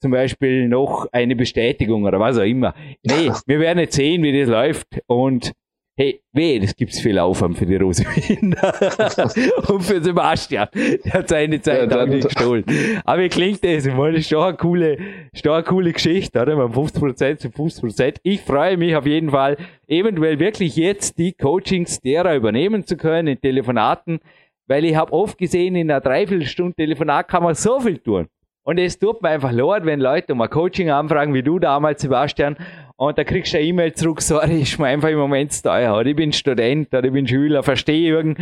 zum 0.00 0.10
Beispiel 0.10 0.68
noch 0.68 1.06
eine 1.12 1.34
Bestätigung 1.34 2.04
oder 2.04 2.20
was 2.20 2.38
auch 2.38 2.44
immer. 2.44 2.74
Nee, 3.02 3.30
wir 3.46 3.60
werden 3.60 3.78
jetzt 3.78 3.96
sehen, 3.96 4.22
wie 4.22 4.38
das 4.38 4.48
läuft. 4.48 4.86
Und 5.06 5.52
Hey, 5.98 6.20
weh, 6.34 6.58
das 6.58 6.76
gibt's 6.76 7.00
viel 7.00 7.18
Aufwand 7.18 7.56
für 7.56 7.64
die 7.64 7.76
Rosewinde. 7.76 8.58
und 9.72 9.82
für 9.82 10.02
Sebastian. 10.02 10.68
Der 10.74 11.12
hat 11.14 11.30
seine 11.30 11.58
Zeit 11.62 11.90
ja, 11.90 12.04
nicht 12.04 12.28
gestohlen. 12.28 12.64
Aber 13.02 13.22
wie 13.22 13.30
klingt 13.30 13.64
das? 13.64 13.86
Ich 13.86 13.94
meine, 13.94 14.12
das 14.12 14.20
ist 14.20 14.28
schon 14.28 14.44
eine 14.44 14.58
coole, 14.58 14.98
schon 15.32 15.52
eine 15.52 15.62
coole 15.62 15.94
Geschichte, 15.94 16.38
oder? 16.38 16.54
Beim 16.54 16.72
50% 16.72 17.38
zu 17.38 17.48
50%. 17.48 18.16
Ich 18.24 18.42
freue 18.42 18.76
mich 18.76 18.94
auf 18.94 19.06
jeden 19.06 19.30
Fall, 19.30 19.56
eventuell 19.86 20.38
wirklich 20.38 20.76
jetzt 20.76 21.16
die 21.16 21.32
Coachings 21.32 21.98
derer 22.02 22.36
übernehmen 22.36 22.84
zu 22.84 22.98
können 22.98 23.28
in 23.28 23.40
Telefonaten, 23.40 24.20
weil 24.66 24.84
ich 24.84 24.96
habe 24.96 25.14
oft 25.14 25.38
gesehen, 25.38 25.76
in 25.76 25.90
einer 25.90 26.02
Dreiviertelstunde 26.02 26.74
Telefonat 26.74 27.26
kann 27.26 27.42
man 27.42 27.54
so 27.54 27.80
viel 27.80 27.96
tun. 27.96 28.26
Und 28.64 28.78
es 28.78 28.98
tut 28.98 29.22
mir 29.22 29.30
einfach 29.30 29.52
leid, 29.52 29.86
wenn 29.86 30.00
Leute 30.00 30.32
um 30.34 30.42
ein 30.42 30.50
Coaching 30.50 30.90
anfragen, 30.90 31.32
wie 31.32 31.42
du 31.42 31.58
damals, 31.58 32.02
Sebastian, 32.02 32.56
und 32.96 33.18
da 33.18 33.24
kriegst 33.24 33.52
du 33.52 33.58
eine 33.58 33.66
E-Mail 33.66 33.92
zurück, 33.94 34.22
sorry, 34.22 34.62
ist 34.62 34.78
mir 34.78 34.86
einfach 34.86 35.10
im 35.10 35.18
Moment 35.18 35.52
zu 35.52 35.62
teuer. 35.62 35.94
Oder 35.94 36.06
ich 36.06 36.16
bin 36.16 36.32
Student 36.32 36.92
oder 36.94 37.04
ich 37.04 37.12
bin 37.12 37.28
Schüler, 37.28 37.62
verstehe 37.62 38.08
irgend. 38.08 38.38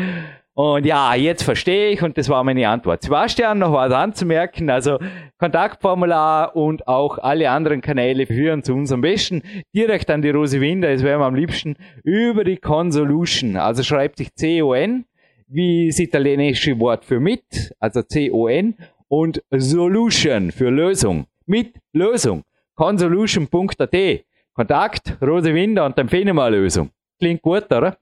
Und 0.56 0.86
ja, 0.86 1.16
jetzt 1.16 1.42
verstehe 1.42 1.90
ich 1.90 2.02
und 2.02 2.16
das 2.16 2.28
war 2.28 2.44
meine 2.44 2.68
Antwort. 2.68 3.02
Sebastian, 3.02 3.58
noch 3.58 3.72
was 3.72 3.92
anzumerken, 3.92 4.70
also 4.70 5.00
Kontaktformular 5.38 6.54
und 6.54 6.86
auch 6.86 7.18
alle 7.18 7.50
anderen 7.50 7.80
Kanäle 7.80 8.26
führen 8.26 8.62
zu 8.62 8.74
uns 8.74 8.92
am 8.92 9.00
besten 9.00 9.42
direkt 9.74 10.08
an 10.10 10.22
die 10.22 10.30
Rose 10.30 10.60
Winder, 10.60 10.90
es 10.90 11.02
wäre 11.02 11.18
mir 11.18 11.24
am 11.24 11.34
liebsten 11.34 11.74
über 12.04 12.44
die 12.44 12.58
Consolution, 12.58 13.56
also 13.56 13.82
schreibt 13.82 14.18
sich 14.18 14.32
C-O-N, 14.32 15.06
wie 15.48 15.88
das 15.88 15.98
italienische 15.98 16.78
Wort 16.78 17.04
für 17.04 17.18
mit, 17.18 17.74
also 17.80 18.02
C-O-N 18.02 18.76
und 19.08 19.42
Solution 19.50 20.52
für 20.52 20.70
Lösung, 20.70 21.26
mit 21.46 21.74
Lösung, 21.92 22.44
consolution.at. 22.76 24.24
Kontakt, 24.54 25.16
Rose 25.20 25.52
Winder 25.52 25.84
und 25.84 25.98
dann 25.98 26.08
finden 26.08 26.36
wir 26.36 26.44
eine 26.44 26.56
Lösung. 26.56 26.90
Klingt 27.18 27.42
gut, 27.42 27.64
oder? 27.72 27.96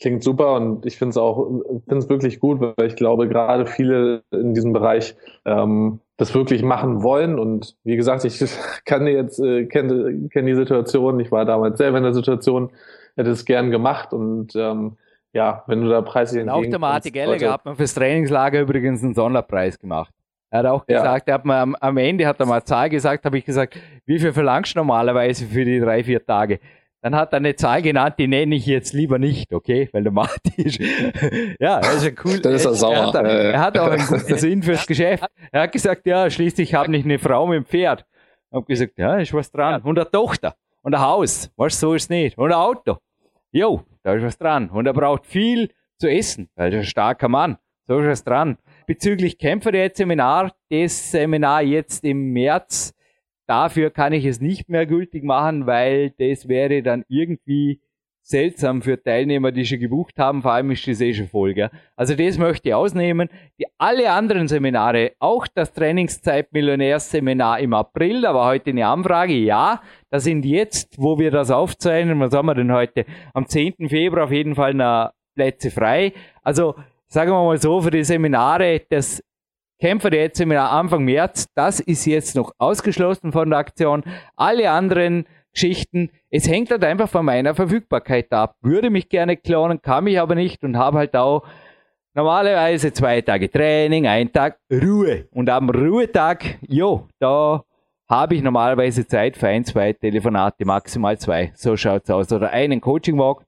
Klingt 0.00 0.22
super 0.22 0.54
und 0.54 0.86
ich 0.86 0.96
finde 0.96 1.10
es 1.10 1.16
auch, 1.16 1.46
finde 1.88 1.98
es 1.98 2.08
wirklich 2.08 2.40
gut, 2.40 2.60
weil 2.60 2.86
ich 2.86 2.96
glaube, 2.96 3.28
gerade 3.28 3.66
viele 3.66 4.22
in 4.30 4.54
diesem 4.54 4.72
Bereich 4.72 5.14
ähm, 5.44 6.00
das 6.16 6.34
wirklich 6.34 6.62
machen 6.62 7.02
wollen. 7.02 7.38
Und 7.38 7.76
wie 7.84 7.96
gesagt, 7.96 8.24
ich 8.24 8.42
kann 8.84 9.06
jetzt, 9.06 9.38
äh, 9.40 9.66
kenne 9.66 10.28
kenn 10.30 10.46
die 10.46 10.54
Situation, 10.54 11.20
ich 11.20 11.30
war 11.30 11.44
damals 11.44 11.78
selber 11.78 11.98
in 11.98 12.04
der 12.04 12.14
Situation, 12.14 12.70
hätte 13.16 13.30
es 13.30 13.44
gern 13.44 13.70
gemacht 13.70 14.12
und 14.12 14.54
ähm, 14.56 14.96
ja, 15.32 15.64
wenn 15.66 15.80
du 15.82 15.88
da 15.88 16.02
preislich 16.02 16.48
Auch 16.48 16.62
der 16.62 16.78
Martin 16.78 17.12
Gallagher 17.12 17.52
hat 17.52 17.64
man 17.64 17.76
fürs 17.76 17.94
Trainingslager 17.94 18.60
übrigens 18.60 19.02
einen 19.02 19.14
Sonderpreis 19.14 19.78
gemacht. 19.78 20.12
Er 20.52 20.58
hat 20.60 20.66
auch 20.66 20.86
gesagt, 20.86 21.28
ja. 21.28 21.32
er 21.32 21.34
hat 21.34 21.44
mir 21.44 21.56
am, 21.56 21.74
am, 21.76 21.96
Ende 21.96 22.26
hat 22.26 22.38
er 22.38 22.46
mal 22.46 22.56
eine 22.56 22.64
Zahl 22.64 22.90
gesagt, 22.90 23.24
habe 23.24 23.38
ich 23.38 23.44
gesagt, 23.44 23.78
wie 24.04 24.18
viel 24.18 24.32
verlangst 24.32 24.74
du 24.74 24.80
normalerweise 24.80 25.46
für 25.46 25.64
die 25.64 25.80
drei, 25.80 26.04
vier 26.04 26.24
Tage? 26.24 26.60
dann 27.02 27.16
hat 27.16 27.32
er 27.32 27.38
eine 27.38 27.56
Zahl 27.56 27.82
genannt, 27.82 28.14
die 28.18 28.28
nenne 28.28 28.54
ich 28.54 28.64
jetzt 28.64 28.92
lieber 28.92 29.18
nicht, 29.18 29.52
okay? 29.52 29.88
Weil 29.92 30.04
der 30.04 30.12
Martin 30.12 30.52
ist, 30.64 30.78
ja, 31.58 31.80
er 31.80 31.94
ist 31.94 32.04
ja 32.04 32.12
cool. 32.24 32.38
Dann 32.42 32.54
ist 32.54 32.64
er 32.64 32.74
sauer. 32.74 32.94
Er 32.94 33.06
hat, 33.06 33.14
er 33.26 33.60
hat 33.60 33.78
auch 33.78 33.90
einen 33.90 34.06
guten 34.06 34.38
Sinn 34.38 34.62
fürs 34.62 34.86
Geschäft. 34.86 35.24
Er 35.50 35.62
hat 35.62 35.72
gesagt, 35.72 36.06
ja, 36.06 36.30
schließlich 36.30 36.74
habe 36.74 36.96
ich 36.96 37.04
eine 37.04 37.18
Frau 37.18 37.46
mit 37.48 37.56
dem 37.56 37.64
Pferd. 37.64 38.06
Ich 38.50 38.54
habe 38.54 38.66
gesagt, 38.66 38.98
ja, 38.98 39.16
ist 39.16 39.34
was 39.34 39.50
dran. 39.50 39.82
Und 39.82 39.98
eine 39.98 40.08
Tochter. 40.08 40.54
Und 40.82 40.94
ein 40.94 41.00
Haus. 41.00 41.50
Weißt 41.56 41.80
so 41.80 41.94
ist 41.94 42.04
es 42.04 42.08
nicht. 42.08 42.38
Und 42.38 42.52
ein 42.52 42.58
Auto. 42.58 42.98
Jo, 43.50 43.82
da 44.04 44.14
ist 44.14 44.22
was 44.22 44.38
dran. 44.38 44.70
Und 44.70 44.86
er 44.86 44.92
braucht 44.92 45.26
viel 45.26 45.70
zu 45.98 46.08
essen, 46.08 46.50
weil 46.54 46.72
er 46.72 46.80
ist 46.80 46.86
ein 46.86 46.90
starker 46.90 47.28
Mann. 47.28 47.58
So 47.88 47.98
ist 47.98 48.06
was 48.06 48.22
dran. 48.22 48.58
Bezüglich 48.86 49.38
Kämpferdiät-Seminar, 49.38 50.52
das 50.70 51.10
Seminar 51.10 51.62
jetzt 51.62 52.04
im 52.04 52.32
März, 52.32 52.94
dafür 53.46 53.90
kann 53.90 54.12
ich 54.12 54.24
es 54.24 54.40
nicht 54.40 54.68
mehr 54.68 54.86
gültig 54.86 55.24
machen, 55.24 55.66
weil 55.66 56.10
das 56.10 56.48
wäre 56.48 56.82
dann 56.82 57.04
irgendwie 57.08 57.80
seltsam 58.22 58.82
für 58.82 59.02
Teilnehmer, 59.02 59.50
die 59.52 59.66
schon 59.66 59.80
gebucht 59.80 60.18
haben, 60.18 60.42
vor 60.42 60.52
allem 60.52 60.70
ist 60.70 60.86
das 60.86 61.00
eh 61.00 61.12
schon 61.12 61.28
voll. 61.28 61.54
Gell? 61.54 61.70
Also 61.96 62.14
das 62.14 62.38
möchte 62.38 62.68
ich 62.68 62.74
ausnehmen. 62.74 63.28
Die 63.58 63.66
alle 63.78 64.10
anderen 64.10 64.48
Seminare, 64.48 65.12
auch 65.18 65.46
das 65.46 65.72
Trainingszeit-Millionärs-Seminar 65.72 67.58
im 67.60 67.74
April, 67.74 68.22
da 68.22 68.34
war 68.34 68.46
heute 68.46 68.70
eine 68.70 68.86
Anfrage, 68.86 69.34
ja, 69.34 69.82
da 70.10 70.20
sind 70.20 70.44
jetzt, 70.44 70.94
wo 70.98 71.18
wir 71.18 71.30
das 71.30 71.50
aufzeichnen, 71.50 72.20
was 72.20 72.32
haben 72.32 72.46
wir 72.46 72.54
denn 72.54 72.72
heute, 72.72 73.04
am 73.34 73.46
10. 73.46 73.88
Februar 73.88 74.24
auf 74.24 74.32
jeden 74.32 74.54
Fall 74.54 74.74
noch 74.74 75.10
Plätze 75.34 75.70
frei. 75.70 76.12
Also 76.42 76.74
sagen 77.12 77.30
wir 77.30 77.44
mal 77.44 77.60
so, 77.60 77.82
für 77.82 77.90
die 77.90 78.04
Seminare, 78.04 78.80
das 78.88 79.22
Kämpfer 79.78 80.08
der 80.08 80.22
jetzt 80.22 80.38
Seminar 80.38 80.72
Anfang 80.72 81.04
März, 81.04 81.46
das 81.54 81.78
ist 81.80 82.06
jetzt 82.06 82.34
noch 82.36 82.52
ausgeschlossen 82.56 83.32
von 83.32 83.50
der 83.50 83.58
Aktion. 83.58 84.02
Alle 84.34 84.70
anderen 84.70 85.26
Geschichten. 85.52 86.10
Es 86.30 86.48
hängt 86.48 86.70
halt 86.70 86.82
einfach 86.84 87.10
von 87.10 87.26
meiner 87.26 87.54
Verfügbarkeit 87.54 88.32
ab. 88.32 88.56
Würde 88.62 88.88
mich 88.88 89.10
gerne 89.10 89.36
klonen, 89.36 89.82
kann 89.82 90.04
mich 90.04 90.18
aber 90.18 90.34
nicht 90.34 90.64
und 90.64 90.78
habe 90.78 90.98
halt 90.98 91.14
auch 91.14 91.42
normalerweise 92.14 92.94
zwei 92.94 93.20
Tage 93.20 93.50
Training, 93.50 94.06
ein 94.06 94.32
Tag 94.32 94.58
Ruhe. 94.70 95.26
Und 95.32 95.50
am 95.50 95.68
Ruhetag, 95.68 96.58
jo, 96.66 97.08
da 97.18 97.62
habe 98.08 98.36
ich 98.36 98.42
normalerweise 98.42 99.06
Zeit 99.06 99.36
für 99.36 99.48
ein, 99.48 99.66
zwei 99.66 99.92
Telefonate, 99.92 100.64
maximal 100.64 101.18
zwei. 101.18 101.52
So 101.56 101.76
schaut's 101.76 102.08
aus. 102.08 102.32
Oder 102.32 102.50
einen 102.50 102.80
Coaching-Walk. 102.80 103.44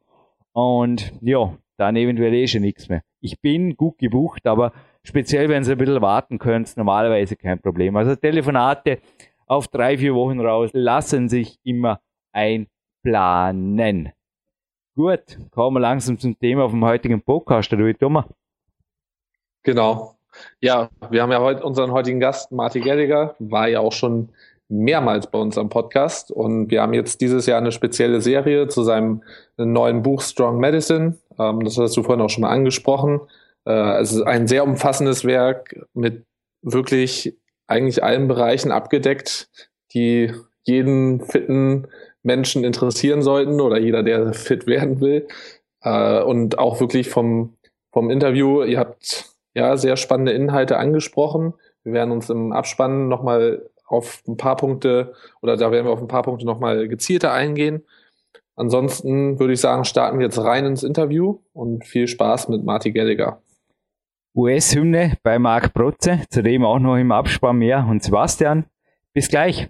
Und 0.53 1.13
ja, 1.23 1.55
dann 1.77 1.97
eventuell 1.97 2.35
eh 2.35 2.47
schon 2.47 2.63
nichts 2.63 2.89
mehr. 2.89 3.03
Ich 3.21 3.41
bin 3.41 3.77
gut 3.77 3.99
gebucht, 3.99 4.47
aber 4.47 4.73
speziell, 5.03 5.49
wenn 5.49 5.65
Sie 5.65 5.73
ein 5.73 5.79
bisschen 5.79 6.01
warten 6.03 6.39
können, 6.39 6.67
normalerweise 6.77 7.37
kein 7.37 7.61
Problem. 7.61 7.97
Also 7.97 8.17
Telefonate 8.17 8.99
auf 9.47 9.69
drei, 9.69 9.99
vier 9.99 10.15
Wochen 10.15 10.41
raus, 10.41 10.71
lassen 10.73 11.29
sich 11.29 11.59
immer 11.65 12.01
einplanen. 12.33 14.13
Gut, 14.97 15.39
kommen 15.51 15.77
wir 15.77 15.81
langsam 15.81 16.19
zum 16.19 16.39
Thema 16.39 16.69
vom 16.69 16.85
heutigen 16.85 17.21
Podcast, 17.23 17.73
der 17.73 17.99
Thomas. 17.99 18.27
Genau. 19.65 20.15
Ja, 20.61 20.91
wir 21.11 21.23
haben 21.23 21.33
ja 21.33 21.41
heute 21.41 21.65
unseren 21.65 21.93
heutigen 21.93 22.21
Gast, 22.21 22.53
Martin 22.53 22.83
Gerdiger, 22.83 23.35
war 23.39 23.69
ja 23.69 23.81
auch 23.81 23.93
schon 23.93 24.31
mehrmals 24.69 25.31
bei 25.31 25.39
uns 25.39 25.59
am 25.59 25.69
Podcast 25.69 26.31
und 26.31 26.71
wir 26.71 26.83
haben 26.83 26.95
jetzt 26.95 27.21
dieses 27.21 27.47
Jahr 27.47 27.59
eine 27.59 27.73
spezielle 27.73 28.21
Serie 28.21 28.69
zu 28.69 28.83
seinem 28.83 29.23
neuen 29.57 30.03
Buch 30.03 30.23
Strong 30.23 30.59
Medicine. 30.59 31.17
Ähm, 31.39 31.65
das 31.65 31.79
hast 31.79 31.97
du 31.97 32.03
vorhin 32.03 32.25
auch 32.25 32.31
schon 32.31 32.43
mal 32.43 32.51
angesprochen. 32.51 33.21
Äh, 33.67 34.01
es 34.01 34.13
ist 34.13 34.23
ein 34.23 34.47
sehr 34.47 34.65
umfassendes 34.65 35.25
Werk 35.25 35.77
mit 35.95 36.25
wirklich 36.63 37.37
eigentlich 37.67 38.03
allen 38.03 38.29
Bereichen 38.29 38.73
abgedeckt, 38.73 39.49
die 39.93 40.33
jeden 40.63 41.21
fitten 41.21 41.87
Menschen 42.23 42.65
interessieren 42.65 43.23
sollten 43.23 43.61
oder 43.61 43.79
jeder, 43.79 44.03
der 44.03 44.33
fit 44.35 44.67
werden 44.67 45.01
will. 45.01 45.29
Äh, 45.83 46.23
und 46.23 46.59
auch 46.59 46.81
wirklich 46.81 47.11
vom, 47.11 47.57
vom 47.93 48.11
Interview, 48.11 48.63
ihr 48.63 48.79
habt 48.79 49.35
ja 49.55 49.77
sehr 49.77 49.97
spannende 49.97 50.33
Inhalte 50.33 50.79
angesprochen. 50.79 51.55
Wir 51.85 51.93
werden 51.93 52.11
uns 52.11 52.31
im 52.31 52.53
Abspann 52.53 53.09
nochmal 53.09 53.71
auf 53.87 54.23
ein 54.27 54.37
paar 54.37 54.57
Punkte 54.57 55.13
oder 55.43 55.57
da 55.57 55.71
werden 55.71 55.87
wir 55.87 55.93
auf 55.93 56.01
ein 56.01 56.09
paar 56.09 56.23
Punkte 56.23 56.47
nochmal 56.47 56.89
gezielter 56.89 57.33
eingehen. 57.33 57.85
Ansonsten 58.57 59.39
würde 59.39 59.55
ich 59.55 59.61
sagen, 59.61 59.85
starten 59.85 60.19
wir 60.19 60.27
jetzt 60.27 60.39
rein 60.39 60.65
ins 60.65 60.83
Interview 60.83 61.39
und 61.53 61.85
viel 61.85 62.07
Spaß 62.07 62.49
mit 62.49 62.65
Marty 62.65 62.93
Gallagher. 62.93 63.41
US-Hymne 64.37 65.17
bei 65.23 65.39
Marc 65.39 65.75
Protze, 65.75 66.23
zudem 66.29 66.65
auch 66.65 66.79
noch 66.79 66.97
im 66.97 67.13
Abspann 67.13 67.59
mehr. 67.59 67.87
Und 67.89 68.03
Sebastian, 68.03 68.67
bis 69.13 69.29
gleich. 69.29 69.69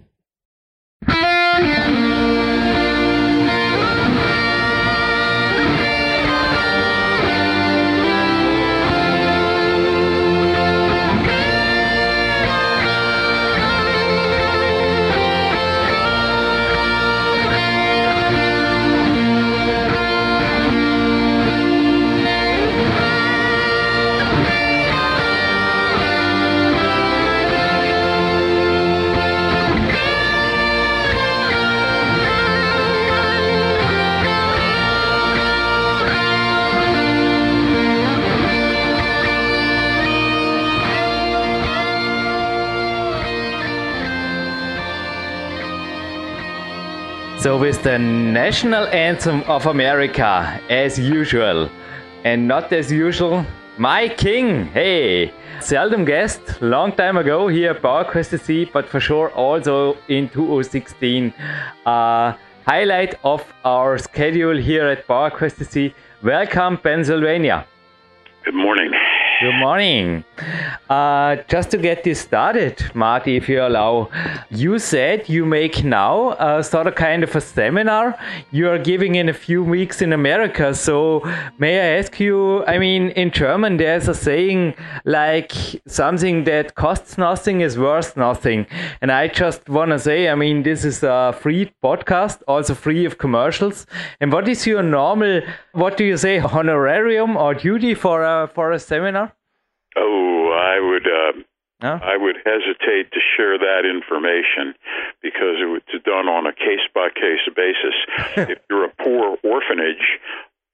The 47.85 47.99
national 47.99 48.87
anthem 48.87 49.43
of 49.43 49.67
America, 49.67 50.59
as 50.71 50.97
usual, 50.97 51.69
and 52.23 52.47
not 52.47 52.73
as 52.73 52.91
usual, 52.91 53.45
my 53.77 54.09
king. 54.09 54.65
Hey, 54.69 55.31
seldom 55.61 56.03
guest, 56.03 56.41
long 56.63 56.93
time 56.93 57.15
ago 57.15 57.47
here 57.47 57.73
at 57.73 57.83
PowerQuest 57.83 58.39
SC, 58.39 58.73
but 58.73 58.89
for 58.89 58.99
sure 58.99 59.29
also 59.33 59.97
in 60.07 60.29
2016. 60.29 61.31
Uh, 61.85 62.33
highlight 62.65 63.13
of 63.23 63.45
our 63.63 63.99
schedule 63.99 64.57
here 64.57 64.87
at 64.87 65.05
PowerQuest 65.05 65.57
SC. 65.69 65.93
Welcome, 66.23 66.79
Pennsylvania. 66.79 67.67
Good 68.45 68.55
morning. 68.55 68.91
Good 69.41 69.55
morning. 69.55 70.23
Uh, 70.89 71.37
just 71.49 71.69
to 71.71 71.77
get 71.77 72.05
this 72.05 72.21
started, 72.21 72.81
Marty, 72.93 73.35
if 73.35 73.49
you 73.49 73.61
allow, 73.61 74.09
you 74.49 74.79
said 74.79 75.27
you 75.27 75.45
make 75.45 75.83
now 75.83 76.31
a 76.39 76.63
sort 76.63 76.87
of 76.87 76.95
kind 76.95 77.21
of 77.21 77.35
a 77.35 77.41
seminar 77.41 78.17
you 78.51 78.69
are 78.69 78.77
giving 78.77 79.15
in 79.15 79.27
a 79.27 79.33
few 79.33 79.61
weeks 79.61 80.01
in 80.01 80.13
America. 80.13 80.73
So, 80.73 81.21
may 81.57 81.79
I 81.79 81.99
ask 81.99 82.17
you? 82.17 82.63
I 82.65 82.77
mean, 82.77 83.09
in 83.09 83.31
German, 83.31 83.75
there's 83.75 84.07
a 84.07 84.13
saying 84.13 84.75
like 85.03 85.51
something 85.85 86.45
that 86.45 86.75
costs 86.75 87.17
nothing 87.17 87.59
is 87.59 87.77
worth 87.77 88.15
nothing. 88.15 88.65
And 89.01 89.11
I 89.11 89.27
just 89.27 89.67
want 89.67 89.91
to 89.91 89.99
say, 89.99 90.29
I 90.29 90.35
mean, 90.35 90.63
this 90.63 90.85
is 90.85 91.03
a 91.03 91.35
free 91.37 91.73
podcast, 91.83 92.41
also 92.47 92.73
free 92.73 93.03
of 93.03 93.17
commercials. 93.17 93.85
And 94.21 94.31
what 94.31 94.47
is 94.47 94.65
your 94.65 94.83
normal, 94.83 95.41
what 95.73 95.97
do 95.97 96.05
you 96.05 96.15
say, 96.15 96.39
honorarium 96.39 97.35
or 97.35 97.53
duty 97.53 97.95
for 97.95 98.23
a, 98.23 98.47
for 98.53 98.71
a 98.71 98.79
seminar? 98.79 99.24
Oh, 99.95 100.51
I 100.51 100.79
would. 100.79 101.07
Uh? 101.07 101.41
I 101.81 102.17
would 102.17 102.37
hesitate 102.45 103.11
to 103.11 103.19
share 103.35 103.57
that 103.57 103.83
information 103.85 104.73
because 105.21 105.57
it's 105.59 106.03
done 106.05 106.27
on 106.27 106.47
a 106.47 106.53
case 106.53 106.87
by 106.93 107.09
case 107.13 107.45
basis. 107.53 107.95
if 108.49 108.59
you're 108.69 108.85
a 108.85 108.93
poor 109.03 109.37
orphanage, 109.43 110.19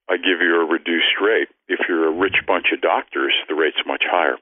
I 0.09 0.17
give 0.17 0.41
you 0.41 0.61
a 0.61 0.65
reduced 0.65 1.19
rate. 1.21 1.49
If 1.67 1.79
you're 1.89 2.07
a 2.07 2.11
rich 2.11 2.37
bunch 2.45 2.67
of 2.71 2.81
doctors, 2.81 3.33
the 3.49 3.55
rate's 3.55 3.81
much 3.85 4.03
higher. 4.05 4.37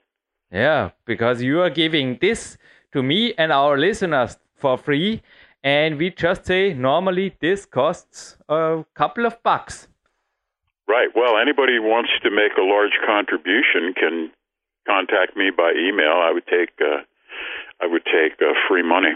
Yeah, 0.51 0.91
because 1.05 1.41
you 1.41 1.61
are 1.61 1.69
giving 1.69 2.17
this 2.19 2.57
to 2.91 3.03
me 3.03 3.33
and 3.37 3.51
our 3.51 3.77
listeners 3.77 4.37
for 4.55 4.77
free, 4.77 5.21
and 5.63 5.97
we 5.97 6.09
just 6.09 6.45
say 6.45 6.73
normally 6.73 7.35
this 7.39 7.65
costs 7.65 8.37
a 8.49 8.83
couple 8.95 9.25
of 9.25 9.41
bucks. 9.43 9.87
Right. 10.87 11.09
Well, 11.15 11.37
anybody 11.37 11.75
who 11.75 11.83
wants 11.83 12.09
to 12.23 12.31
make 12.31 12.57
a 12.57 12.63
large 12.63 12.97
contribution 13.05 13.93
can 13.93 14.31
contact 14.89 15.37
me 15.37 15.51
by 15.55 15.71
email, 15.87 16.15
I 16.27 16.31
would 16.33 16.47
take 16.47 16.73
uh, 16.81 17.01
I 17.81 17.85
would 17.91 18.05
take 18.05 18.41
uh, 18.41 18.53
free 18.67 18.83
money. 18.83 19.13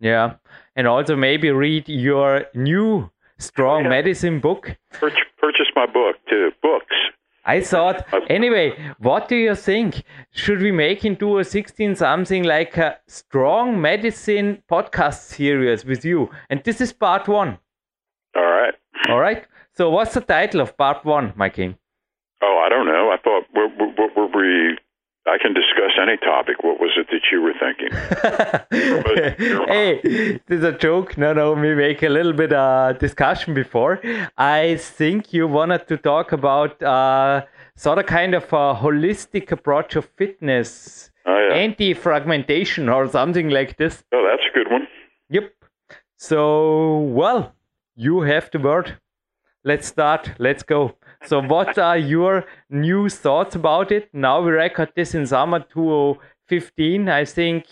Yeah, 0.00 0.34
and 0.76 0.86
also 0.86 1.16
maybe 1.16 1.50
read 1.50 1.88
your 1.88 2.44
new 2.54 3.10
Strong 3.38 3.84
yeah. 3.84 3.88
Medicine 3.90 4.40
book. 4.40 4.76
Purchase, 4.92 5.28
purchase 5.38 5.66
my 5.74 5.86
book 5.86 6.16
too. 6.28 6.50
Books. 6.62 6.96
I 7.44 7.60
thought 7.60 8.06
anyway. 8.30 8.72
What 8.98 9.28
do 9.28 9.36
you 9.36 9.54
think? 9.54 10.02
Should 10.30 10.60
we 10.60 10.72
make 10.72 11.04
in 11.04 11.16
2016 11.16 11.96
something 11.96 12.44
like 12.44 12.76
a 12.76 12.98
Strong 13.06 13.80
Medicine 13.80 14.62
podcast 14.70 15.20
series 15.20 15.84
with 15.84 16.04
you? 16.04 16.30
And 16.48 16.62
this 16.64 16.80
is 16.80 16.92
part 16.92 17.28
one. 17.28 17.58
All 18.36 18.44
right. 18.44 18.74
All 19.08 19.18
right. 19.18 19.44
So, 19.76 19.90
what's 19.90 20.14
the 20.14 20.20
title 20.20 20.60
of 20.60 20.76
part 20.76 21.04
one, 21.04 21.32
my 21.36 21.48
king? 21.50 21.76
Oh, 22.40 22.62
I 22.64 22.68
don't 22.68 22.86
know. 22.86 23.10
I 23.10 23.16
thought 23.22 23.44
what 23.52 24.16
were 24.16 24.26
we? 24.26 24.78
I 25.26 25.38
can 25.38 25.54
discuss 25.54 25.92
any 26.00 26.18
topic. 26.18 26.62
What 26.62 26.78
was 26.78 26.90
it 26.98 27.06
that 27.10 27.22
you 27.32 27.40
were 27.40 27.54
thinking? 27.58 27.92
hey, 29.68 30.00
this 30.46 30.58
is 30.58 30.64
a 30.64 30.72
joke. 30.72 31.16
No, 31.16 31.32
no, 31.32 31.54
we 31.54 31.74
make 31.74 32.02
a 32.02 32.10
little 32.10 32.34
bit 32.34 32.52
of 32.52 32.94
uh, 32.94 32.98
discussion 32.98 33.54
before. 33.54 34.02
I 34.36 34.76
think 34.76 35.32
you 35.32 35.48
wanted 35.48 35.88
to 35.88 35.96
talk 35.96 36.32
about 36.32 36.82
uh, 36.82 37.46
sort 37.74 37.98
of 37.98 38.06
kind 38.06 38.34
of 38.34 38.44
a 38.52 38.74
holistic 38.74 39.50
approach 39.50 39.96
of 39.96 40.04
fitness, 40.16 41.10
oh, 41.24 41.48
yeah. 41.48 41.54
anti-fragmentation 41.54 42.90
or 42.90 43.08
something 43.08 43.48
like 43.48 43.78
this. 43.78 44.04
Oh, 44.12 44.28
that's 44.28 44.42
a 44.50 44.54
good 44.54 44.70
one. 44.70 44.86
Yep. 45.30 45.52
So, 46.18 46.98
well, 46.98 47.54
you 47.96 48.20
have 48.20 48.50
the 48.50 48.58
word. 48.58 48.98
Let's 49.66 49.86
start. 49.88 50.30
Let's 50.38 50.62
go. 50.62 50.94
So, 51.24 51.40
what 51.40 51.78
are 51.78 51.96
your 51.96 52.44
new 52.68 53.08
thoughts 53.08 53.54
about 53.54 53.90
it? 53.90 54.10
Now 54.12 54.42
we 54.42 54.50
record 54.50 54.92
this 54.94 55.14
in 55.14 55.26
summer 55.26 55.60
2015. 55.60 57.08
I 57.08 57.24
think 57.24 57.64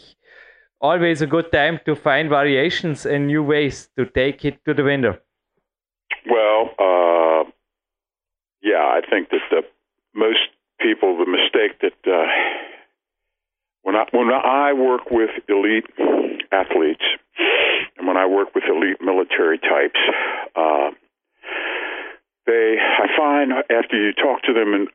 always 0.80 1.20
a 1.20 1.26
good 1.26 1.52
time 1.52 1.80
to 1.84 1.94
find 1.94 2.30
variations 2.30 3.04
and 3.04 3.26
new 3.26 3.42
ways 3.42 3.90
to 3.98 4.06
take 4.06 4.42
it 4.46 4.64
to 4.64 4.72
the 4.72 4.82
window. 4.82 5.18
Well, 6.30 6.70
uh, 6.78 7.44
yeah, 8.62 8.84
I 8.96 9.02
think 9.10 9.28
that 9.28 9.42
the 9.50 9.62
most 10.14 10.48
people 10.80 11.18
the 11.18 11.30
mistake 11.30 11.78
that 11.82 12.10
uh, 12.10 12.26
when 13.82 13.96
I 13.96 14.06
when 14.12 14.30
I 14.32 14.72
work 14.72 15.10
with 15.10 15.30
elite 15.46 15.84
athletes 16.52 17.04
and 17.98 18.08
when 18.08 18.16
I 18.16 18.24
work 18.24 18.54
with 18.54 18.64
elite 18.64 19.02
military 19.02 19.58
types. 19.58 20.00
Uh, 20.56 20.90
they 22.46 22.76
I 22.78 23.06
find 23.16 23.52
after 23.52 23.96
you 23.96 24.12
talk 24.12 24.42
to 24.42 24.52
them 24.52 24.74
and 24.74 24.88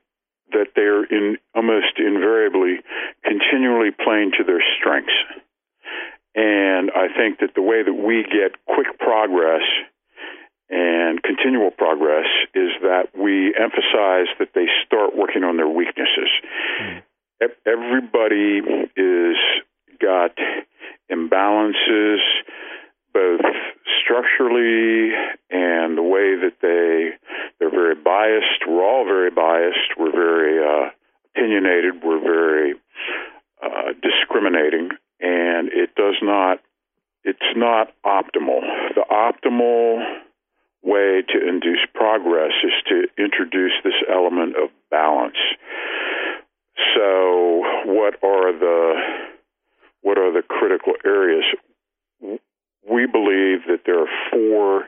that 0.51 0.67
they're 0.75 1.03
in 1.03 1.37
almost 1.55 1.99
invariably 1.99 2.79
continually 3.23 3.91
playing 3.91 4.31
to 4.37 4.43
their 4.43 4.63
strengths. 4.79 5.13
And 6.35 6.91
I 6.91 7.07
think 7.15 7.39
that 7.39 7.55
the 7.55 7.61
way 7.61 7.83
that 7.83 7.93
we 7.93 8.23
get 8.23 8.55
quick 8.65 8.99
progress 8.99 9.63
and 10.69 11.21
continual 11.23 11.71
progress 11.71 12.27
is 12.53 12.69
that 12.81 13.09
we 13.17 13.55
emphasize 13.55 14.27
that 14.39 14.49
they 14.53 14.67
start 14.85 15.15
working 15.15 15.43
on 15.43 15.57
their 15.57 15.67
weaknesses. 15.67 16.29
Mm. 16.81 17.01
Everybody 17.65 18.61
is 18.95 19.37
got 19.99 20.37
imbalances 21.11 22.19
both 23.17 23.41
structurally 24.03 25.09
and 25.49 25.97
the 25.97 26.03
way 26.03 26.37
that 26.37 26.61
they 26.61 27.17
they're 27.57 27.71
very 27.71 27.95
biased. 27.95 28.61
We're 28.67 28.85
all 28.85 29.05
very 29.05 29.31
biased. 29.31 29.97
We're 29.97 30.11
very 30.11 30.59
uh, 30.61 30.89
opinionated. 31.33 32.03
We're 32.03 32.21
very 32.21 32.75
uh, 33.63 33.93
discriminating, 34.01 34.89
and 35.19 35.69
it 35.73 35.95
does 35.95 36.15
not. 36.21 36.59
It's 37.23 37.51
not 37.55 37.91
optimal. 38.05 38.61
The 38.95 39.03
optimal 39.09 39.99
way 40.83 41.23
to 41.27 41.47
induce 41.47 41.85
progress 41.93 42.53
is 42.63 42.73
to 42.87 43.07
introduce 43.21 43.73
this 43.83 43.99
element 44.09 44.55
of 44.55 44.69
balance. 44.91 45.41
So, 46.95 47.63
what 47.85 48.23
are 48.23 48.53
the 48.53 48.93
what 50.01 50.17
are 50.19 50.31
the 50.31 50.43
critical 50.47 50.93
areas? 51.03 51.43
We 52.89 53.05
believe 53.05 53.67
that 53.67 53.81
there 53.85 53.99
are 53.99 54.11
four 54.31 54.87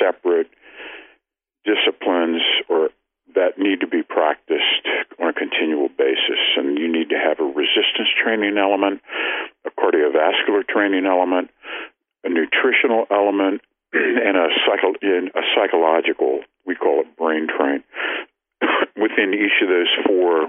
separate 0.00 0.50
disciplines 1.64 2.42
or 2.68 2.90
that 3.34 3.58
need 3.58 3.80
to 3.80 3.86
be 3.86 4.02
practiced 4.02 4.84
on 5.20 5.28
a 5.28 5.32
continual 5.32 5.88
basis. 5.88 6.40
And 6.56 6.78
you 6.78 6.90
need 6.90 7.10
to 7.10 7.18
have 7.18 7.38
a 7.40 7.44
resistance 7.44 8.08
training 8.16 8.56
element, 8.58 9.00
a 9.66 9.70
cardiovascular 9.70 10.66
training 10.66 11.06
element, 11.06 11.50
a 12.24 12.28
nutritional 12.28 13.06
element, 13.10 13.60
and 13.92 14.36
a, 14.36 14.48
psycho- 14.66 14.98
a 15.02 15.42
psychological, 15.54 16.40
we 16.66 16.74
call 16.74 17.00
it 17.00 17.16
brain 17.16 17.46
train. 17.46 17.84
Within 18.96 19.34
each 19.34 19.62
of 19.62 19.68
those 19.68 19.92
four 20.06 20.48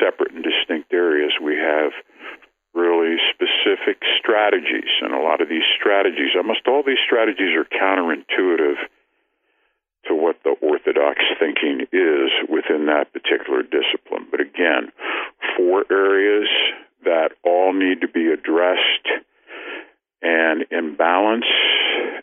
separate 0.00 0.32
and 0.32 0.44
distinct 0.44 0.92
areas, 0.92 1.32
we 1.42 1.56
have 1.56 1.92
really 2.76 3.16
specific 3.32 4.04
strategies. 4.20 4.92
And 5.00 5.14
a 5.14 5.22
lot 5.24 5.40
of 5.40 5.48
these 5.48 5.64
strategies, 5.80 6.36
almost 6.36 6.68
all 6.68 6.84
these 6.84 7.00
strategies 7.04 7.56
are 7.56 7.64
counterintuitive 7.64 8.76
to 10.06 10.14
what 10.14 10.36
the 10.44 10.54
orthodox 10.60 11.18
thinking 11.40 11.88
is 11.90 12.30
within 12.48 12.86
that 12.86 13.12
particular 13.12 13.62
discipline. 13.62 14.28
But 14.30 14.40
again, 14.40 14.92
four 15.56 15.84
areas 15.90 16.46
that 17.04 17.30
all 17.42 17.72
need 17.72 18.02
to 18.02 18.08
be 18.08 18.28
addressed 18.28 19.08
and 20.22 20.64
in 20.70 20.96
balance. 20.96 21.46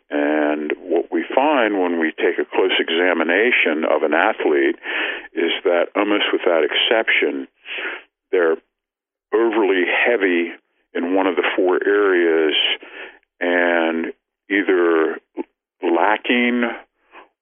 And 0.10 0.72
what 0.80 1.12
we 1.12 1.26
find 1.34 1.82
when 1.82 2.00
we 2.00 2.12
take 2.12 2.38
a 2.38 2.46
close 2.46 2.78
examination 2.80 3.84
of 3.90 4.04
an 4.04 4.14
athlete 4.14 4.78
is 5.34 5.52
that 5.64 5.88
almost 5.96 6.26
without 6.32 6.64
exception, 6.64 7.48
they're 8.32 8.58
overly 9.34 9.84
heavy 9.86 10.52
in 10.94 11.16
one 11.16 11.28
of 11.28 11.36
the 11.36 11.44
four 11.56 11.80
areas 11.86 12.56
and 13.40 14.14
either 14.50 15.18
lacking 15.82 16.64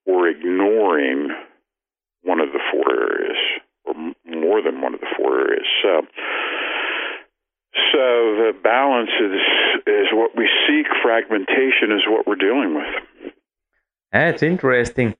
or 0.06 0.28
ignoring 0.28 1.30
one 2.24 2.40
of 2.40 2.50
the 2.54 2.60
four 2.72 2.92
areas 2.92 3.38
or 3.86 3.94
more 4.26 4.62
than 4.62 4.82
one 4.82 4.94
of 4.94 5.00
the 5.00 5.08
four 5.18 5.40
areas. 5.40 5.66
So, 5.84 6.02
so 7.92 8.04
the 8.38 8.52
balance 8.64 9.12
is 9.20 9.40
is 9.88 10.08
what 10.12 10.36
we 10.36 10.48
seek. 10.68 10.88
Fragmentation 11.02 11.92
is 11.92 12.02
what 12.08 12.28
we're 12.28 12.36
dealing 12.36 12.76
with. 12.76 13.34
That's 14.12 14.44
interesting. 14.44 15.16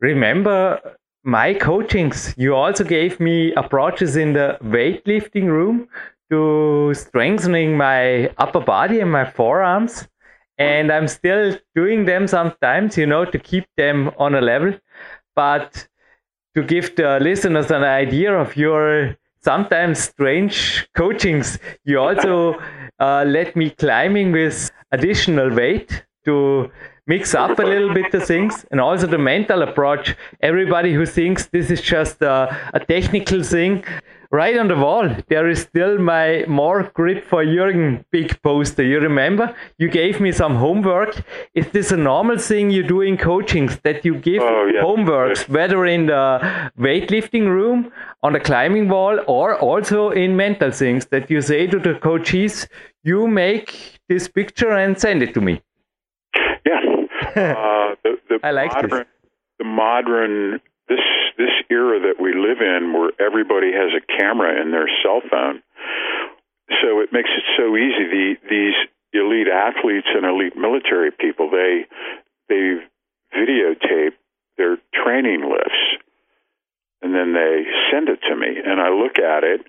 Remember 0.00 0.96
my 1.24 1.54
coachings, 1.54 2.34
you 2.36 2.54
also 2.54 2.84
gave 2.84 3.20
me 3.20 3.52
approaches 3.54 4.16
in 4.16 4.32
the 4.32 4.58
weightlifting 4.62 5.46
room 5.46 5.88
to 6.30 6.92
strengthening 6.94 7.76
my 7.76 8.28
upper 8.38 8.60
body 8.60 9.00
and 9.00 9.12
my 9.12 9.24
forearms. 9.24 10.08
And 10.58 10.90
I'm 10.90 11.08
still 11.08 11.56
doing 11.74 12.04
them 12.04 12.26
sometimes, 12.26 12.96
you 12.96 13.06
know, 13.06 13.24
to 13.24 13.38
keep 13.38 13.66
them 13.76 14.10
on 14.18 14.34
a 14.34 14.40
level. 14.40 14.74
But 15.34 15.86
to 16.54 16.62
give 16.62 16.96
the 16.96 17.18
listeners 17.20 17.70
an 17.70 17.84
idea 17.84 18.34
of 18.34 18.56
your 18.56 19.16
sometimes 19.42 19.98
strange 19.98 20.88
coachings, 20.94 21.58
you 21.84 21.98
also 21.98 22.60
uh, 22.98 23.24
let 23.26 23.56
me 23.56 23.70
climbing 23.70 24.32
with 24.32 24.70
additional 24.92 25.54
weight 25.54 26.04
to 26.24 26.70
mix 27.06 27.34
up 27.34 27.58
a 27.58 27.62
little 27.62 27.92
bit 27.92 28.12
the 28.12 28.20
things 28.20 28.64
and 28.70 28.80
also 28.80 29.06
the 29.06 29.18
mental 29.18 29.62
approach. 29.62 30.14
Everybody 30.40 30.92
who 30.92 31.06
thinks 31.06 31.46
this 31.46 31.70
is 31.70 31.80
just 31.80 32.22
a, 32.22 32.56
a 32.74 32.80
technical 32.80 33.42
thing, 33.42 33.84
right 34.30 34.56
on 34.56 34.68
the 34.68 34.76
wall, 34.76 35.08
there 35.28 35.48
is 35.48 35.60
still 35.62 35.98
my 35.98 36.44
more 36.46 36.90
grip 36.94 37.24
for 37.24 37.44
Jürgen 37.44 38.04
big 38.10 38.40
poster. 38.42 38.82
You 38.82 39.00
remember? 39.00 39.54
You 39.78 39.88
gave 39.88 40.20
me 40.20 40.32
some 40.32 40.54
homework. 40.56 41.22
Is 41.54 41.68
this 41.70 41.92
a 41.92 41.96
normal 41.96 42.38
thing 42.38 42.70
you 42.70 42.82
do 42.82 43.00
in 43.02 43.16
coachings 43.16 43.78
that 43.80 44.04
you 44.04 44.14
give 44.14 44.42
oh, 44.42 44.66
yeah. 44.66 44.82
homeworks, 44.82 45.48
whether 45.48 45.84
in 45.84 46.06
the 46.06 46.70
weightlifting 46.78 47.46
room, 47.46 47.92
on 48.22 48.32
the 48.32 48.40
climbing 48.40 48.88
wall, 48.88 49.20
or 49.26 49.56
also 49.58 50.10
in 50.10 50.36
mental 50.36 50.70
things 50.70 51.06
that 51.06 51.30
you 51.30 51.42
say 51.42 51.66
to 51.66 51.78
the 51.78 51.94
coaches, 51.96 52.68
you 53.02 53.26
make 53.26 53.98
this 54.08 54.28
picture 54.28 54.70
and 54.70 54.98
send 54.98 55.22
it 55.22 55.34
to 55.34 55.40
me? 55.40 55.60
Uh, 57.36 57.94
the, 58.02 58.18
the 58.28 58.38
I 58.42 58.50
like 58.50 58.72
modern, 58.72 58.90
this. 58.90 59.06
The 59.58 59.64
modern 59.64 60.60
this 60.88 61.00
this 61.38 61.54
era 61.70 62.00
that 62.00 62.20
we 62.20 62.34
live 62.34 62.60
in, 62.60 62.92
where 62.92 63.10
everybody 63.20 63.72
has 63.72 63.90
a 63.96 64.04
camera 64.18 64.60
in 64.60 64.70
their 64.70 64.88
cell 65.02 65.20
phone, 65.30 65.62
so 66.82 67.00
it 67.00 67.12
makes 67.12 67.30
it 67.30 67.44
so 67.56 67.76
easy. 67.76 68.04
The 68.10 68.34
these 68.48 68.74
elite 69.12 69.48
athletes 69.48 70.08
and 70.14 70.24
elite 70.24 70.56
military 70.56 71.10
people, 71.10 71.50
they 71.50 71.86
they 72.48 72.80
videotape 73.34 74.12
their 74.58 74.76
training 74.92 75.48
lifts 75.48 76.02
and 77.00 77.14
then 77.14 77.32
they 77.32 77.64
send 77.90 78.08
it 78.08 78.20
to 78.28 78.36
me 78.36 78.48
and 78.64 78.80
I 78.80 78.90
look 78.90 79.18
at 79.18 79.44
it 79.44 79.66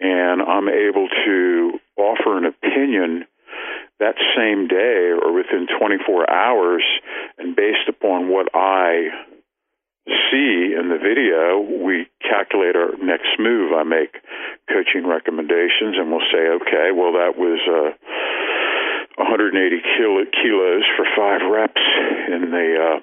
and 0.00 0.42
I'm 0.42 0.68
able 0.68 1.08
to 1.08 1.78
offer 1.96 2.38
an 2.38 2.44
opinion 2.44 3.24
that 3.98 4.16
same 4.36 4.68
day 4.68 5.12
or 5.12 5.32
within 5.32 5.66
24 5.78 6.30
hours, 6.30 6.84
and 7.38 7.56
based 7.56 7.88
upon 7.88 8.28
what 8.28 8.48
I 8.54 9.08
see 10.06 10.74
in 10.76 10.88
the 10.88 11.00
video, 11.02 11.58
we 11.60 12.06
calculate 12.22 12.76
our 12.76 12.96
next 13.02 13.38
move. 13.38 13.72
I 13.72 13.82
make 13.82 14.20
coaching 14.68 15.06
recommendations, 15.08 15.96
and 15.98 16.10
we'll 16.10 16.28
say, 16.32 16.46
okay, 16.60 16.90
well, 16.94 17.12
that 17.12 17.34
was. 17.36 17.60
Uh, 17.66 17.96
180 19.16 19.80
kilo, 19.96 20.24
kilos 20.28 20.84
for 20.94 21.06
five 21.16 21.40
reps 21.50 21.80
in 22.28 22.50
the 22.50 22.68
uh, 22.76 23.00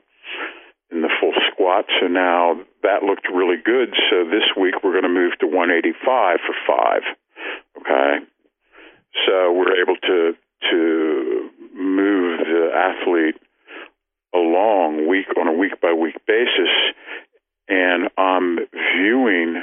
in 0.92 1.02
the 1.02 1.10
full 1.20 1.34
squat. 1.52 1.86
So 2.00 2.08
now 2.08 2.62
that 2.84 3.02
looked 3.02 3.28
really 3.34 3.58
good. 3.58 3.94
So 4.10 4.30
this 4.30 4.46
week 4.60 4.76
we're 4.84 4.94
going 4.94 5.10
to 5.10 5.10
move 5.10 5.34
to 5.40 5.48
185 5.48 6.38
for 6.46 6.56
five. 6.68 7.02
Okay, 7.82 8.26
so 9.26 9.52
we're 9.52 9.82
able 9.82 9.98
to 10.06 10.38
to 10.72 11.50
move 11.76 12.40
the 12.40 12.70
athlete 12.74 13.36
along 14.34 15.08
week 15.08 15.28
on 15.40 15.48
a 15.48 15.54
week 15.54 15.80
by 15.82 15.94
week 15.94 16.18
basis, 16.26 16.72
and 17.68 18.10
I'm 18.18 18.60
viewing 18.96 19.62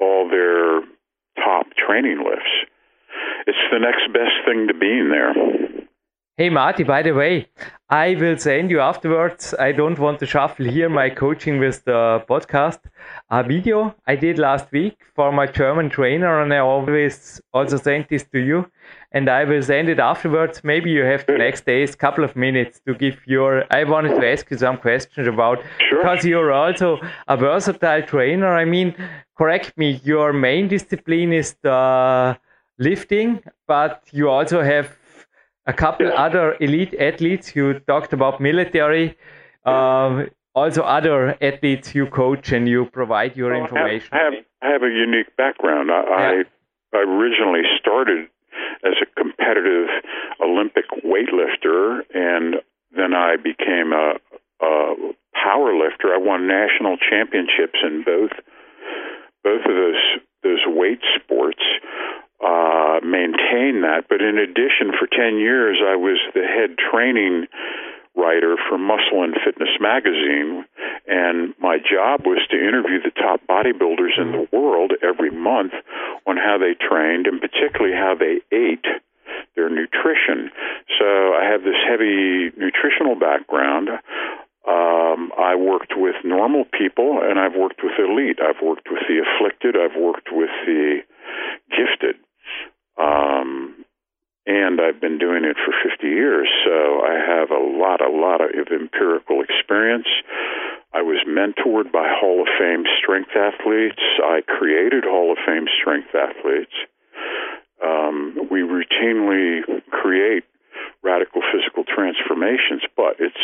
all 0.00 0.28
their 0.28 0.80
top 1.36 1.66
training 1.76 2.18
lifts. 2.18 2.54
It's 3.46 3.58
the 3.70 3.78
next 3.78 4.12
best 4.12 4.32
thing 4.46 4.68
to 4.68 4.74
being 4.74 5.10
there. 5.10 5.34
Hey 6.36 6.50
Marty, 6.50 6.82
by 6.82 7.02
the 7.02 7.12
way, 7.12 7.46
I 7.88 8.16
will 8.16 8.36
send 8.38 8.68
you 8.68 8.80
afterwards. 8.80 9.54
I 9.56 9.70
don't 9.70 10.00
want 10.00 10.18
to 10.18 10.26
shuffle 10.26 10.66
here 10.66 10.88
my 10.88 11.08
coaching 11.08 11.60
with 11.60 11.84
the 11.84 12.24
podcast. 12.28 12.80
A 13.30 13.44
video 13.44 13.94
I 14.04 14.16
did 14.16 14.40
last 14.40 14.72
week 14.72 14.96
for 15.14 15.30
my 15.30 15.46
German 15.46 15.90
trainer, 15.90 16.42
and 16.42 16.52
I 16.52 16.58
always 16.58 17.40
also 17.52 17.76
send 17.76 18.06
this 18.10 18.24
to 18.32 18.40
you. 18.40 18.68
And 19.14 19.28
I 19.28 19.44
will 19.44 19.62
send 19.62 19.88
it 19.88 20.00
afterwards. 20.00 20.62
Maybe 20.64 20.90
you 20.90 21.04
have 21.04 21.24
the 21.24 21.38
next 21.38 21.64
days, 21.64 21.94
couple 21.94 22.24
of 22.24 22.34
minutes 22.34 22.80
to 22.86 22.94
give 22.94 23.16
your. 23.26 23.64
I 23.70 23.84
wanted 23.84 24.20
to 24.20 24.26
ask 24.32 24.50
you 24.50 24.58
some 24.58 24.76
questions 24.76 25.28
about 25.28 25.62
sure. 25.88 26.02
because 26.02 26.24
you're 26.26 26.52
also 26.52 26.98
a 27.28 27.36
versatile 27.36 28.02
trainer. 28.02 28.52
I 28.62 28.64
mean, 28.64 28.92
correct 29.38 29.78
me. 29.78 30.00
Your 30.02 30.32
main 30.32 30.66
discipline 30.66 31.32
is 31.32 31.54
the 31.62 32.36
lifting, 32.78 33.40
but 33.68 34.02
you 34.10 34.28
also 34.28 34.62
have 34.62 34.96
a 35.66 35.72
couple 35.72 36.06
yeah. 36.06 36.14
other 36.14 36.56
elite 36.60 36.94
athletes. 36.98 37.54
You 37.54 37.78
talked 37.86 38.12
about 38.12 38.40
military. 38.40 39.16
Um, 39.64 40.28
also, 40.56 40.82
other 40.82 41.36
athletes 41.40 41.94
you 41.94 42.06
coach 42.06 42.52
and 42.52 42.68
you 42.68 42.86
provide 42.86 43.36
your 43.36 43.52
well, 43.52 43.62
information. 43.62 44.08
I 44.12 44.18
have, 44.18 44.32
I 44.32 44.36
have, 44.36 44.44
I 44.62 44.72
have 44.72 44.82
a 44.82 44.90
unique 44.90 45.36
background. 45.36 45.90
I, 45.90 46.02
yeah. 46.02 46.42
I, 46.92 46.98
I 46.98 47.00
originally 47.02 47.62
started 47.80 48.28
as 48.84 48.94
a 49.02 49.06
competitive 49.20 49.88
Olympic 50.40 50.84
weightlifter, 51.04 52.00
and 52.12 52.56
then 52.96 53.14
I 53.14 53.36
became 53.36 53.92
a, 53.92 54.14
a 54.64 54.94
power 55.32 55.76
lifter. 55.76 56.14
I 56.14 56.18
won 56.18 56.46
national 56.46 56.96
championships 56.98 57.78
in 57.82 58.04
both 58.04 58.32
both 59.42 59.60
of 59.66 59.74
those 59.74 60.02
those 60.42 60.64
weight 60.66 61.00
sports 61.16 61.62
uh, 62.44 63.00
maintain 63.02 63.80
that. 63.82 64.04
But 64.08 64.20
in 64.20 64.36
addition, 64.38 64.92
for 64.92 65.08
10 65.08 65.38
years, 65.38 65.78
I 65.80 65.96
was 65.96 66.20
the 66.34 66.44
head 66.44 66.76
training 66.76 67.46
writer 68.14 68.56
for 68.68 68.78
Muscle 68.78 69.24
and 69.24 69.34
Fitness 69.44 69.72
magazine, 69.80 70.64
and 71.06 71.54
my 71.60 71.76
job 71.78 72.24
was 72.24 72.40
to 72.50 72.56
interview 72.56 73.02
the 73.02 73.10
top 73.10 73.40
bodybuilders 73.48 74.16
in 74.16 74.32
the 74.32 74.48
world 74.56 74.92
every 75.02 75.30
month 75.30 75.72
on 76.26 76.36
how 76.36 76.56
they 76.58 76.72
trained 76.74 77.26
and 77.26 77.40
particularly 77.40 77.94
how 77.94 78.14
they 78.14 78.40
ate 78.56 78.86
their 79.54 79.68
nutrition. 79.68 80.50
So 80.98 81.04
I 81.34 81.44
have 81.50 81.62
this 81.62 81.76
heavy 81.86 82.50
nutritional 82.56 83.16
background. 83.16 83.88
Um, 84.66 85.30
I 85.36 85.56
worked 85.56 85.92
with 85.94 86.16
normal 86.24 86.64
people 86.64 87.20
and 87.22 87.38
I've 87.38 87.54
worked 87.54 87.80
with 87.82 87.92
elite. 87.98 88.38
I've 88.40 88.64
worked 88.64 88.88
with 88.90 89.02
the 89.06 89.20
afflicted. 89.20 89.76
I've 89.76 90.00
worked 90.00 90.28
with 90.32 90.50
the 90.64 91.00
gifted. 91.68 92.16
Um, 92.96 93.84
and 94.46 94.80
I've 94.80 95.00
been 95.00 95.18
doing 95.18 95.44
it 95.44 95.56
for 95.56 95.72
50 95.88 96.06
years, 96.06 96.48
so 96.64 97.00
I 97.00 97.16
have 97.16 97.50
a 97.50 97.58
lot, 97.58 98.02
a 98.04 98.12
lot 98.12 98.42
of 98.42 98.68
empirical 98.68 99.40
experience. 99.42 100.06
I 100.94 101.02
was 101.02 101.18
mentored 101.26 101.90
by 101.90 102.06
Hall 102.06 102.40
of 102.40 102.48
Fame 102.56 102.84
strength 103.02 103.30
athletes. 103.34 104.00
I 104.22 104.42
created 104.46 105.02
Hall 105.02 105.32
of 105.32 105.38
Fame 105.44 105.66
strength 105.80 106.14
athletes. 106.14 106.70
Um, 107.84 108.48
we 108.48 108.60
routinely 108.60 109.62
create 109.90 110.44
radical 111.02 111.42
physical 111.52 111.82
transformations, 111.82 112.82
but 112.96 113.16
it's 113.18 113.34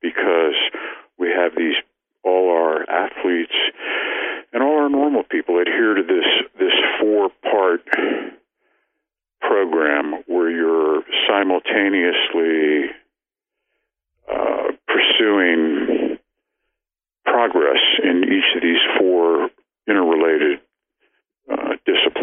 because 0.00 0.54
we 1.18 1.28
have 1.28 1.56
these 1.56 1.74
all 2.22 2.50
our 2.50 2.88
athletes 2.88 3.54
and 4.52 4.62
all 4.62 4.78
our 4.82 4.88
normal 4.88 5.24
people 5.24 5.58
adhere 5.58 5.94
to 5.94 6.02
this 6.02 6.26
this 6.58 6.72
four 7.00 7.30
part 7.50 7.82
program 9.40 10.22
where 10.26 10.50
you're 10.50 11.02
simultaneously 11.28 12.90
uh, 14.32 14.70
pursuing 14.86 16.15
progress 17.26 17.82
in 18.02 18.24
each 18.24 18.56
of 18.56 18.62
these 18.62 18.82
four 18.98 19.50
interrelated 19.88 20.60
uh, 21.50 21.74
disciplines. 21.84 22.15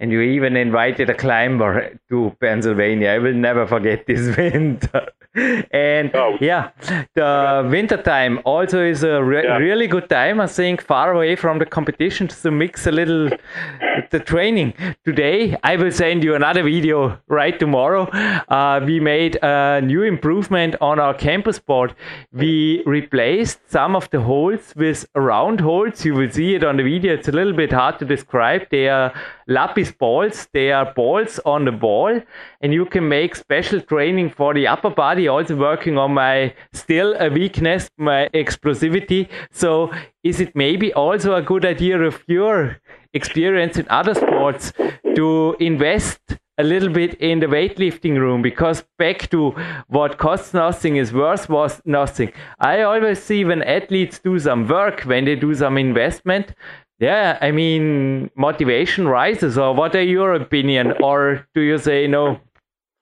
And 0.00 0.12
you 0.12 0.20
even 0.20 0.56
invited 0.56 1.10
a 1.10 1.14
climber 1.14 1.98
to 2.08 2.36
Pennsylvania. 2.40 3.10
I 3.10 3.18
will 3.18 3.34
never 3.34 3.66
forget 3.66 4.06
this 4.06 4.36
winter 4.38 5.08
and 5.36 6.14
oh. 6.14 6.36
yeah, 6.40 6.70
the 7.14 7.68
winter 7.70 8.02
time 8.02 8.40
also 8.44 8.82
is 8.82 9.02
a 9.02 9.22
re 9.22 9.44
yeah. 9.44 9.58
really 9.58 9.86
good 9.86 10.08
time. 10.08 10.40
I 10.40 10.46
think 10.46 10.80
far 10.80 11.12
away 11.12 11.36
from 11.36 11.58
the 11.58 11.66
competition 11.66 12.28
to 12.28 12.50
mix 12.50 12.86
a 12.86 12.92
little 12.92 13.28
the 14.10 14.20
training. 14.20 14.72
Today, 15.04 15.56
I 15.62 15.76
will 15.76 15.92
send 15.92 16.24
you 16.24 16.34
another 16.34 16.62
video 16.62 17.18
right 17.28 17.58
tomorrow. 17.58 18.04
Uh, 18.48 18.80
we 18.84 18.98
made 18.98 19.36
a 19.42 19.80
new 19.82 20.02
improvement 20.02 20.76
on 20.80 20.98
our 20.98 21.12
campus 21.12 21.58
board. 21.58 21.94
We 22.32 22.82
replaced 22.86 23.70
some 23.70 23.94
of 23.94 24.08
the 24.10 24.20
holes 24.20 24.72
with 24.74 25.06
round 25.14 25.60
holes. 25.60 26.04
You 26.04 26.14
will 26.14 26.30
see 26.30 26.54
it 26.54 26.64
on 26.64 26.78
the 26.78 26.82
video. 26.82 27.14
It's 27.14 27.28
a 27.28 27.32
little 27.32 27.52
bit 27.52 27.72
hard 27.72 27.98
to 27.98 28.04
describe. 28.04 28.68
They 28.70 28.88
are 28.88 29.12
lapis 29.48 29.85
balls. 29.92 30.48
They 30.52 30.72
are 30.72 30.92
balls 30.92 31.38
on 31.44 31.64
the 31.64 31.72
ball, 31.72 32.20
and 32.60 32.72
you 32.72 32.86
can 32.86 33.08
make 33.08 33.36
special 33.36 33.80
training 33.80 34.30
for 34.30 34.54
the 34.54 34.66
upper 34.66 34.90
body. 34.90 35.28
Also 35.28 35.56
working 35.56 35.98
on 35.98 36.14
my 36.14 36.54
still 36.72 37.14
a 37.18 37.28
weakness, 37.28 37.90
my 37.98 38.28
explosivity. 38.34 39.28
So 39.50 39.92
is 40.22 40.40
it 40.40 40.54
maybe 40.54 40.92
also 40.92 41.34
a 41.34 41.42
good 41.42 41.64
idea 41.64 42.00
of 42.00 42.22
your 42.26 42.78
experience 43.14 43.78
in 43.78 43.86
other 43.88 44.14
sports 44.14 44.72
to 45.14 45.56
invest 45.60 46.20
a 46.58 46.62
little 46.62 46.88
bit 46.88 47.14
in 47.20 47.40
the 47.40 47.46
weightlifting 47.46 48.18
room 48.18 48.40
because 48.40 48.82
back 48.98 49.28
to 49.30 49.50
what 49.88 50.16
costs 50.16 50.54
nothing 50.54 50.96
is 50.96 51.12
worth 51.12 51.48
was 51.48 51.82
nothing. 51.84 52.32
I 52.58 52.82
always 52.82 53.22
see 53.22 53.44
when 53.44 53.62
athletes 53.62 54.18
do 54.18 54.38
some 54.38 54.66
work, 54.66 55.02
when 55.02 55.26
they 55.26 55.36
do 55.36 55.54
some 55.54 55.76
investment, 55.76 56.54
yeah, 56.98 57.38
I 57.40 57.50
mean, 57.50 58.30
motivation 58.36 59.06
rises. 59.06 59.58
Or 59.58 59.74
what 59.74 59.94
are 59.94 60.02
your 60.02 60.32
opinion? 60.34 60.94
Or 61.02 61.46
do 61.54 61.60
you 61.60 61.78
say 61.78 62.06
no? 62.06 62.40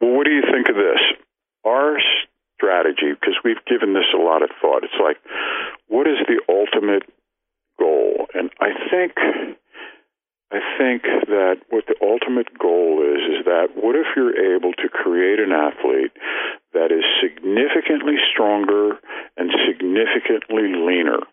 Well, 0.00 0.16
what 0.16 0.26
do 0.26 0.32
you 0.32 0.42
think 0.42 0.68
of 0.68 0.74
this? 0.74 1.00
Our 1.64 1.96
strategy, 2.56 3.14
because 3.18 3.36
we've 3.44 3.64
given 3.66 3.94
this 3.94 4.10
a 4.14 4.18
lot 4.18 4.42
of 4.42 4.50
thought, 4.60 4.82
it's 4.82 5.00
like, 5.02 5.16
what 5.86 6.06
is 6.06 6.18
the 6.26 6.40
ultimate 6.48 7.04
goal? 7.78 8.26
And 8.34 8.50
I 8.60 8.70
think. 8.90 9.12
I 10.52 10.60
think 10.78 11.02
that 11.02 11.66
what 11.70 11.86
the 11.88 11.96
ultimate 12.00 12.46
goal 12.56 13.02
is 13.02 13.26
is 13.26 13.44
that 13.44 13.74
what 13.74 13.96
if 13.96 14.06
you're 14.14 14.54
able 14.54 14.72
to 14.74 14.88
create 14.88 15.40
an 15.40 15.50
athlete 15.50 16.12
that 16.72 16.92
is 16.94 17.02
significantly 17.18 18.14
stronger 18.30 19.00
and 19.36 19.50
significantly 19.66 20.70
leaner? 20.78 21.26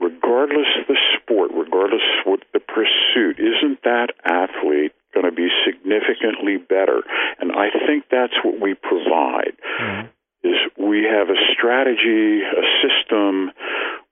regardless 0.00 0.68
of 0.80 0.86
the 0.86 0.96
sport, 1.16 1.50
regardless 1.54 2.02
of 2.20 2.30
what 2.30 2.40
the 2.52 2.60
pursuit, 2.60 3.38
isn't 3.38 3.82
that 3.82 4.14
athlete 4.24 4.92
going 5.12 5.26
to 5.26 5.34
be 5.34 5.48
significantly 5.66 6.56
better? 6.56 7.02
And 7.40 7.52
I 7.52 7.68
think 7.86 8.04
that's 8.10 8.38
what 8.44 8.60
we 8.60 8.74
provide. 8.74 9.58
Mm-hmm. 9.80 10.06
Is 10.44 10.54
we 10.78 11.02
have 11.02 11.28
a 11.30 11.40
strategy, 11.52 12.42
a 12.46 12.64
system 12.78 13.50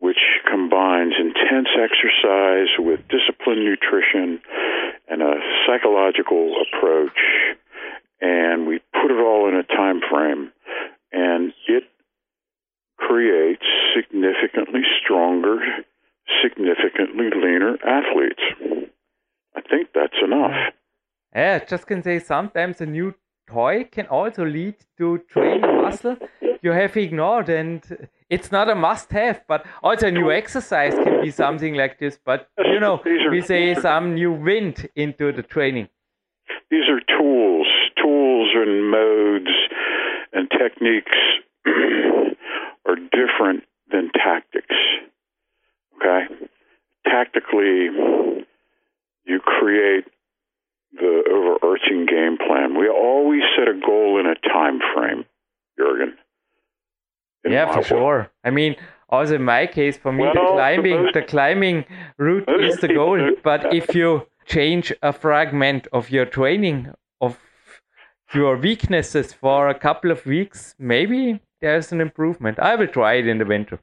which 0.01 0.19
combines 0.51 1.14
intense 1.19 1.69
exercise 1.79 2.75
with 2.79 2.99
disciplined 3.07 3.64
nutrition 3.64 4.40
and 5.09 5.23
a 5.23 5.35
psychological 5.64 6.55
approach, 6.66 7.16
and 8.21 8.66
we 8.66 8.81
put 8.92 9.12
it 9.12 9.23
all 9.23 9.49
in 9.49 9.55
a 9.55 9.62
time 9.62 10.01
frame, 10.11 10.51
and 11.12 11.53
it 11.69 11.85
creates 12.99 13.64
significantly 13.95 14.83
stronger, 15.02 15.59
significantly 16.42 17.31
leaner 17.35 17.77
athletes. 17.87 18.42
I 19.54 19.61
think 19.63 19.88
that's 19.94 20.17
enough. 20.23 20.73
Yeah, 21.35 21.59
just 21.77 21.87
can 21.87 22.02
say 22.02 22.18
sometimes 22.18 22.81
a 22.81 22.87
new 22.87 23.14
toy 23.48 23.85
can 23.85 24.06
also 24.06 24.44
lead 24.44 24.74
to 24.98 25.18
training 25.31 25.83
muscle 25.83 26.16
you 26.62 26.72
have 26.72 26.96
ignored 26.96 27.48
and 27.48 28.08
it's 28.29 28.50
not 28.50 28.68
a 28.68 28.74
must 28.74 29.10
have 29.12 29.42
but 29.46 29.64
also 29.83 30.08
a 30.08 30.10
new 30.10 30.33
exercise 30.33 30.94
can 30.94 31.20
be 31.22 31.31
something 31.31 31.74
like 31.74 31.98
this 31.98 32.18
but 32.24 32.48
you 32.72 32.81
know 32.81 33.00
we 33.31 33.40
say 33.40 33.74
some 33.74 34.14
new 34.14 34.33
wind 34.33 34.88
into 34.96 35.33
the 35.33 35.42
training 35.42 35.88
these 36.70 36.88
are 36.88 37.02
tools 37.16 37.68
tools 38.02 38.48
and 38.54 38.90
modes 38.90 39.54
and 40.33 40.50
techniques 40.50 41.16
are 42.87 42.96
different 43.12 43.64
than 43.90 44.10
tactics. 44.12 44.77
Okay? 45.96 46.27
Tactically, 47.04 47.88
you 49.24 49.40
create 49.40 50.04
the 51.07 51.23
overarching 51.31 52.07
game 52.07 52.37
plan. 52.37 52.79
We 52.79 52.88
always 52.88 53.42
set 53.57 53.69
a 53.69 53.79
goal 53.79 54.19
in 54.21 54.27
a 54.27 54.35
time 54.48 54.81
frame, 54.94 55.25
Jurgen. 55.79 56.17
Yeah, 57.48 57.73
for 57.73 57.83
sure. 57.83 58.31
I 58.44 58.50
mean, 58.50 58.77
also 59.09 59.37
in 59.37 59.44
my 59.44 59.67
case, 59.67 59.96
for 59.96 60.13
me, 60.13 60.25
well, 60.25 60.35
the 60.35 60.52
climbing, 60.52 61.02
most, 61.02 61.15
the 61.15 61.23
climbing 61.23 61.85
route 62.19 62.48
is 62.61 62.79
the 62.79 62.88
goal. 62.88 63.19
But 63.42 63.73
if 63.73 63.94
you 63.94 64.27
change 64.46 64.92
a 65.02 65.13
fragment 65.13 65.87
of 65.92 66.11
your 66.11 66.27
training 66.27 66.92
of 67.21 67.38
your 68.35 68.57
weaknesses 68.57 69.33
for 69.33 69.69
a 69.69 69.79
couple 69.79 70.11
of 70.11 70.27
weeks, 70.27 70.75
maybe 70.79 71.40
there's 71.61 71.92
an 71.92 72.00
improvement. 72.00 72.59
I 72.59 72.75
will 72.75 72.88
try 72.88 73.15
it 73.15 73.29
in 73.29 73.38
the 73.38 73.44
winter. 73.44 73.79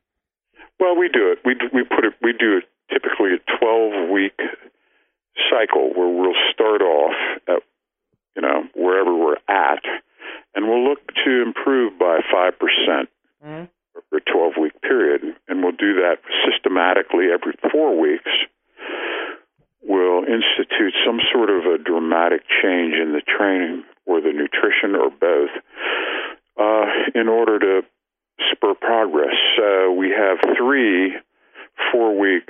Well, 0.79 0.97
we 0.97 1.07
do 1.07 1.31
it. 1.31 1.39
We 1.45 1.55
we 1.73 1.83
put 1.83 2.03
it. 2.03 2.13
We 2.21 2.33
do 2.33 2.57
it 2.57 2.65
typically 2.91 3.31
a 3.35 3.57
12 3.59 4.09
week 4.09 4.37
cycle 5.49 5.93
where 5.93 6.09
we'll 6.09 6.37
start 6.53 6.81
off 6.81 7.13
at 7.47 7.61
you 8.35 8.41
know 8.41 8.63
wherever 8.75 9.15
we're 9.15 9.41
at, 9.47 9.83
and 10.55 10.67
we'll 10.67 10.87
look 10.87 10.99
to 11.25 11.41
improve 11.41 11.97
by 11.99 12.19
five 12.31 12.53
percent 12.59 13.09
mm-hmm. 13.43 13.65
over 13.95 14.17
a 14.17 14.31
12 14.31 14.53
week 14.59 14.81
period, 14.81 15.21
and 15.47 15.63
we'll 15.63 15.71
do 15.71 15.95
that 15.95 16.17
systematically 16.45 17.27
every 17.33 17.53
four 17.71 17.99
weeks. 17.99 18.31
We'll 19.85 20.23
institute 20.23 20.93
some 21.05 21.19
sort 21.33 21.49
of 21.49 21.65
a 21.65 21.77
dramatic 21.77 22.41
change 22.61 22.95
in 22.95 23.11
the 23.11 23.21
training 23.21 23.83
or 24.05 24.21
the 24.21 24.31
nutrition 24.31 24.95
or 24.95 25.09
both 25.09 25.49
uh, 26.57 26.85
in 27.19 27.27
order 27.27 27.59
to 27.59 27.81
spur 28.51 28.75
progress. 28.75 29.35
So 29.57 29.91
we 29.91 30.09
have 30.09 30.37
three 30.57 31.13
four 31.91 32.17
week 32.17 32.49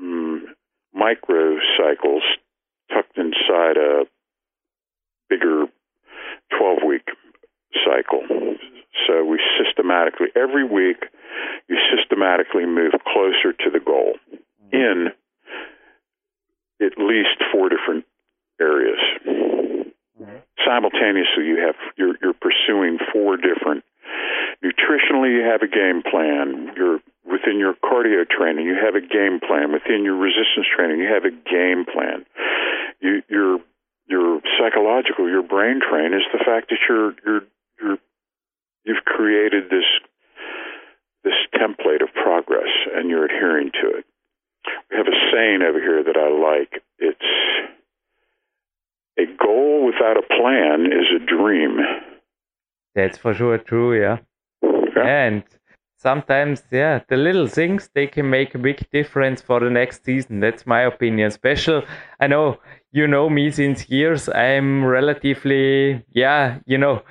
um, 0.00 0.54
micro 0.94 1.56
cycles 1.78 2.22
tucked 2.92 3.16
inside 3.16 3.76
a 3.76 4.04
bigger 5.28 5.66
12 6.58 6.78
week 6.86 7.08
cycle. 7.84 8.22
So 9.06 9.24
we 9.24 9.40
systematically, 9.62 10.26
every 10.36 10.64
week, 10.64 11.04
you 11.68 11.76
systematically 11.96 12.66
move 12.66 12.92
closer 13.06 13.52
to 13.52 13.70
the 13.70 13.80
goal 13.80 14.14
in 14.72 15.08
at 16.80 16.98
least 16.98 17.38
four 17.52 17.68
different 17.68 18.04
areas. 18.60 18.98
Mm-hmm. 19.26 20.36
Simultaneously, 20.66 21.46
you 21.46 21.62
have 21.64 21.76
you're, 21.96 22.16
you're 22.20 22.34
pursuing 22.34 22.98
four 23.12 23.36
different. 23.36 23.84
Nutritionally, 24.62 25.32
you 25.32 25.42
have 25.48 25.62
a 25.62 25.68
game 25.68 26.02
plan. 26.02 26.72
You're 26.76 27.00
within 27.30 27.58
your 27.58 27.74
cardio 27.74 28.28
training, 28.28 28.66
you 28.66 28.74
have 28.74 28.94
a 28.94 29.00
game 29.00 29.40
plan. 29.40 29.72
Within 29.72 30.04
your 30.04 30.16
resistance 30.16 30.66
training, 30.74 30.98
you 30.98 31.08
have 31.08 31.24
a 31.24 31.30
game 31.30 31.86
plan. 31.86 32.26
You, 33.00 33.22
your 33.28 33.58
your 34.08 34.40
psychological, 34.58 35.28
your 35.28 35.42
brain 35.42 35.80
train 35.80 36.12
is 36.12 36.26
the 36.32 36.42
fact 36.44 36.70
that 36.70 36.78
you're 36.88 37.14
you're 37.24 37.42
you're 37.80 37.98
you've 38.84 39.04
created 39.04 39.70
this 39.70 39.86
this 41.22 41.38
template 41.54 42.02
of 42.02 42.12
progress 42.14 42.70
and 42.94 43.08
you're 43.08 43.24
adhering 43.24 43.70
to 43.80 43.98
it. 43.98 44.04
We 44.90 44.96
have 44.96 45.06
a 45.06 45.16
saying 45.32 45.62
over 45.62 45.80
here 45.80 46.02
that 46.02 46.16
I 46.16 46.28
like. 46.28 46.82
It's 46.98 47.30
a 49.18 49.26
goal 49.42 49.86
without 49.86 50.16
a 50.16 50.22
plan 50.22 50.86
is 50.86 51.06
a 51.14 51.24
dream. 51.24 51.78
That's 52.94 53.09
for 53.20 53.34
sure 53.34 53.58
true, 53.58 54.00
yeah. 54.00 54.18
yeah. 54.62 55.26
And 55.26 55.44
sometimes, 55.96 56.62
yeah, 56.70 57.00
the 57.08 57.16
little 57.16 57.46
things 57.46 57.90
they 57.94 58.06
can 58.06 58.28
make 58.28 58.54
a 58.54 58.58
big 58.58 58.88
difference 58.90 59.42
for 59.42 59.60
the 59.60 59.70
next 59.70 60.04
season. 60.04 60.40
That's 60.40 60.66
my 60.66 60.82
opinion. 60.82 61.30
Special, 61.30 61.82
I 62.18 62.26
know 62.26 62.58
you 62.92 63.06
know 63.06 63.28
me 63.28 63.50
since 63.50 63.88
years. 63.88 64.28
I'm 64.28 64.84
relatively, 64.84 66.04
yeah, 66.12 66.58
you 66.66 66.78
know, 66.78 67.02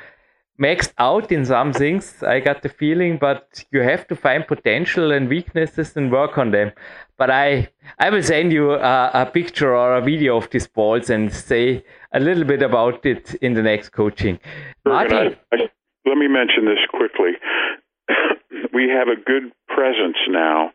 maxed 0.60 0.94
out 0.98 1.32
in 1.32 1.46
some 1.46 1.72
things. 1.72 2.22
I 2.22 2.40
got 2.40 2.62
the 2.62 2.70
feeling, 2.70 3.18
but 3.18 3.64
you 3.72 3.82
have 3.82 4.08
to 4.08 4.16
find 4.16 4.46
potential 4.46 5.12
and 5.12 5.30
weaknesses 5.30 5.96
and 5.96 6.12
work 6.12 6.38
on 6.38 6.52
them. 6.52 6.72
But 7.18 7.30
I, 7.30 7.70
I 7.98 8.10
will 8.10 8.24
send 8.24 8.52
you 8.52 8.74
a, 8.74 9.12
a 9.14 9.26
picture 9.26 9.76
or 9.76 9.96
a 9.96 10.02
video 10.02 10.38
of 10.38 10.50
these 10.50 10.68
balls 10.68 11.10
and 11.10 11.32
say 11.34 11.84
a 12.14 12.20
little 12.20 12.44
bit 12.44 12.62
about 12.62 13.06
it 13.06 13.36
in 13.36 13.54
the 13.54 13.62
next 13.62 13.90
coaching. 13.90 14.40
Martin, 14.86 15.36
I, 15.52 15.56
I, 15.56 15.70
let 16.10 16.18
me 16.18 16.28
mention 16.28 16.66
this 16.66 16.82
quickly 16.90 17.38
we 18.74 18.90
have 18.90 19.08
a 19.08 19.16
good 19.20 19.52
presence 19.68 20.18
now. 20.28 20.72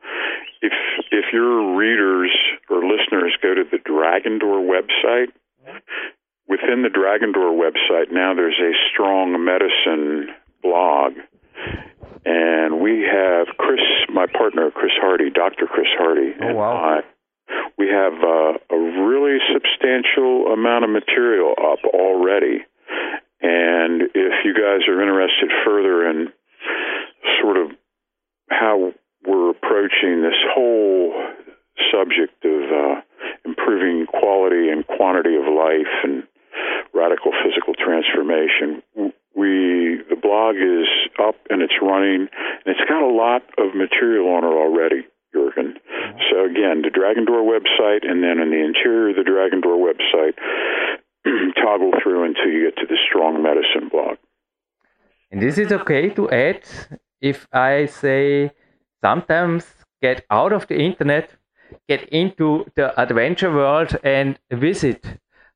If 0.62 0.72
if 1.11 1.26
your 1.32 1.76
readers 1.76 2.30
or 2.70 2.82
listeners 2.85 3.37
go 3.43 3.55
to 3.55 3.64
the 3.70 3.78
Dragon 3.78 4.39
Door 4.39 4.62
website, 4.64 5.32
within 6.49 6.82
the 6.82 6.91
Dragon 6.91 7.32
Door 7.32 7.53
website 7.53 8.12
now 8.12 8.35
there's 8.35 8.59
a 8.61 8.72
strong 8.93 9.45
medicine 9.45 10.35
blog. 10.62 11.12
And 12.26 12.80
we 12.80 13.03
have 13.05 13.49
Chris, 13.59 13.80
my 14.09 14.24
partner, 14.26 14.70
Chris 14.70 14.93
Hardy, 14.99 15.28
Dr. 15.28 15.66
Chris 15.66 15.89
Hardy, 15.99 16.32
oh, 16.41 16.47
and 16.47 16.57
wow. 16.57 16.76
I. 16.76 17.01
We 17.76 17.89
have 17.89 18.14
uh, 18.14 18.74
a 18.74 19.05
really 19.05 19.39
substantial 19.53 20.47
amount 20.51 20.85
of 20.85 20.91
material 20.91 21.53
up 21.53 21.80
already. 21.85 22.64
And 23.45 24.09
if 24.14 24.34
you 24.45 24.55
guys 24.57 24.88
are 24.88 25.03
interested 25.03 25.53
further 25.64 26.09
in 26.09 26.32
sort 27.42 27.59
of 27.59 27.76
how 28.49 28.92
we're 29.26 29.51
approaching 29.51 30.22
this 30.22 30.40
whole 30.55 31.12
subject 31.92 32.40
of 32.45 32.62
uh, 32.72 33.01
improving 33.45 34.07
quality 34.07 34.70
and 34.70 34.86
quantity 34.86 35.36
of 35.36 35.45
life 35.45 35.92
and 36.05 36.24
radical 36.95 37.32
physical 37.45 37.74
transformation. 37.74 38.82
We 39.36 40.01
the 40.09 40.16
blog 40.16 40.57
is 40.57 40.88
up 41.18 41.34
and 41.51 41.61
it's 41.61 41.74
running, 41.82 42.30
and 42.30 42.66
it's 42.66 42.88
got 42.88 43.03
a 43.03 43.12
lot 43.12 43.42
of 43.59 43.74
material 43.74 44.32
on 44.32 44.45
it 44.45 44.55
already. 44.55 45.05
Jurgen. 45.34 45.74
So 46.30 46.47
again, 46.47 46.86
the 46.86 46.95
Dragon 46.95 47.26
Door 47.26 47.42
website, 47.42 48.07
and 48.07 48.22
then 48.22 48.38
in 48.38 48.55
the 48.55 48.62
interior 48.62 49.11
of 49.11 49.16
the 49.16 49.26
Dragon 49.26 49.61
Door 49.61 49.82
website, 49.82 50.38
toggle 51.59 51.90
until 52.35 52.53
you 52.53 52.70
get 52.70 52.76
to 52.76 52.87
the 52.87 52.99
Strong 53.09 53.43
Medicine 53.43 53.89
blog. 53.91 54.16
And 55.30 55.41
this 55.41 55.59
is 55.59 55.72
okay 55.72 56.11
to 56.11 56.30
add 56.30 56.62
if 57.20 57.47
I 57.53 57.87
say 57.87 58.53
sometimes 59.03 59.64
get 60.03 60.24
out 60.30 60.53
of 60.53 60.66
the 60.68 60.78
internet, 60.78 61.30
get 61.89 62.09
into 62.11 62.66
the 62.76 62.99
adventure 63.01 63.53
world 63.53 63.97
and 64.05 64.39
visit 64.51 65.05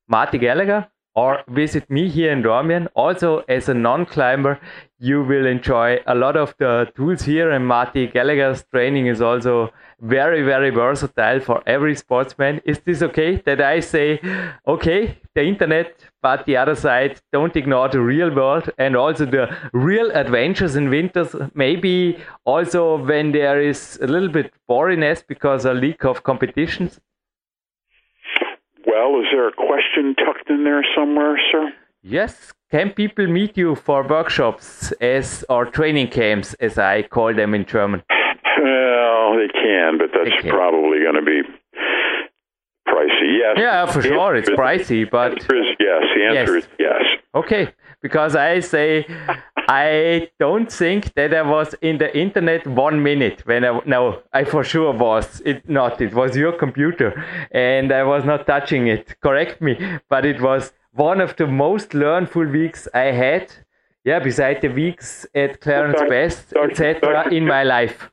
Marty 0.07 0.37
Gallagher 0.37 0.87
or 1.15 1.43
visit 1.49 1.89
me 1.89 2.07
here 2.07 2.31
in 2.31 2.43
Dormien. 2.43 2.87
Also, 2.95 3.43
as 3.49 3.67
a 3.69 3.73
non 3.73 4.05
climber, 4.05 4.59
you 4.99 5.23
will 5.23 5.45
enjoy 5.45 5.99
a 6.07 6.15
lot 6.15 6.35
of 6.37 6.53
the 6.59 6.91
tools 6.95 7.23
here. 7.23 7.51
And 7.51 7.65
Marty 7.65 8.07
Gallagher's 8.07 8.63
training 8.71 9.07
is 9.07 9.21
also 9.21 9.71
very, 10.01 10.43
very 10.43 10.69
versatile 10.69 11.39
for 11.39 11.61
every 11.65 11.95
sportsman. 11.95 12.61
Is 12.65 12.79
this 12.79 13.01
okay 13.01 13.37
that 13.45 13.61
I 13.61 13.79
say, 13.79 14.19
okay, 14.67 15.17
the 15.35 15.43
internet, 15.43 15.99
but 16.21 16.45
the 16.45 16.57
other 16.57 16.75
side, 16.75 17.19
don't 17.31 17.55
ignore 17.55 17.89
the 17.89 18.01
real 18.01 18.33
world 18.33 18.69
and 18.77 18.95
also 18.95 19.25
the 19.25 19.55
real 19.73 20.11
adventures 20.11 20.75
in 20.75 20.89
winters? 20.89 21.35
Maybe 21.53 22.17
also 22.45 22.97
when 23.03 23.31
there 23.31 23.61
is 23.61 23.99
a 24.01 24.07
little 24.07 24.29
bit 24.29 24.53
boringness 24.69 25.23
because 25.25 25.65
a 25.65 25.73
leak 25.73 26.05
of 26.05 26.23
competitions? 26.23 26.99
Well, 28.89 29.19
is 29.19 29.27
there 29.31 29.47
a 29.47 29.51
question 29.51 30.15
tucked 30.15 30.49
in 30.49 30.63
there 30.63 30.83
somewhere, 30.95 31.39
sir? 31.51 31.71
Yes. 32.01 32.53
Can 32.71 32.91
people 32.91 33.27
meet 33.27 33.57
you 33.57 33.75
for 33.75 34.07
workshops 34.07 34.91
as 35.01 35.45
or 35.49 35.65
training 35.65 36.07
camps, 36.09 36.55
as 36.55 36.77
I 36.77 37.03
call 37.03 37.33
them 37.33 37.53
in 37.53 37.65
German? 37.65 38.03
Well, 38.09 39.37
they 39.37 39.47
can, 39.47 39.97
but 39.97 40.09
that's 40.13 40.41
can. 40.41 40.51
probably 40.51 40.99
going 40.99 41.15
to 41.15 41.21
be 41.21 41.41
pricey. 42.87 43.37
Yes. 43.37 43.57
Yeah, 43.57 43.85
for 43.85 44.01
sure, 44.01 44.35
it's 44.35 44.49
pricey, 44.49 45.09
but 45.09 45.33
yes. 45.79 46.03
The 46.15 46.23
answer 46.25 46.55
yes. 46.55 46.63
is 46.63 46.69
yes. 46.79 47.03
Okay, 47.35 47.73
because 48.01 48.35
I 48.35 48.59
say 48.59 49.05
I 49.69 50.31
don't 50.39 50.71
think 50.71 51.13
that 51.13 51.31
I 51.31 51.43
was 51.43 51.75
in 51.81 51.99
the 51.99 52.09
internet 52.17 52.65
one 52.65 53.03
minute 53.03 53.45
when 53.45 53.63
I 53.63 53.79
no 53.85 54.23
I 54.33 54.43
for 54.43 54.63
sure 54.63 54.91
was 54.91 55.43
it 55.45 55.69
not. 55.69 56.01
It 56.01 56.11
was 56.15 56.35
your 56.35 56.53
computer 56.53 57.23
and 57.51 57.91
I 57.91 58.01
was 58.01 58.25
not 58.25 58.47
touching 58.47 58.87
it. 58.87 59.21
Correct 59.21 59.61
me. 59.61 59.77
But 60.09 60.25
it 60.25 60.41
was 60.41 60.73
one 60.93 61.21
of 61.21 61.35
the 61.35 61.45
most 61.45 61.93
learnful 61.93 62.47
weeks 62.47 62.87
I 62.95 63.11
had. 63.23 63.53
Yeah 64.03 64.17
beside 64.17 64.61
the 64.61 64.69
weeks 64.69 65.27
at 65.35 65.61
Clarence 65.61 65.99
Dr. 65.99 66.09
Best 66.09 66.53
etc 66.55 67.31
in 67.31 67.45
my 67.45 67.61
life. 67.61 68.09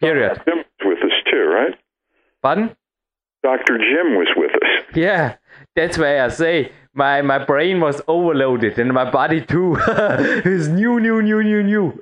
Period. 0.00 0.40
Jim 0.46 0.64
was 0.80 0.98
with 1.02 1.04
us 1.04 1.18
too 1.30 1.44
right? 1.56 1.74
Pardon? 2.40 2.74
Dr. 3.42 3.76
Jim 3.76 4.16
was 4.16 4.28
with 4.34 4.54
us. 4.62 4.96
Yeah 4.96 5.36
that's 5.74 5.98
why 5.98 6.20
I 6.20 6.28
say 6.28 6.72
my 6.96 7.22
my 7.22 7.38
brain 7.38 7.80
was 7.80 8.00
overloaded 8.08 8.78
and 8.78 8.92
my 8.92 9.08
body 9.10 9.40
too. 9.44 9.76
it's 9.88 10.66
new, 10.68 10.98
new, 10.98 11.22
new, 11.22 11.42
new, 11.42 11.62
new. 11.62 12.00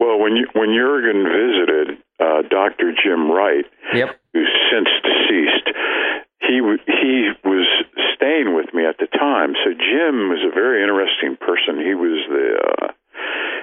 Well, 0.00 0.18
when 0.18 0.36
you, 0.36 0.46
when 0.54 0.74
Jurgen 0.74 1.24
visited 1.24 1.98
uh, 2.20 2.42
Dr. 2.48 2.92
Jim 2.92 3.30
Wright, 3.30 3.64
yep. 3.94 4.18
who's 4.32 4.50
since 4.70 4.88
deceased, 5.02 5.68
he 6.40 6.60
he 6.86 7.30
was 7.44 7.66
staying 8.16 8.54
with 8.54 8.72
me 8.72 8.86
at 8.86 8.98
the 8.98 9.06
time. 9.06 9.54
So 9.64 9.70
Jim 9.72 10.30
was 10.30 10.40
a 10.40 10.54
very 10.54 10.82
interesting 10.82 11.36
person. 11.36 11.78
He 11.84 11.94
was 11.94 12.24
the 12.28 12.48
uh, 12.58 12.92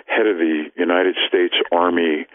head 0.06 0.28
of 0.28 0.38
the 0.38 0.70
United 0.78 1.16
States 1.28 1.56
Army 1.72 2.28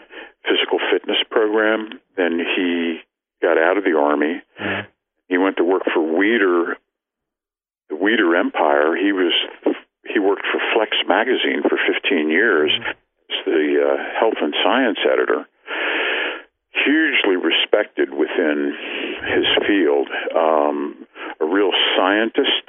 physical 0.43 0.79
fitness 0.91 1.17
program. 1.29 1.99
Then 2.17 2.39
he 2.39 2.99
got 3.41 3.57
out 3.57 3.77
of 3.77 3.83
the 3.83 3.97
army. 3.97 4.41
Mm-hmm. 4.59 4.89
He 5.29 5.37
went 5.37 5.57
to 5.57 5.63
work 5.63 5.83
for 5.93 6.01
Weider, 6.01 6.75
the 7.91 7.97
Weider 7.99 8.39
Empire. 8.39 8.95
He 8.95 9.11
was 9.11 9.35
he 10.07 10.19
worked 10.19 10.47
for 10.51 10.59
Flex 10.73 10.95
magazine 11.07 11.61
for 11.67 11.77
15 11.77 12.29
years 12.29 12.71
as 12.79 13.37
the 13.45 13.67
uh, 13.83 14.19
health 14.19 14.39
and 14.41 14.55
science 14.63 14.97
editor. 15.05 15.45
Hugely 16.71 17.35
respected 17.35 18.13
within 18.13 18.73
his 19.27 19.45
field. 19.67 20.07
Um, 20.35 21.05
a 21.39 21.45
real 21.45 21.71
scientist. 21.95 22.65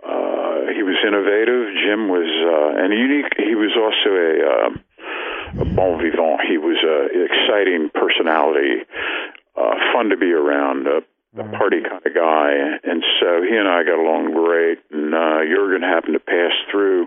Uh, 0.00 0.72
he 0.72 0.82
was 0.82 0.96
innovative. 1.06 1.74
Jim 1.84 2.08
was 2.08 2.30
uh, 2.30 2.82
and 2.82 2.94
unique. 2.94 3.34
He 3.36 3.54
was 3.54 3.74
also 3.76 4.10
a, 4.14 4.32
uh, 4.40 5.62
a 5.62 5.64
bon 5.74 6.00
vivant. 6.00 6.40
He 6.48 6.56
was 6.56 6.78
an 6.80 7.26
exciting 7.28 7.90
personality, 7.92 8.86
uh, 9.56 9.74
fun 9.92 10.08
to 10.08 10.16
be 10.16 10.32
around, 10.32 10.86
a, 10.86 11.02
a 11.38 11.44
party 11.56 11.80
kind 11.82 12.04
of 12.04 12.14
guy. 12.14 12.52
And 12.82 13.02
so 13.20 13.42
he 13.42 13.56
and 13.56 13.68
I 13.68 13.84
got 13.84 13.98
along 13.98 14.32
great. 14.34 14.78
And 14.90 15.14
uh, 15.14 15.44
Jurgen 15.46 15.82
happened 15.82 16.14
to 16.14 16.20
pass 16.20 16.52
through. 16.70 17.06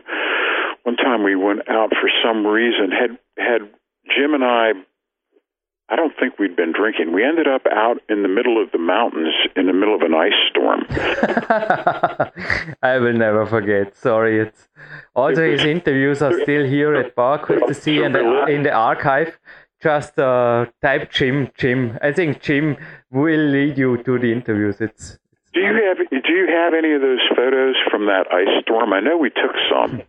One 0.83 0.95
time 0.95 1.23
we 1.23 1.35
went 1.35 1.69
out 1.69 1.89
for 1.89 2.09
some 2.23 2.45
reason. 2.45 2.91
Had 2.91 3.17
had 3.37 3.61
Jim 4.15 4.33
and 4.33 4.43
I 4.43 4.73
I 5.89 5.95
don't 5.95 6.13
think 6.17 6.39
we'd 6.39 6.55
been 6.55 6.71
drinking. 6.71 7.13
We 7.13 7.23
ended 7.23 7.47
up 7.47 7.63
out 7.69 7.97
in 8.09 8.23
the 8.23 8.29
middle 8.29 8.61
of 8.61 8.71
the 8.71 8.77
mountains 8.77 9.33
in 9.55 9.67
the 9.67 9.73
middle 9.73 9.93
of 9.93 10.01
an 10.01 10.13
ice 10.15 10.31
storm. 10.49 10.85
I 12.81 12.97
will 12.99 13.13
never 13.13 13.45
forget. 13.45 13.95
Sorry, 13.95 14.39
it's 14.39 14.69
also 15.13 15.51
his 15.51 15.63
interviews 15.65 16.21
are 16.21 16.33
still 16.41 16.65
here 16.65 16.95
at 16.95 17.15
Park 17.15 17.49
with 17.49 17.67
the 17.67 17.73
Sea 17.73 18.01
and 18.03 18.15
in 18.49 18.63
the 18.63 18.71
archive. 18.71 19.37
Just 19.83 20.17
uh, 20.17 20.65
type 20.81 21.11
Jim. 21.11 21.49
Jim. 21.57 21.99
I 22.01 22.13
think 22.13 22.41
Jim 22.41 22.77
will 23.11 23.45
lead 23.55 23.77
you 23.77 24.01
to 24.03 24.17
the 24.17 24.31
interviews. 24.31 24.77
It's. 24.79 25.19
Do 25.53 25.59
you 25.59 25.73
have 25.83 25.97
Do 25.97 26.31
you 26.31 26.47
have 26.47 26.73
any 26.73 26.93
of 26.93 27.01
those 27.01 27.19
photos 27.35 27.75
from 27.91 28.05
that 28.05 28.31
ice 28.31 28.47
storm? 28.61 28.93
I 28.93 29.01
know 29.01 29.17
we 29.17 29.29
took 29.29 29.55
some. 29.69 30.01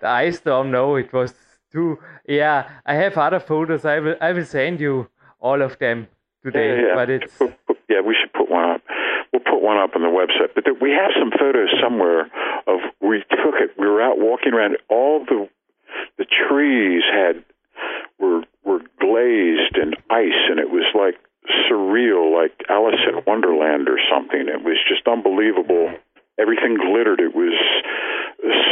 the 0.00 0.08
ice 0.08 0.38
storm. 0.38 0.70
No, 0.70 0.96
it 0.96 1.12
was 1.12 1.34
too. 1.70 1.98
Yeah, 2.26 2.70
I 2.86 2.94
have 2.94 3.18
other 3.18 3.40
photos. 3.40 3.84
I 3.84 4.00
will 4.00 4.16
I 4.22 4.32
will 4.32 4.46
send 4.46 4.80
you 4.80 5.08
all 5.38 5.60
of 5.60 5.78
them 5.78 6.08
today. 6.42 6.76
Yeah, 6.76 6.86
yeah. 6.88 6.94
But 6.94 7.10
it's 7.10 7.38
yeah, 7.90 8.00
we 8.00 8.16
should 8.18 8.32
put 8.32 8.50
one 8.50 8.70
up. 8.70 8.80
We'll 9.32 9.42
put 9.42 9.60
one 9.60 9.76
up 9.76 9.94
on 9.94 10.00
the 10.00 10.08
website. 10.08 10.54
But 10.54 10.64
we 10.80 10.92
have 10.92 11.10
some 11.20 11.30
photos 11.38 11.68
somewhere 11.78 12.22
of 12.66 12.80
we 13.02 13.18
took 13.30 13.56
it. 13.60 13.72
We 13.76 13.86
were 13.86 14.00
out 14.00 14.18
walking 14.18 14.54
around. 14.54 14.78
All 14.88 15.22
the 15.26 15.46
the 16.16 16.24
trees 16.24 17.02
had 17.12 17.44
were 18.18 18.44
were 18.64 18.80
glazed 19.00 19.76
in 19.76 19.94
ice, 20.10 20.42
and 20.50 20.58
it 20.58 20.70
was 20.70 20.86
like 20.94 21.16
surreal, 21.68 22.32
like 22.34 22.52
Alice 22.68 23.00
in 23.06 23.22
Wonderland 23.26 23.88
or 23.88 23.98
something. 24.10 24.48
It 24.48 24.64
was 24.64 24.78
just 24.88 25.06
unbelievable. 25.06 25.92
Everything 26.38 26.76
glittered. 26.76 27.20
It 27.20 27.34
was 27.34 27.54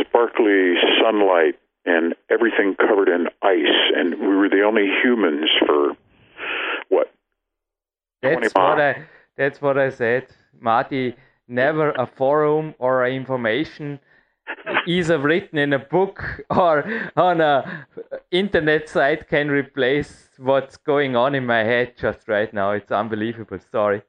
sparkly 0.00 0.74
sunlight 1.00 1.58
and 1.84 2.14
everything 2.30 2.76
covered 2.76 3.08
in 3.08 3.26
ice, 3.42 3.92
and 3.96 4.18
we 4.20 4.36
were 4.36 4.48
the 4.48 4.62
only 4.62 4.88
humans 5.02 5.50
for 5.66 5.96
what? 6.88 7.12
That's 8.22 8.54
what 8.54 8.80
I. 8.80 9.04
That's 9.36 9.60
what 9.60 9.78
I 9.78 9.90
said, 9.90 10.28
Marty. 10.60 11.16
Never 11.48 11.90
a 11.90 12.06
forum 12.06 12.74
or 12.78 13.06
information 13.06 13.98
either 14.86 15.18
written 15.18 15.58
in 15.58 15.72
a 15.72 15.78
book 15.78 16.42
or 16.50 16.84
on 17.16 17.40
a 17.40 17.86
internet 18.30 18.88
site 18.88 19.28
can 19.28 19.48
replace 19.48 20.28
what's 20.38 20.76
going 20.76 21.16
on 21.16 21.34
in 21.34 21.46
my 21.46 21.64
head 21.64 21.94
just 21.96 22.28
right 22.28 22.52
now. 22.52 22.72
It's 22.72 22.90
unbelievable. 22.90 23.58
Sorry. 23.70 24.02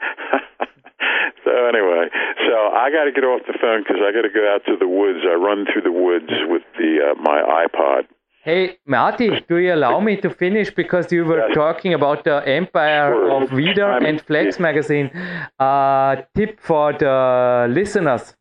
so 1.44 1.66
anyway, 1.66 2.08
so 2.48 2.54
I 2.54 2.90
got 2.90 3.04
to 3.04 3.12
get 3.12 3.24
off 3.24 3.42
the 3.46 3.58
phone 3.60 3.82
because 3.82 4.02
I 4.02 4.12
got 4.12 4.22
to 4.22 4.32
go 4.32 4.46
out 4.52 4.64
to 4.66 4.76
the 4.78 4.88
woods. 4.88 5.20
I 5.28 5.34
run 5.34 5.66
through 5.70 5.82
the 5.82 5.92
woods 5.92 6.32
with 6.48 6.62
the 6.78 7.12
uh, 7.12 7.20
my 7.20 7.66
iPod. 7.66 8.06
Hey, 8.44 8.76
Marty, 8.86 9.40
do 9.48 9.56
you 9.56 9.72
allow 9.72 10.00
me 10.00 10.18
to 10.18 10.28
finish 10.28 10.70
because 10.70 11.10
you 11.10 11.24
were 11.24 11.46
yes. 11.46 11.54
talking 11.54 11.94
about 11.94 12.24
the 12.24 12.46
empire 12.46 13.10
sure. 13.10 13.42
of 13.42 13.48
Weider 13.48 14.06
and 14.06 14.20
Flex 14.20 14.58
magazine? 14.58 15.10
Uh, 15.58 16.16
tip 16.36 16.60
for 16.60 16.92
the 16.92 17.66
listeners: 17.70 18.34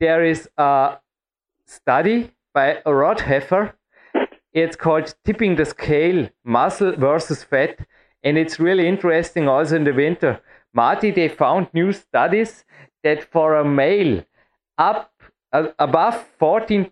there 0.00 0.24
is 0.24 0.48
a 0.56 0.98
study 1.66 2.30
by 2.54 2.80
Rod 2.86 3.18
Heffer. 3.18 3.72
It's 4.52 4.76
called 4.76 5.14
"Tipping 5.24 5.56
the 5.56 5.64
Scale: 5.64 6.30
Muscle 6.44 6.96
versus 6.96 7.44
Fat," 7.44 7.78
and 8.22 8.38
it's 8.38 8.58
really 8.58 8.88
interesting. 8.88 9.48
Also 9.48 9.76
in 9.76 9.84
the 9.84 9.92
winter, 9.92 10.40
Marty, 10.72 11.10
they 11.10 11.28
found 11.28 11.68
new 11.72 11.92
studies 11.92 12.64
that 13.02 13.24
for 13.24 13.54
a 13.54 13.64
male 13.64 14.24
up 14.76 15.12
uh, 15.52 15.68
above 15.78 16.24
14 16.38 16.90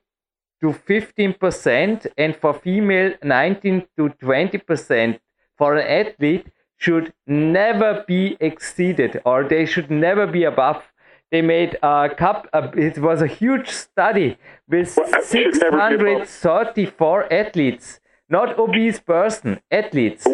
to 0.61 0.69
15% 0.69 2.07
and 2.17 2.37
for 2.37 2.55
female 2.55 3.13
19 3.23 3.87
to 3.97 4.09
20% 4.09 5.19
for 5.57 5.77
an 5.77 5.87
athlete 5.87 6.47
should 6.79 7.13
never 7.27 8.05
be 8.07 8.37
exceeded 8.41 9.21
or 9.25 9.45
they 9.45 9.67
should 9.67 9.91
never 9.91 10.27
be 10.27 10.45
above 10.45 10.83
they 11.37 11.43
made 11.43 11.77
a 11.83 12.09
cup 12.17 12.49
it 12.89 12.99
was 12.99 13.21
a 13.21 13.27
huge 13.27 13.69
study 13.69 14.39
with 14.69 14.89
634 14.89 17.33
athletes 17.33 18.01
not 18.37 18.59
obese 18.59 19.01
person 19.01 19.61
athletes 19.71 20.27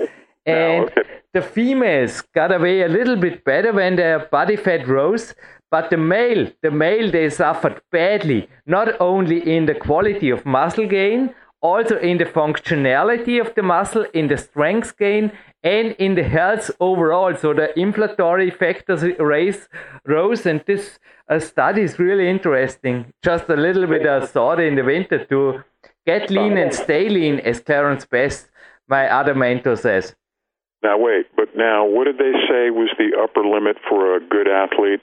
and 0.46 0.84
okay. 0.84 1.02
the 1.34 1.42
females 1.42 2.22
got 2.38 2.54
away 2.58 2.82
a 2.82 2.88
little 2.88 3.16
bit 3.16 3.44
better 3.44 3.72
when 3.72 3.96
their 3.96 4.20
body 4.36 4.56
fat 4.56 4.86
rose 4.86 5.34
but 5.72 5.88
the 5.88 5.96
male, 5.96 6.52
the 6.60 6.70
male, 6.70 7.10
they 7.10 7.30
suffered 7.30 7.80
badly, 7.90 8.46
not 8.66 9.00
only 9.00 9.38
in 9.56 9.64
the 9.64 9.74
quality 9.74 10.28
of 10.28 10.44
muscle 10.44 10.86
gain, 10.86 11.34
also 11.62 11.98
in 11.98 12.18
the 12.18 12.24
functionality 12.24 13.40
of 13.40 13.54
the 13.54 13.62
muscle, 13.62 14.04
in 14.12 14.28
the 14.28 14.36
strength 14.36 14.98
gain, 14.98 15.32
and 15.62 15.92
in 15.92 16.16
the 16.16 16.22
health 16.22 16.70
overall. 16.80 17.34
So 17.36 17.54
the 17.54 17.78
inflammatory 17.78 18.50
factors 18.50 19.02
raise, 19.18 19.68
rose, 20.04 20.44
and 20.44 20.62
this 20.66 20.98
uh, 21.28 21.38
study 21.38 21.82
is 21.82 21.98
really 21.98 22.28
interesting. 22.28 23.12
Just 23.22 23.48
a 23.48 23.56
little 23.56 23.86
bit 23.86 24.06
of 24.06 24.28
thought 24.28 24.60
in 24.60 24.74
the 24.74 24.84
winter 24.84 25.24
to 25.26 25.62
get 26.04 26.30
lean 26.30 26.58
and 26.58 26.74
stay 26.74 27.08
lean, 27.08 27.38
as 27.40 27.60
Clarence 27.60 28.04
Best, 28.04 28.50
my 28.88 29.08
other 29.08 29.34
mentor, 29.34 29.76
says. 29.76 30.16
Now 30.82 30.98
wait, 30.98 31.26
but 31.36 31.56
now 31.56 31.86
what 31.86 32.04
did 32.04 32.18
they 32.18 32.32
say 32.48 32.70
was 32.70 32.90
the 32.98 33.16
upper 33.22 33.46
limit 33.46 33.76
for 33.88 34.16
a 34.16 34.20
good 34.20 34.48
athlete? 34.48 35.00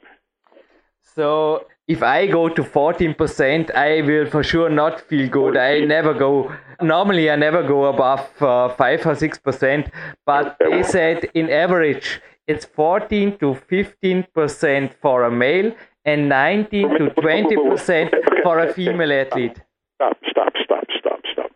So 1.16 1.66
if 1.90 2.04
I 2.04 2.28
go 2.28 2.48
to 2.50 2.64
14%, 2.64 3.72
I 3.74 4.02
will 4.02 4.30
for 4.30 4.44
sure 4.44 4.70
not 4.70 5.02
feel 5.02 5.28
good. 5.28 5.58
I 5.58 5.80
never 5.80 6.14
go, 6.14 6.54
normally 6.82 7.32
I 7.32 7.36
never 7.36 7.64
go 7.64 7.86
above 7.86 8.30
uh, 8.42 8.70
5 8.70 9.08
or 9.08 9.16
6%, 9.16 9.92
but 10.24 10.56
they 10.60 10.84
said 10.84 11.26
in 11.34 11.50
average 11.50 12.22
it's 12.46 12.66
14 12.66 13.40
to 13.40 13.58
15% 13.72 14.94
for 15.02 15.24
a 15.24 15.32
male 15.32 15.72
and 16.06 16.30
19 16.30 16.90
to 16.90 17.10
20% 17.10 18.44
for 18.44 18.60
a 18.60 18.72
female 18.72 19.12
athlete. 19.12 19.60
Stop, 19.96 20.18
stop, 20.30 20.54
stop, 20.64 20.86
stop, 21.00 21.20
stop. 21.34 21.52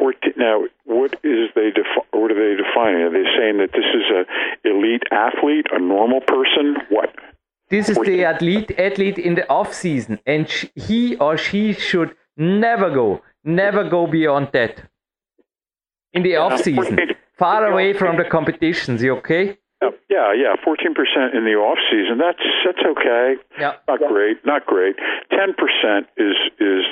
14, 0.00 0.32
now, 0.36 0.64
what 0.84 1.14
is 1.22 1.48
they 1.54 1.70
defi- 1.70 2.10
what 2.10 2.32
are 2.32 2.34
they 2.34 2.60
defining? 2.60 3.02
Are 3.02 3.10
they 3.10 3.28
saying 3.38 3.58
that 3.58 3.70
this 3.72 3.86
is 3.94 4.06
a 4.10 4.68
elite 4.68 5.04
athlete, 5.12 5.66
a 5.70 5.78
normal 5.78 6.20
person? 6.22 6.76
What? 6.88 7.14
This 7.68 7.88
is 7.88 7.98
the 7.98 8.24
athlete 8.24 8.70
athlete 8.78 9.18
in 9.18 9.34
the 9.34 9.48
off 9.48 9.74
season, 9.74 10.20
and 10.24 10.46
he 10.74 11.16
or 11.16 11.36
she 11.36 11.72
should 11.72 12.14
never 12.36 12.90
go, 12.90 13.22
never 13.44 13.88
go 13.88 14.06
beyond 14.06 14.50
that. 14.52 14.82
In 16.12 16.22
the 16.22 16.36
off 16.36 16.60
season, 16.62 16.98
far 17.36 17.66
away 17.66 17.92
from 17.92 18.16
the 18.16 18.24
competitions. 18.24 19.02
You 19.02 19.16
okay? 19.16 19.58
Oh, 19.82 19.92
yeah, 20.08 20.32
yeah, 20.32 20.54
fourteen 20.64 20.94
percent 20.94 21.34
in 21.34 21.44
the 21.44 21.54
off 21.54 21.78
season. 21.90 22.18
That's 22.18 22.46
that's 22.64 22.86
okay. 22.92 23.34
Yeah, 23.58 23.74
not 23.88 24.00
great, 24.08 24.38
not 24.46 24.64
great. 24.64 24.96
Ten 25.30 25.52
percent 25.54 26.06
is 26.16 26.36
is 26.60 26.84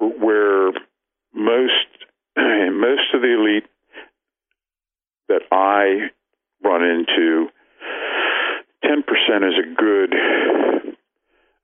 where 0.00 0.72
most 1.34 1.86
most 2.36 3.14
of 3.14 3.20
the 3.20 3.34
elite 3.38 3.66
that 5.28 5.42
I 5.52 6.10
run 6.64 6.82
into 6.82 7.48
10% 8.84 9.00
is 9.48 9.54
a 9.58 9.74
good 9.74 10.14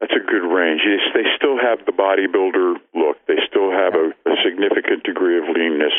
that's 0.00 0.14
a 0.14 0.26
good 0.26 0.42
range. 0.42 0.80
They 1.14 1.22
still 1.36 1.58
have 1.58 1.86
the 1.86 1.92
bodybuilder 1.92 2.74
look. 2.92 3.18
They 3.28 3.38
still 3.48 3.70
have 3.70 3.94
a, 3.94 4.10
a 4.28 4.34
significant 4.44 5.04
degree 5.04 5.38
of 5.38 5.44
leanness, 5.44 5.92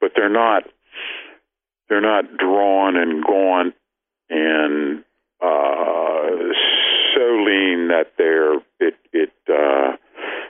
but 0.00 0.12
they're 0.16 0.28
not 0.28 0.64
they're 1.88 2.00
not 2.00 2.36
drawn 2.36 2.96
and 2.96 3.24
gaunt 3.24 3.74
and 4.28 5.04
uh, 5.40 6.26
so 7.14 7.22
lean 7.46 7.88
that 7.88 8.12
they're 8.18 8.54
it 8.80 8.96
it 9.12 9.32
uh, 9.48 9.96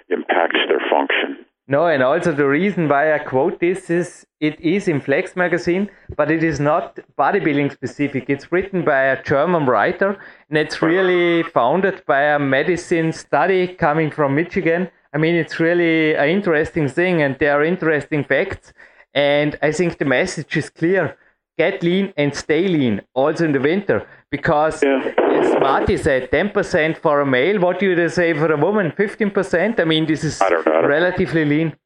impacts 0.08 0.60
their 0.68 0.80
function. 0.90 1.45
No, 1.68 1.86
and 1.88 2.02
also 2.02 2.32
the 2.32 2.46
reason 2.46 2.88
why 2.88 3.12
I 3.12 3.18
quote 3.18 3.58
this 3.58 3.90
is 3.90 4.24
it 4.38 4.60
is 4.60 4.86
in 4.86 5.00
Flex 5.00 5.34
magazine, 5.34 5.90
but 6.16 6.30
it 6.30 6.44
is 6.44 6.60
not 6.60 6.98
bodybuilding 7.18 7.72
specific. 7.72 8.26
It's 8.28 8.52
written 8.52 8.84
by 8.84 9.00
a 9.00 9.22
German 9.22 9.66
writer, 9.66 10.16
and 10.48 10.58
it's 10.58 10.80
really 10.80 11.42
founded 11.42 12.04
by 12.06 12.22
a 12.22 12.38
medicine 12.38 13.12
study 13.12 13.66
coming 13.66 14.12
from 14.12 14.36
Michigan. 14.36 14.88
I 15.12 15.18
mean, 15.18 15.34
it's 15.34 15.58
really 15.58 16.14
an 16.14 16.28
interesting 16.28 16.88
thing, 16.88 17.22
and 17.22 17.36
there 17.40 17.58
are 17.58 17.64
interesting 17.64 18.22
facts. 18.22 18.72
And 19.12 19.58
I 19.60 19.72
think 19.72 19.98
the 19.98 20.04
message 20.04 20.56
is 20.56 20.70
clear 20.70 21.16
get 21.58 21.82
lean 21.82 22.12
and 22.16 22.34
stay 22.34 22.68
lean 22.68 23.00
also 23.14 23.44
in 23.44 23.52
the 23.52 23.60
winter 23.60 24.06
because 24.30 24.82
yeah. 24.82 25.12
Marty 25.60 25.96
said 25.96 26.30
10% 26.30 26.98
for 26.98 27.20
a 27.20 27.26
male. 27.26 27.60
What 27.60 27.78
do 27.78 27.90
you 27.90 28.08
say 28.08 28.32
for 28.32 28.50
a 28.52 28.56
woman? 28.56 28.92
15% 28.92 29.80
I 29.80 29.84
mean 29.84 30.06
this 30.06 30.24
is 30.24 30.40
relatively 30.66 31.44
lean. 31.44 31.76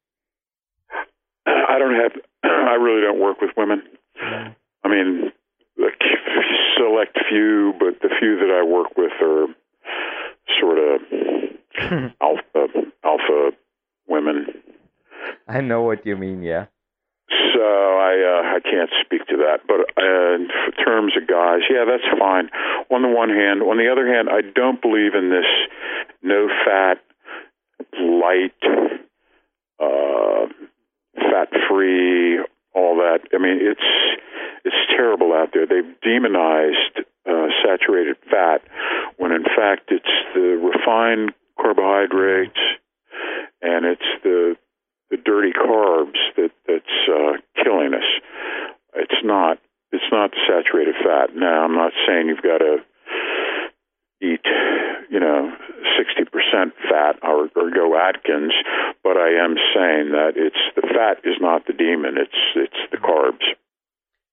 I 1.46 1.78
don't 1.78 1.94
have 1.94 2.12
I 2.44 2.74
really 2.74 3.02
don't 3.02 3.20
work 3.20 3.40
with 3.40 3.50
women. 3.56 3.82
Mm-hmm. 4.22 4.52
I 4.84 4.88
mean 4.88 5.32
the 5.76 5.90
select 6.76 7.18
few 7.28 7.74
but 7.78 8.00
the 8.00 8.10
few 8.18 8.36
that 8.36 8.50
I 8.50 8.62
work 8.64 8.96
with 8.96 9.12
are 9.20 9.46
sort 10.60 10.78
of 10.78 11.00
alpha 12.20 12.66
alpha 13.04 13.50
women. 14.08 14.46
I 15.48 15.60
know 15.60 15.82
what 15.82 16.06
you 16.06 16.16
mean 16.16 16.42
yeah 16.42 16.66
so 17.54 17.62
I 17.62 18.12
uh, 18.20 18.56
I 18.56 18.60
can't 18.60 18.90
speak 19.04 19.26
to 19.28 19.36
that. 19.38 19.66
But 19.66 19.80
uh, 19.96 20.34
in 20.34 20.48
terms 20.84 21.16
of 21.16 21.26
guys, 21.26 21.60
yeah, 21.70 21.84
that's 21.86 22.06
fine. 22.18 22.50
On 22.90 23.02
the 23.02 23.08
one 23.08 23.30
hand, 23.30 23.62
on 23.62 23.78
the 23.78 23.90
other 23.90 24.06
hand, 24.06 24.28
I 24.30 24.42
don't 24.42 24.80
believe 24.82 25.14
in 25.14 25.30
this 25.30 25.46
no 26.22 26.48
fat, 26.64 26.98
light, 27.98 28.60
uh, 29.78 30.46
fat 31.14 31.48
free, 31.68 32.40
all 32.74 32.96
that. 32.96 33.20
I 33.32 33.38
mean, 33.38 33.58
it's 33.60 34.20
it's 34.64 34.76
terrible 34.96 35.32
out 35.32 35.50
there. 35.52 35.66
They've 35.66 36.00
demonized 36.02 37.06
uh, 37.28 37.46
saturated 37.64 38.16
fat 38.30 38.62
when 39.18 39.32
in 39.32 39.44
fact 39.44 39.90
it's 39.90 40.14
the 40.34 40.58
refined 40.58 41.32
carbohydrates 41.60 42.58
and 43.62 43.84
it's 43.84 44.08
the 44.24 44.56
the 45.10 45.16
dirty 45.16 45.52
carbs 45.52 46.18
that 46.36 46.50
that's 46.66 46.98
uh, 47.08 47.32
killing 47.62 47.94
us. 47.94 48.08
It's 48.94 49.22
not 49.24 49.58
it's 49.92 50.10
not 50.12 50.30
saturated 50.48 50.94
fat. 51.02 51.34
Now 51.34 51.64
I'm 51.64 51.74
not 51.74 51.92
saying 52.06 52.28
you've 52.28 52.42
got 52.42 52.58
to 52.58 52.78
eat 54.22 54.44
you 55.10 55.18
know 55.18 55.52
60% 55.98 56.72
fat 56.88 57.16
or, 57.22 57.48
or 57.56 57.70
go 57.70 57.98
Atkins, 57.98 58.52
but 59.02 59.16
I 59.16 59.30
am 59.44 59.56
saying 59.74 60.12
that 60.12 60.32
it's 60.36 60.62
the 60.76 60.82
fat 60.82 61.18
is 61.24 61.36
not 61.40 61.66
the 61.66 61.72
demon. 61.72 62.16
It's 62.16 62.38
it's 62.54 62.90
the 62.90 62.98
carbs. 62.98 63.44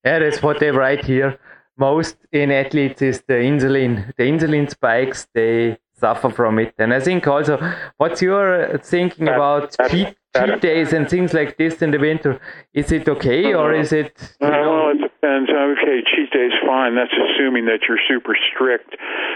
Yeah, 0.06 0.20
that's 0.20 0.42
what 0.42 0.60
they 0.60 0.72
write 0.72 1.06
here. 1.06 1.40
Most 1.78 2.18
in 2.32 2.52
athletes 2.52 3.02
is 3.02 3.22
the 3.28 3.36
insulin. 3.36 4.16
The 4.16 4.24
insulin 4.24 4.70
spikes. 4.70 5.28
They 5.34 5.78
suffer 5.98 6.30
from 6.30 6.60
it. 6.60 6.74
And 6.78 6.94
I 6.94 7.00
think 7.00 7.28
also, 7.28 7.60
what's 7.98 8.22
your 8.22 8.78
thinking 8.80 9.28
about 9.28 9.76
cheat, 9.90 10.16
cheat 10.36 10.62
days 10.62 10.94
and 10.94 11.10
things 11.10 11.34
like 11.34 11.58
this 11.58 11.82
in 11.82 11.92
the 11.92 12.00
winter? 12.00 12.40
Is 12.74 12.92
it 12.92 13.08
okay 13.10 13.54
or 13.54 13.74
is 13.74 13.92
it? 13.92 14.14
Uh, 14.42 14.50
well, 14.50 14.92
it 14.92 15.02
depends. 15.02 15.50
Okay, 15.50 16.02
cheat 16.16 16.32
days 16.32 16.52
fine. 16.66 16.96
That's 16.96 17.14
assuming 17.14 17.66
that 17.66 17.80
you're 17.88 18.00
super 18.08 18.36
strict. 18.54 18.96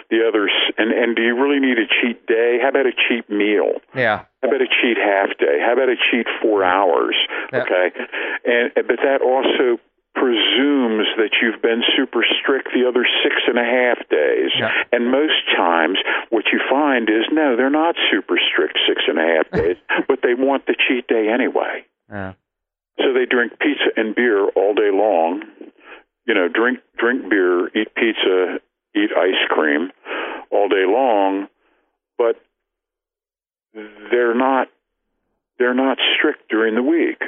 The 0.09 0.27
others, 0.27 0.51
and 0.77 0.91
and 0.91 1.15
do 1.15 1.23
you 1.23 1.41
really 1.41 1.59
need 1.59 1.77
a 1.77 1.87
cheat 1.87 2.27
day? 2.27 2.59
How 2.61 2.69
about 2.69 2.85
a 2.85 2.91
cheat 2.91 3.29
meal? 3.29 3.79
Yeah. 3.95 4.25
How 4.41 4.49
about 4.49 4.61
a 4.61 4.67
cheat 4.67 4.97
half 4.97 5.29
day? 5.37 5.59
How 5.63 5.73
about 5.73 5.89
a 5.89 5.95
cheat 5.95 6.27
four 6.41 6.63
hours? 6.63 7.15
Yeah. 7.53 7.63
Okay, 7.63 7.91
and 8.45 8.71
but 8.75 8.99
that 9.03 9.21
also 9.21 9.79
presumes 10.21 11.09
that 11.17 11.41
you've 11.41 11.63
been 11.63 11.81
super 11.97 12.23
strict 12.39 12.69
the 12.75 12.87
other 12.87 13.07
six 13.23 13.41
and 13.47 13.57
a 13.57 13.65
half 13.65 13.97
days. 14.07 14.51
Yeah. 14.53 14.69
And 14.91 15.09
most 15.09 15.41
times, 15.57 15.97
what 16.29 16.45
you 16.53 16.61
find 16.69 17.09
is 17.09 17.25
no, 17.31 17.57
they're 17.57 17.71
not 17.71 17.95
super 18.11 18.37
strict 18.37 18.77
six 18.87 19.01
and 19.07 19.17
a 19.17 19.25
half 19.25 19.49
days, 19.59 19.77
but 20.07 20.19
they 20.21 20.35
want 20.35 20.67
the 20.67 20.75
cheat 20.77 21.07
day 21.07 21.27
anyway. 21.33 21.85
Yeah. 22.07 22.33
So 22.99 23.13
they 23.13 23.25
drink 23.25 23.53
pizza 23.57 23.89
and 23.97 24.13
beer 24.13 24.47
all 24.49 24.75
day 24.75 24.91
long. 24.93 25.41
You 26.27 26.35
know, 26.35 26.47
drink 26.47 26.79
drink 26.99 27.27
beer, 27.27 27.67
eat 27.69 27.95
pizza, 27.95 28.59
eat 28.95 29.09
ice 29.17 29.41
cream 29.49 29.89
all 30.51 30.69
day 30.69 30.85
long, 30.85 31.47
but 32.19 32.35
they're 33.73 34.35
not 34.35 34.67
they're 35.57 35.73
not 35.73 35.97
strict 36.15 36.47
during 36.49 36.75
the 36.75 36.83
week. 36.83 37.21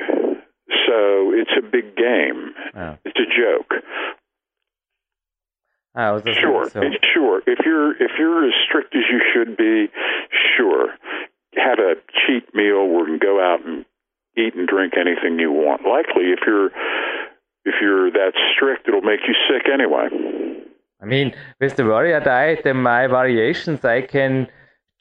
So 0.69 1.31
it's 1.33 1.51
a 1.57 1.61
big 1.61 1.95
game. 1.95 2.53
Oh. 2.75 2.97
It's 3.05 3.19
a 3.19 3.27
joke. 3.27 3.83
Oh, 5.95 6.21
sure, 6.25 6.69
so. 6.69 6.81
sure. 7.13 7.41
If 7.45 7.59
you're 7.65 7.91
if 8.01 8.11
you're 8.17 8.47
as 8.47 8.53
strict 8.67 8.95
as 8.95 9.03
you 9.11 9.21
should 9.31 9.55
be, 9.55 9.91
sure. 10.57 10.95
Have 11.55 11.77
a 11.77 11.93
cheat 12.25 12.53
meal 12.55 12.87
where 12.87 13.07
you 13.07 13.19
can 13.19 13.19
go 13.19 13.39
out 13.39 13.63
and 13.63 13.85
eat 14.35 14.55
and 14.55 14.67
drink 14.67 14.93
anything 14.97 15.37
you 15.39 15.51
want. 15.51 15.81
Likely, 15.83 16.31
if 16.31 16.39
you're 16.47 16.71
if 17.65 17.75
you're 17.79 18.09
that 18.11 18.33
strict, 18.55 18.87
it'll 18.87 19.01
make 19.01 19.19
you 19.27 19.35
sick 19.47 19.69
anyway. 19.71 20.09
I 20.99 21.05
mean, 21.05 21.35
with 21.59 21.75
the 21.75 21.85
warrior 21.85 22.19
diet 22.21 22.65
and 22.65 22.81
my 22.81 23.05
variations, 23.07 23.85
I 23.85 24.01
can 24.01 24.47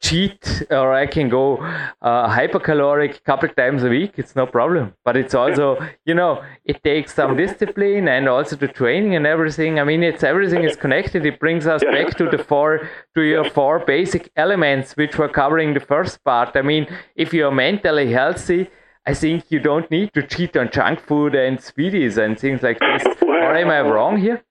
cheat 0.03 0.63
or 0.69 0.93
I 0.93 1.07
can 1.07 1.29
go 1.29 1.57
uh, 2.01 2.27
hypercaloric 2.27 3.17
a 3.17 3.21
couple 3.21 3.49
times 3.49 3.83
a 3.83 3.89
week. 3.89 4.13
It's 4.17 4.35
no 4.35 4.45
problem. 4.45 4.93
But 5.05 5.15
it's 5.15 5.33
also, 5.33 5.79
you 6.05 6.13
know, 6.13 6.43
it 6.65 6.83
takes 6.83 7.15
some 7.15 7.37
discipline 7.37 8.07
and 8.07 8.27
also 8.27 8.55
the 8.57 8.67
training 8.67 9.15
and 9.15 9.25
everything. 9.25 9.79
I 9.79 9.85
mean, 9.85 10.03
it's 10.03 10.23
everything 10.23 10.63
is 10.63 10.75
connected. 10.75 11.25
It 11.25 11.39
brings 11.39 11.65
us 11.65 11.81
back 11.83 12.15
to 12.17 12.29
the 12.29 12.37
four, 12.37 12.89
to 13.15 13.21
your 13.21 13.49
four 13.49 13.79
basic 13.79 14.29
elements, 14.35 14.93
which 14.97 15.17
were 15.17 15.29
covering 15.29 15.73
the 15.73 15.79
first 15.79 16.23
part. 16.23 16.51
I 16.55 16.61
mean, 16.61 16.85
if 17.15 17.33
you're 17.33 17.51
mentally 17.51 18.11
healthy, 18.11 18.69
I 19.05 19.13
think 19.13 19.45
you 19.49 19.59
don't 19.59 19.89
need 19.89 20.13
to 20.13 20.21
cheat 20.23 20.55
on 20.57 20.69
junk 20.71 20.99
food 20.99 21.35
and 21.35 21.61
sweeties 21.61 22.17
and 22.17 22.37
things 22.37 22.61
like 22.61 22.79
this. 22.79 23.03
or 23.21 23.55
am 23.55 23.69
I 23.69 23.81
wrong 23.81 24.17
here? 24.17 24.43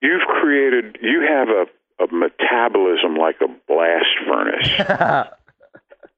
You've 0.00 0.26
created, 0.40 0.96
you 1.02 1.26
have 1.28 1.48
a 1.48 1.64
a 2.00 2.06
metabolism 2.12 3.16
like 3.16 3.36
a 3.40 3.48
blast 3.68 4.14
furnace. 4.26 4.68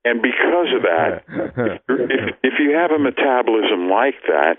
and 0.05 0.23
because 0.23 0.69
of 0.75 0.83
that, 0.83 1.25
if, 1.89 2.35
if 2.43 2.55
you 2.59 2.77
have 2.77 2.91
a 2.91 2.99
metabolism 2.99 3.89
like 3.89 4.15
that, 4.29 4.59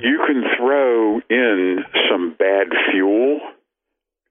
you 0.00 0.20
can 0.26 0.44
throw 0.58 1.20
in 1.30 1.84
some 2.10 2.34
bad 2.38 2.68
fuel 2.90 3.40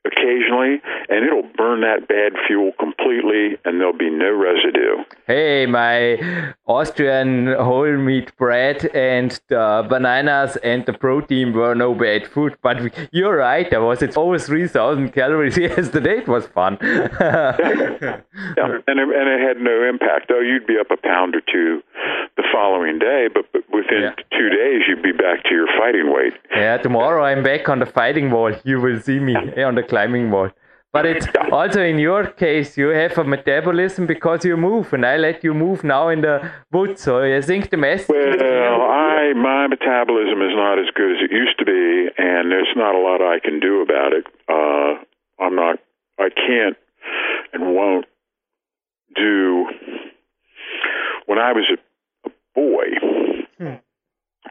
occasionally, 0.06 0.82
and 1.10 1.26
it'll 1.26 1.50
burn 1.58 1.82
that 1.82 2.08
bad 2.08 2.34
fuel 2.48 2.72
completely, 2.80 3.58
and 3.66 3.80
there'll 3.80 3.98
be 3.98 4.10
no 4.10 4.32
residue. 4.34 5.04
Hey, 5.28 5.66
my 5.66 6.54
Austrian 6.68 7.54
whole 7.54 7.98
meat 7.98 8.36
bread 8.38 8.86
and 8.94 9.40
the 9.50 9.86
bananas 9.90 10.58
and 10.58 10.86
the 10.86 10.94
protein 10.94 11.54
were 11.54 11.76
no 11.76 11.94
bad 11.94 12.28
food, 12.28 12.58
but 12.62 12.78
you're 13.12 13.38
right. 13.38 13.70
There 13.70 13.82
was 13.82 14.02
it's 14.02 14.18
over 14.18 14.38
3,000 14.38 15.12
calories 15.12 15.58
yesterday. 15.70 16.20
It 16.20 16.28
was 16.28 16.48
fun. 16.48 16.78
yeah. 16.82 17.56
yeah, 17.60 18.80
and 18.88 19.00
it, 19.00 19.10
and 19.10 19.30
it 19.30 19.42
had 19.42 19.58
no 19.58 19.84
impact. 19.88 20.32
Oh, 20.32 20.42
you'd 20.42 20.68
be 20.68 20.78
up 20.80 20.92
a 20.92 20.98
pound 20.98 21.36
or 21.36 21.42
two 21.42 21.82
the 22.38 22.44
following 22.52 23.00
day, 23.00 23.28
but, 23.34 23.46
but 23.54 23.64
within 23.72 24.02
yeah. 24.02 24.16
two 24.38 24.50
days 24.50 24.82
you'd 24.88 25.04
be 25.04 25.12
back 25.12 25.44
to 25.46 25.54
your 25.54 25.68
fighting 25.78 26.12
weight. 26.14 26.34
Yeah, 26.52 26.78
tomorrow 26.78 27.24
I'm 27.24 27.44
back 27.44 27.70
on 27.70 27.80
the 27.80 27.86
fighting 27.86 28.32
wall. 28.32 28.54
You 28.64 28.82
will 28.82 29.00
see 29.00 29.20
me 29.20 29.36
on 29.58 29.76
the 29.76 29.84
climbing 29.96 30.30
wall. 30.32 30.50
But 30.96 31.06
it's 31.06 31.28
also 31.52 31.82
in 31.92 32.00
your 32.00 32.24
case, 32.46 32.78
you 32.78 32.88
have 33.02 33.18
a 33.18 33.24
metabolism 33.24 34.08
because 34.08 34.46
you 34.50 34.58
move, 34.70 34.94
and 34.94 35.06
I 35.06 35.16
let 35.18 35.44
you 35.44 35.54
move 35.54 35.84
now 35.84 36.04
in 36.16 36.22
the 36.28 36.36
woods. 36.72 37.02
So 37.06 37.12
I 37.40 37.42
think 37.42 37.70
the 37.70 37.82
message. 37.90 38.10
Well, 38.10 38.82
I 38.82 39.34
my 39.50 39.68
metabolism 39.76 40.40
is 40.50 40.56
not 40.64 40.80
as 40.84 40.90
good 41.00 41.12
as 41.16 41.20
it 41.28 41.32
used 41.44 41.58
to 41.60 41.66
be, 41.66 41.84
and 42.30 42.52
there's 42.52 42.74
not 42.84 42.94
a 42.96 43.02
lot 43.08 43.20
I 43.36 43.40
can 43.48 43.60
do 43.60 43.74
about 43.88 44.12
it. 44.20 44.26
Uh, 44.58 44.92
I'm 45.44 45.56
not. 45.56 45.76
I 46.18 46.30
can't 46.30 46.78
and 47.54 47.76
won't 47.76 48.06
do. 49.16 49.66
When 51.26 51.40
I 51.40 51.52
was 51.52 51.66
a, 51.76 52.30
a 52.30 52.32
boy, 52.54 52.88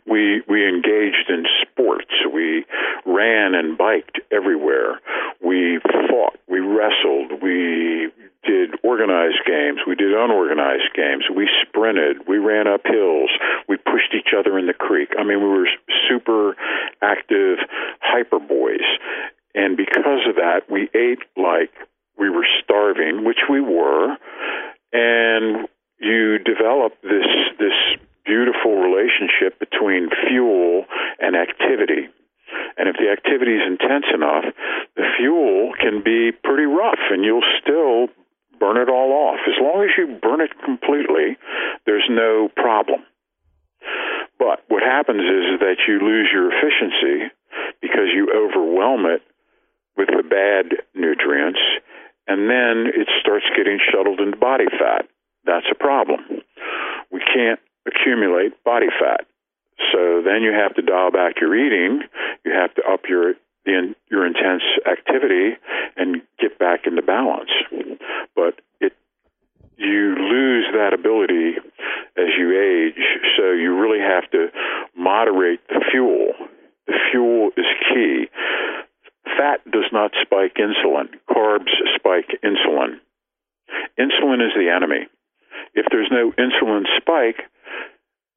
we 0.06 0.42
we 0.48 0.68
engaged 0.68 1.28
in 1.28 1.44
sports. 1.62 2.10
We 2.32 2.64
ran 3.06 3.54
and 3.54 3.76
biked 3.78 4.20
everywhere. 4.30 5.00
We 5.42 5.80
fought. 6.08 6.38
We 6.48 6.60
wrestled. 6.60 7.42
We 7.42 8.10
did 8.44 8.70
organized 8.82 9.40
games, 9.46 9.80
we 9.86 9.94
did 9.94 10.12
unorganized 10.12 10.92
games, 10.94 11.24
we 11.34 11.48
sprinted, 11.62 12.28
we 12.28 12.38
ran 12.38 12.68
up 12.68 12.82
hills, 12.84 13.30
we 13.68 13.76
pushed 13.76 14.14
each 14.14 14.34
other 14.38 14.58
in 14.58 14.66
the 14.66 14.74
creek. 14.74 15.08
I 15.18 15.24
mean, 15.24 15.40
we 15.40 15.48
were 15.48 15.68
super 16.08 16.54
active 17.02 17.58
hyper 18.00 18.38
boys. 18.38 18.84
And 19.54 19.76
because 19.76 20.28
of 20.28 20.36
that, 20.36 20.62
we 20.70 20.90
ate 20.94 21.20
like 21.36 21.72
we 22.18 22.28
were 22.28 22.46
starving, 22.62 23.24
which 23.24 23.48
we 23.48 23.60
were, 23.60 24.16
and 24.92 25.68
you 26.00 26.38
develop 26.38 26.94
this 27.02 27.26
this 27.58 27.72
beautiful 28.24 28.76
relationship 28.76 29.58
between 29.58 30.10
fuel 30.28 30.84
and 31.20 31.36
activity. 31.36 32.08
And 32.76 32.88
if 32.88 32.96
the 32.96 33.10
activity 33.10 33.54
is 33.54 33.62
intense 33.66 34.06
enough, 34.12 34.44
the 34.96 35.06
fuel 35.18 35.72
can 35.78 36.02
be 36.02 36.32
pretty 36.32 36.64
rough 36.64 37.00
and 37.10 37.24
you'll 37.24 37.46
still 37.62 38.08
burn 38.58 38.76
it 38.76 38.88
all 38.88 39.12
off. 39.12 39.40
As 39.46 39.58
long 39.60 39.84
as 39.84 39.90
you 39.98 40.18
burn 40.20 40.40
it 40.40 40.50
completely, 40.64 41.36
there's 41.86 42.06
no 42.10 42.48
problem. 42.56 43.04
But 44.38 44.64
what 44.68 44.82
happens 44.82 45.22
is 45.22 45.60
that 45.60 45.86
you 45.86 46.00
lose 46.00 46.28
your 46.32 46.50
efficiency 46.50 47.30
because 47.80 48.10
you 48.14 48.28
overwhelm 48.34 49.06
it 49.06 49.22
with 49.96 50.08
the 50.08 50.22
bad 50.22 50.74
nutrients, 50.94 51.60
and 52.26 52.50
then 52.50 52.90
it 52.90 53.08
starts 53.20 53.46
getting 53.56 53.78
shuttled 53.92 54.20
into 54.20 54.36
body 54.36 54.66
fat. 54.66 55.06
That's 55.44 55.66
a 55.70 55.74
problem. 55.74 56.42
We 57.12 57.20
can't 57.20 57.60
accumulate 57.86 58.62
body 58.64 58.88
fat. 59.00 59.26
So 59.92 60.22
then 60.24 60.42
you 60.42 60.52
have 60.52 60.74
to 60.76 60.82
dial 60.82 61.10
back 61.10 61.40
your 61.40 61.54
eating. 61.54 62.02
You 62.44 62.52
have 62.52 62.74
to 62.74 62.82
up 62.90 63.02
your 63.08 63.34
your 63.66 64.26
intense 64.26 64.62
activity 64.86 65.56
and 65.96 66.20
get 66.38 66.58
back 66.58 66.86
into 66.86 67.02
balance. 67.02 67.50
But 68.36 68.60
it 68.80 68.92
you 69.76 70.14
lose 70.14 70.66
that 70.72 70.92
ability 70.92 71.54
as 72.16 72.28
you 72.38 72.52
age. 72.52 73.02
So 73.36 73.52
you 73.52 73.74
really 73.74 74.00
have 74.00 74.30
to 74.30 74.48
moderate 74.96 75.66
the 75.68 75.82
fuel. 75.90 76.32
The 76.86 76.98
fuel 77.10 77.50
is 77.56 77.66
key. 77.92 78.26
Fat 79.24 79.64
does 79.70 79.90
not 79.92 80.12
spike 80.20 80.56
insulin. 80.56 81.08
Carbs 81.28 81.72
spike 81.96 82.38
insulin. 82.44 83.00
Insulin 83.98 84.44
is 84.44 84.52
the 84.54 84.70
enemy. 84.74 85.06
If 85.74 85.86
there's 85.90 86.10
no 86.10 86.32
insulin 86.32 86.84
spike, 86.98 87.48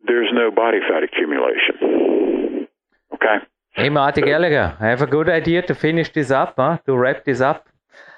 there's 0.05 0.29
no 0.33 0.51
body 0.51 0.79
fat 0.87 1.03
accumulation. 1.03 2.67
Okay? 3.13 3.37
Hey, 3.71 3.89
Marty 3.89 4.21
Gallagher, 4.21 4.75
I 4.79 4.87
have 4.87 5.01
a 5.01 5.07
good 5.07 5.29
idea 5.29 5.61
to 5.61 5.75
finish 5.75 6.11
this 6.11 6.31
up, 6.31 6.55
huh? 6.57 6.77
to 6.85 6.97
wrap 6.97 7.25
this 7.25 7.41
up. 7.41 7.67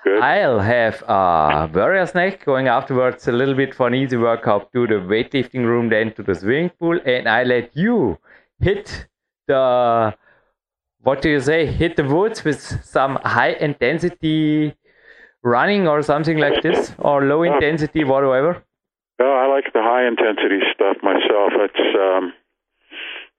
Good. 0.04 0.22
I'll 0.22 0.60
have 0.60 1.04
a 1.08 1.70
warrior 1.74 2.06
snack 2.06 2.46
going 2.46 2.68
afterwards, 2.68 3.28
a 3.28 3.34
little 3.34 3.54
bit 3.56 3.76
for 3.76 3.88
an 3.88 3.96
easy 3.96 4.16
workout 4.16 4.72
to 4.72 4.88
the 4.88 4.96
weightlifting 4.96 5.66
room, 5.66 5.90
then 5.90 6.14
to 6.14 6.24
the 6.24 6.36
swimming 6.36 6.70
pool, 6.70 7.00
and 7.06 7.28
I 7.28 7.44
let 7.44 7.76
you 7.76 8.18
hit 8.60 9.08
the 9.48 10.16
what 11.02 11.22
do 11.22 11.30
you 11.30 11.40
say? 11.40 11.66
Hit 11.66 11.96
the 11.96 12.04
woods 12.04 12.44
with 12.44 12.62
some 12.84 13.18
high 13.24 13.54
intensity 13.54 14.76
running 15.44 15.88
or 15.88 16.02
something 16.04 16.38
like 16.38 16.62
this, 16.62 16.94
or 16.98 17.24
low 17.24 17.44
ah. 17.44 17.54
intensity, 17.54 18.04
whatever. 18.04 18.64
Oh, 19.20 19.36
I 19.36 19.48
like 19.48 19.74
the 19.74 19.84
high 19.84 20.08
intensity 20.08 20.64
stuff 20.74 20.98
myself. 21.04 21.52
It's 21.60 21.96
um, 22.00 22.34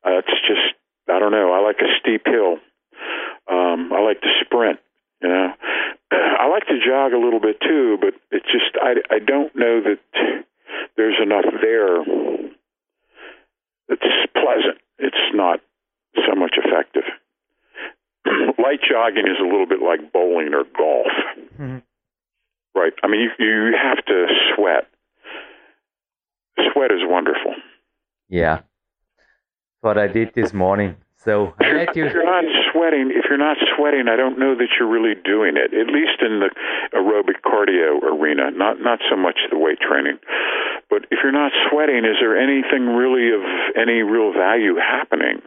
it's 0.04 0.40
just 0.46 0.76
I 1.08 1.18
don't 1.18 1.32
know. 1.32 1.52
I 1.52 1.60
like 1.60 1.80
a 1.80 1.88
steep 2.00 2.26
hill. 2.26 2.58
Um, 3.50 3.90
I 3.92 4.00
like 4.00 4.20
to 4.20 4.28
sprint. 4.44 4.78
You 5.22 5.28
know, 5.28 5.48
I 6.12 6.48
like 6.48 6.66
to 6.66 6.78
jog 6.84 7.12
a 7.12 7.18
little 7.18 7.40
bit 7.40 7.60
too, 7.60 7.96
but 8.00 8.14
it's 8.30 8.46
just 8.46 8.76
I 8.80 9.00
I 9.10 9.18
don't 9.18 9.54
know 9.56 9.80
that 9.80 10.00
there's 10.96 11.16
enough 11.22 11.46
there. 11.62 12.02
It's 13.88 14.32
pleasant. 14.34 14.78
It's 14.98 15.34
not 15.34 15.60
so 16.26 16.34
much 16.34 16.56
effective. 16.56 17.04
Light 18.62 18.80
jogging 18.88 19.26
is 19.26 19.40
a 19.40 19.48
little 19.48 19.66
bit 19.66 19.80
like 19.80 20.12
bowling 20.12 20.52
or 20.52 20.64
golf. 20.76 21.12
Mm-hmm. 21.54 21.78
Right. 22.74 22.92
I 23.02 23.08
mean, 23.08 23.20
you, 23.20 23.44
you 23.44 23.74
have 23.76 24.04
to 24.04 24.26
sweat 24.54 24.86
sweat 26.72 26.90
is 26.92 27.00
wonderful. 27.02 27.54
Yeah, 28.28 28.60
what 29.80 29.98
I 29.98 30.06
did 30.06 30.32
this 30.34 30.52
morning. 30.52 30.96
So 31.16 31.52
I 31.60 31.72
let 31.72 31.96
you. 31.96 32.06
If 32.06 32.14
you're 32.14 32.24
not 32.24 32.44
sweating, 32.72 33.10
if 33.12 33.26
you're 33.28 33.36
not 33.36 33.58
sweating, 33.76 34.08
I 34.08 34.16
don't 34.16 34.38
know 34.38 34.54
that 34.56 34.68
you're 34.78 34.88
really 34.88 35.14
doing 35.22 35.56
it. 35.56 35.74
At 35.74 35.92
least 35.92 36.22
in 36.22 36.40
the 36.40 36.48
aerobic 36.96 37.44
cardio 37.44 38.00
arena, 38.02 38.50
not 38.50 38.80
not 38.80 39.00
so 39.10 39.16
much 39.16 39.38
the 39.50 39.58
weight 39.58 39.80
training. 39.80 40.18
But 40.88 41.04
if 41.10 41.18
you're 41.22 41.32
not 41.32 41.52
sweating, 41.70 42.04
is 42.04 42.16
there 42.20 42.40
anything 42.40 42.96
really 42.96 43.34
of 43.34 43.42
any 43.76 44.00
real 44.00 44.32
value 44.32 44.76
happening? 44.76 45.42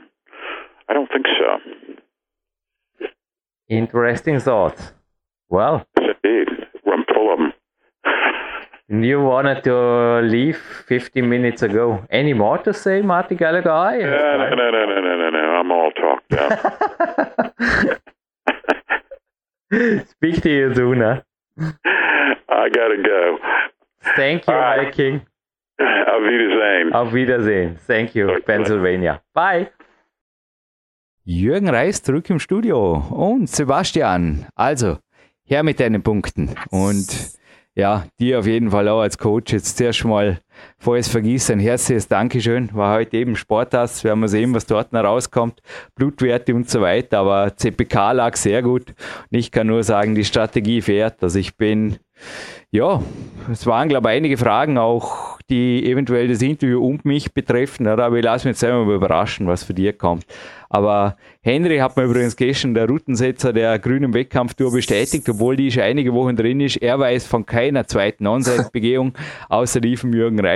I 0.88 0.94
don't 0.94 1.10
think 1.12 1.26
so. 1.40 3.08
Interesting 3.68 4.40
thoughts. 4.40 4.94
Well, 5.50 5.88
yes, 6.00 6.13
You 8.90 9.22
wanted 9.22 9.64
to 9.64 10.20
leave 10.22 10.58
15 10.88 11.28
minutes 11.28 11.62
ago. 11.62 12.06
Any 12.10 12.34
more 12.34 12.58
to 12.60 12.74
say, 12.74 13.02
Marty 13.02 13.36
Gallagher? 13.36 13.70
No, 13.70 14.38
no, 14.38 14.50
no, 14.56 14.72
no, 14.72 14.86
no, 14.86 15.02
no, 15.02 15.16
no, 15.16 15.30
no. 15.30 15.40
I'm 15.56 15.72
all 15.72 15.92
talked 15.92 16.34
out. 16.34 16.60
Speak 20.10 20.42
to 20.44 20.50
you 20.50 20.74
soon, 20.76 21.00
huh? 21.02 21.22
I 22.50 22.70
gotta 22.70 23.02
go. 23.04 23.38
Thank 24.16 24.48
you, 24.48 24.54
right. 24.54 24.94
King. 24.94 25.22
Auf 25.80 26.22
Wiedersehen. 26.22 26.94
Auf 26.94 27.14
Wiedersehen. 27.14 27.78
Thank 27.88 28.16
you, 28.16 28.30
okay. 28.30 28.42
Pennsylvania. 28.42 29.22
Bye. 29.34 29.72
Jürgen 31.24 31.70
Reis 31.70 32.04
zurück 32.04 32.30
im 32.30 32.40
Studio 32.40 33.02
und 33.10 33.50
Sebastian. 33.50 34.46
Also, 34.56 34.98
her 35.46 35.64
mit 35.64 35.80
deinen 35.80 36.04
Punkten. 36.04 36.56
Und 36.70 37.38
ja, 37.76 38.06
dir 38.20 38.40
auf 38.40 38.48
jeden 38.48 38.72
Fall 38.72 38.88
auch 38.88 39.02
als 39.02 39.18
Coach 39.18 39.54
jetzt 39.54 39.78
zuerst 39.78 40.00
es 40.96 41.08
vergesse, 41.08 41.54
ein 41.54 41.60
herzliches 41.60 42.08
Dankeschön. 42.08 42.70
War 42.74 42.96
heute 42.96 43.18
eben 43.18 43.36
Sportarzt, 43.36 44.04
werden 44.04 44.20
wir 44.20 44.28
sehen, 44.28 44.54
was 44.54 44.66
dort 44.66 44.94
noch 44.94 45.04
rauskommt, 45.04 45.62
Blutwerte 45.96 46.54
und 46.54 46.70
so 46.70 46.82
weiter, 46.82 47.20
aber 47.20 47.56
CPK 47.56 48.12
lag 48.14 48.36
sehr 48.36 48.62
gut. 48.62 48.90
Und 48.90 49.38
ich 49.38 49.52
kann 49.52 49.68
nur 49.68 49.84
sagen, 49.84 50.16
die 50.16 50.26
Strategie 50.26 50.82
fährt. 50.82 51.24
Also 51.24 51.40
ich 51.40 51.56
bin, 51.56 51.98
ja, 52.72 53.02
es 53.52 53.66
waren, 53.66 53.90
glaube 53.90 54.10
ich, 54.10 54.16
einige 54.18 54.38
Fragen 54.38 54.78
auch, 54.78 55.34
die 55.50 55.86
eventuell 55.90 56.28
das 56.28 56.42
Interview 56.42 56.86
und 56.86 57.06
mich 57.06 57.34
betreffen, 57.34 57.88
aber 57.88 58.16
ich 58.18 58.24
lasse 58.24 58.48
mich 58.48 58.56
jetzt 58.56 58.64
einmal 58.64 58.96
überraschen, 58.96 59.48
was 59.48 59.64
für 59.64 59.74
dir 59.74 59.94
kommt. 59.94 60.26
Aber 60.70 61.18
Henry 61.42 61.78
hat 61.78 61.96
mir 61.98 62.06
übrigens 62.06 62.36
gestern 62.36 62.74
der 62.74 62.88
Routensetzer 62.88 63.54
der 63.54 63.78
grünen 63.78 64.14
Wettkampftour 64.14 64.72
bestätigt, 64.72 65.30
obwohl 65.30 65.56
die 65.56 65.70
schon 65.72 65.84
einige 65.84 66.14
Wochen 66.14 66.36
drin 66.36 66.62
ist. 66.62 66.78
Er 66.78 66.98
weiß 66.98 67.28
von 67.28 67.46
keiner 67.46 67.86
zweiten 67.86 68.26
Onside-Begehung, 68.26 69.14
außer 69.50 69.82
die 69.82 69.94
Jürgen 69.94 70.40
Reis. 70.40 70.53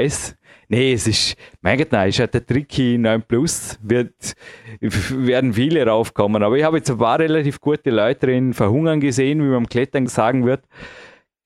Nee, 0.69 0.93
es 0.93 1.07
ist, 1.07 1.37
mein 1.61 1.77
Gott, 1.77 1.91
nein, 1.91 2.09
ist 2.09 2.19
halt 2.19 2.33
der 2.33 2.45
Tricky 2.45 2.97
9 2.97 3.23
Plus, 3.23 3.79
wird, 3.81 4.33
werden 4.81 5.53
viele 5.53 5.85
raufkommen. 5.85 6.43
Aber 6.43 6.57
ich 6.57 6.63
habe 6.63 6.77
jetzt 6.77 6.91
ein 6.91 6.97
paar 6.97 7.19
relativ 7.19 7.61
gute 7.61 7.89
Leute 7.89 8.27
drin 8.27 8.53
verhungern 8.53 8.99
gesehen, 8.99 9.39
wie 9.39 9.45
man 9.47 9.55
am 9.55 9.69
Klettern 9.69 10.07
sagen 10.07 10.45
wird 10.45 10.63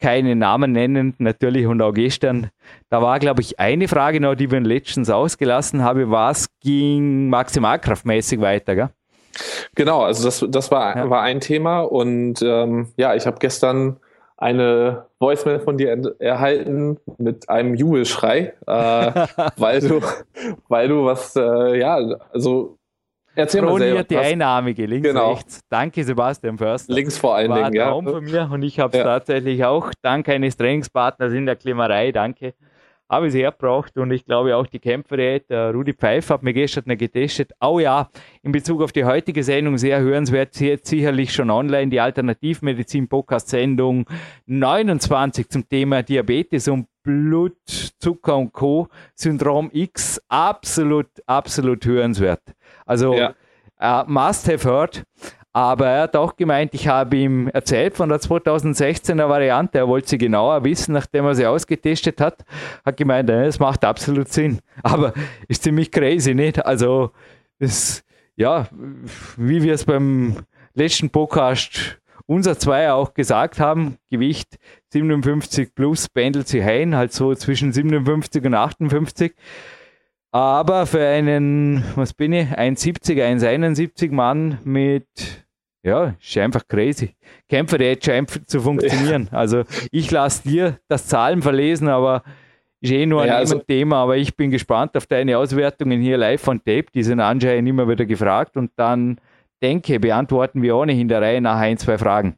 keine 0.01 0.35
Namen 0.35 0.71
nennen, 0.73 1.13
natürlich 1.19 1.67
und 1.67 1.81
auch 1.81 1.93
gestern. 1.93 2.49
Da 2.89 3.01
war, 3.01 3.19
glaube 3.19 3.41
ich, 3.41 3.59
eine 3.59 3.87
Frage 3.87 4.19
noch, 4.19 4.35
die 4.35 4.51
wir 4.51 4.59
letztens 4.59 5.09
ausgelassen 5.09 5.83
haben. 5.83 6.09
Was 6.11 6.49
ging 6.59 7.29
maximalkraftmäßig 7.29 8.41
weiter, 8.41 8.75
gell? 8.75 8.89
Genau, 9.75 10.01
also 10.01 10.25
das, 10.25 10.45
das 10.49 10.71
war, 10.71 10.97
ja. 10.97 11.09
war 11.09 11.21
ein 11.21 11.39
Thema 11.39 11.81
und 11.81 12.41
ähm, 12.41 12.89
ja, 12.97 13.15
ich 13.15 13.25
habe 13.25 13.37
gestern 13.39 13.97
eine 14.41 15.05
Voicemail 15.19 15.59
von 15.59 15.77
dir 15.77 16.15
erhalten 16.19 16.97
mit 17.17 17.47
einem 17.47 17.75
Jubelschrei, 17.75 18.53
äh, 18.65 19.27
weil 19.57 19.79
du, 19.79 20.01
weil 20.67 20.87
du 20.87 21.05
was, 21.05 21.35
äh, 21.35 21.79
ja, 21.79 21.95
also 22.33 22.77
Erzähl 23.33 23.61
mal 23.61 23.77
selber. 23.77 24.03
die 24.03 24.17
Einarmige, 24.17 24.85
links, 24.85 25.07
genau. 25.07 25.33
rechts. 25.33 25.61
Danke, 25.69 26.03
Sebastian 26.03 26.57
Förster. 26.57 26.91
Links 26.91 27.17
vor 27.17 27.35
allen 27.35 27.53
Dingen, 27.53 27.73
ja. 27.73 27.89
Traum 27.89 28.05
von 28.05 28.23
mir 28.23 28.49
und 28.51 28.63
ich 28.63 28.79
habe 28.79 28.97
es 28.97 28.97
ja. 28.97 29.03
tatsächlich 29.05 29.63
auch 29.63 29.91
dank 30.01 30.27
eines 30.27 30.57
Trainingspartners 30.57 31.31
in 31.33 31.45
der 31.45 31.55
Klimmerei, 31.55 32.11
danke, 32.11 32.55
habe 33.11 33.27
ich 33.27 33.33
es 33.33 33.39
hergebracht 33.39 33.97
und 33.97 34.11
ich 34.11 34.23
glaube 34.23 34.55
auch 34.55 34.65
die 34.65 34.79
Kämpferät, 34.79 35.49
der 35.49 35.73
Rudi 35.73 35.91
Pfeiffer 35.93 36.35
hat 36.35 36.43
mir 36.43 36.53
gestern 36.53 36.85
noch 36.87 36.95
getestet. 36.97 37.51
Oh 37.59 37.79
ja, 37.79 38.09
in 38.41 38.53
Bezug 38.53 38.81
auf 38.81 38.93
die 38.93 39.03
heutige 39.03 39.43
Sendung 39.43 39.77
sehr 39.77 39.99
hörenswert, 39.99 40.57
jetzt 40.61 40.87
sicherlich 40.87 41.33
schon 41.33 41.49
online, 41.49 41.89
die 41.89 41.99
Alternativmedizin-Podcast-Sendung 41.99 44.05
29 44.45 45.49
zum 45.49 45.67
Thema 45.67 46.03
Diabetes 46.03 46.69
und 46.69 46.87
Blutzucker 47.03 48.37
und 48.37 48.53
Co. 48.53 48.87
Syndrom 49.13 49.69
X, 49.73 50.21
absolut, 50.29 51.09
absolut 51.25 51.85
hörenswert. 51.85 52.41
Also 52.85 53.15
ja. 53.15 53.33
uh, 53.81 54.05
must 54.07 54.49
have 54.49 54.65
heard. 54.65 55.03
Aber 55.53 55.87
er 55.87 56.01
hat 56.03 56.15
auch 56.15 56.37
gemeint, 56.37 56.73
ich 56.73 56.87
habe 56.87 57.17
ihm 57.17 57.47
erzählt 57.49 57.95
von 57.95 58.07
der 58.07 58.19
2016er 58.19 59.27
Variante, 59.27 59.79
er 59.79 59.87
wollte 59.87 60.09
sie 60.09 60.17
genauer 60.17 60.63
wissen, 60.63 60.93
nachdem 60.93 61.25
er 61.25 61.35
sie 61.35 61.45
ausgetestet 61.45 62.21
hat, 62.21 62.45
hat 62.85 62.95
gemeint, 62.95 63.29
es 63.29 63.59
macht 63.59 63.83
absolut 63.83 64.29
Sinn. 64.29 64.59
Aber 64.83 65.13
ist 65.49 65.63
ziemlich 65.63 65.91
crazy, 65.91 66.33
nicht? 66.33 66.65
Also, 66.65 67.11
das, 67.59 68.03
ja, 68.37 68.67
wie 69.35 69.61
wir 69.61 69.73
es 69.73 69.83
beim 69.83 70.37
letzten 70.73 71.09
Podcast 71.09 72.01
unser 72.27 72.57
zwei 72.57 72.93
auch 72.93 73.13
gesagt 73.13 73.59
haben, 73.59 73.97
Gewicht 74.09 74.57
57 74.89 75.75
plus 75.75 76.07
pendelt 76.07 76.47
sie 76.47 76.61
ein, 76.61 76.95
halt 76.95 77.11
so 77.11 77.35
zwischen 77.35 77.73
57 77.73 78.45
und 78.45 78.53
58. 78.53 79.33
Aber 80.31 80.85
für 80.85 81.05
einen, 81.05 81.83
was 81.95 82.13
bin 82.13 82.31
ich, 82.31 82.47
1,70, 82.47 83.21
1,71 83.21 84.11
Mann 84.11 84.59
mit, 84.63 85.07
ja, 85.83 86.15
ist 86.21 86.37
einfach 86.37 86.65
crazy. 86.67 87.15
Kämpfer, 87.49 87.77
der 87.77 87.89
jetzt 87.91 88.05
scheint 88.05 88.49
zu 88.49 88.61
funktionieren. 88.61 89.27
Ja. 89.31 89.37
Also 89.37 89.63
ich 89.91 90.09
lasse 90.09 90.47
dir 90.47 90.79
das 90.87 91.07
Zahlen 91.07 91.41
verlesen, 91.41 91.89
aber 91.89 92.23
ist 92.79 92.91
eh 92.91 93.05
nur 93.05 93.21
ein 93.21 93.27
ja, 93.27 93.35
also, 93.35 93.59
Thema, 93.59 93.97
aber 93.97 94.17
ich 94.17 94.35
bin 94.35 94.49
gespannt 94.49 94.95
auf 94.97 95.05
deine 95.05 95.37
Auswertungen 95.37 96.01
hier 96.01 96.17
live 96.17 96.41
von 96.41 96.59
Tape. 96.59 96.85
Die 96.93 97.03
sind 97.03 97.19
anscheinend 97.19 97.67
immer 97.67 97.87
wieder 97.87 98.05
gefragt 98.05 98.57
und 98.57 98.71
dann 98.77 99.19
denke, 99.61 99.99
beantworten 99.99 100.61
wir 100.61 100.75
ohnehin 100.75 101.07
der 101.07 101.21
Reihe 101.21 101.41
nach 101.41 101.57
ein, 101.57 101.77
zwei 101.77 101.97
Fragen. 101.97 102.37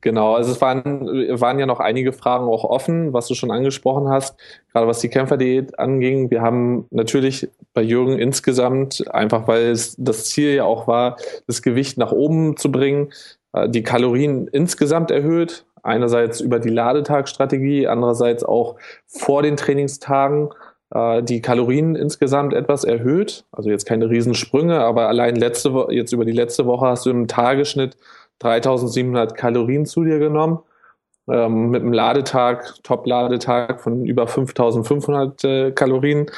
Genau, 0.00 0.34
also 0.34 0.52
es 0.52 0.60
waren, 0.60 1.06
waren 1.40 1.58
ja 1.58 1.66
noch 1.66 1.80
einige 1.80 2.12
Fragen 2.12 2.46
auch 2.46 2.64
offen, 2.64 3.12
was 3.12 3.26
du 3.28 3.34
schon 3.34 3.50
angesprochen 3.50 4.08
hast, 4.08 4.36
gerade 4.72 4.86
was 4.86 5.00
die 5.00 5.08
Kämpferdiät 5.08 5.78
anging. 5.78 6.30
Wir 6.30 6.42
haben 6.42 6.86
natürlich 6.90 7.48
bei 7.74 7.82
Jürgen 7.82 8.18
insgesamt, 8.18 9.04
einfach 9.12 9.46
weil 9.48 9.70
es 9.70 9.94
das 9.98 10.26
Ziel 10.26 10.54
ja 10.54 10.64
auch 10.64 10.86
war, 10.86 11.16
das 11.46 11.62
Gewicht 11.62 11.98
nach 11.98 12.12
oben 12.12 12.56
zu 12.56 12.72
bringen, 12.72 13.12
äh, 13.52 13.68
die 13.68 13.82
Kalorien 13.82 14.48
insgesamt 14.48 15.10
erhöht. 15.10 15.64
Einerseits 15.82 16.40
über 16.40 16.58
die 16.58 16.70
Ladetagstrategie, 16.70 17.86
andererseits 17.86 18.44
auch 18.44 18.76
vor 19.06 19.42
den 19.42 19.56
Trainingstagen 19.56 20.50
äh, 20.90 21.22
die 21.22 21.40
Kalorien 21.40 21.94
insgesamt 21.94 22.52
etwas 22.54 22.84
erhöht. 22.84 23.44
Also 23.52 23.70
jetzt 23.70 23.86
keine 23.86 24.10
Riesensprünge, 24.10 24.80
aber 24.80 25.08
allein 25.08 25.36
letzte 25.36 25.86
jetzt 25.90 26.12
über 26.12 26.24
die 26.24 26.32
letzte 26.32 26.66
Woche 26.66 26.86
hast 26.86 27.06
du 27.06 27.10
im 27.10 27.28
Tagesschnitt 27.28 27.96
3700 28.40 29.36
Kalorien 29.36 29.86
zu 29.86 30.04
dir 30.04 30.18
genommen. 30.18 30.58
Ähm, 31.30 31.70
mit 31.70 31.82
einem 31.82 31.92
Ladetag, 31.92 32.82
Top-Ladetag 32.82 33.80
von 33.80 34.06
über 34.06 34.26
5500 34.26 35.44
äh, 35.44 35.72
Kalorien. 35.72 36.30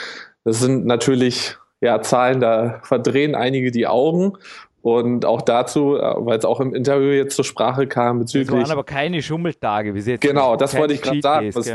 Das 0.45 0.59
sind 0.59 0.85
natürlich 0.85 1.57
ja, 1.81 2.03
Zahlen, 2.03 2.41
da 2.41 2.81
verdrehen 2.83 3.35
einige 3.35 3.71
die 3.71 3.87
Augen. 3.87 4.37
Und 4.83 5.27
auch 5.27 5.43
dazu, 5.43 5.97
äh, 5.97 6.15
weil 6.17 6.39
es 6.39 6.45
auch 6.45 6.59
im 6.61 6.75
Interview 6.75 7.11
jetzt 7.11 7.37
zur 7.37 7.45
Sprache 7.45 7.87
kam 7.87 8.21
bezüglich. 8.21 8.49
Es 8.49 8.69
waren 8.69 8.71
aber 8.71 8.85
keine 8.85 9.21
Schummeltage 9.21 9.93
bis 9.93 10.07
jetzt. 10.07 10.23
Genau, 10.23 10.57
das 10.57 10.77
wollte 10.77 10.95
ich 10.95 11.03
gerade 11.03 11.21
sagen. 11.21 11.51
Was, 11.55 11.71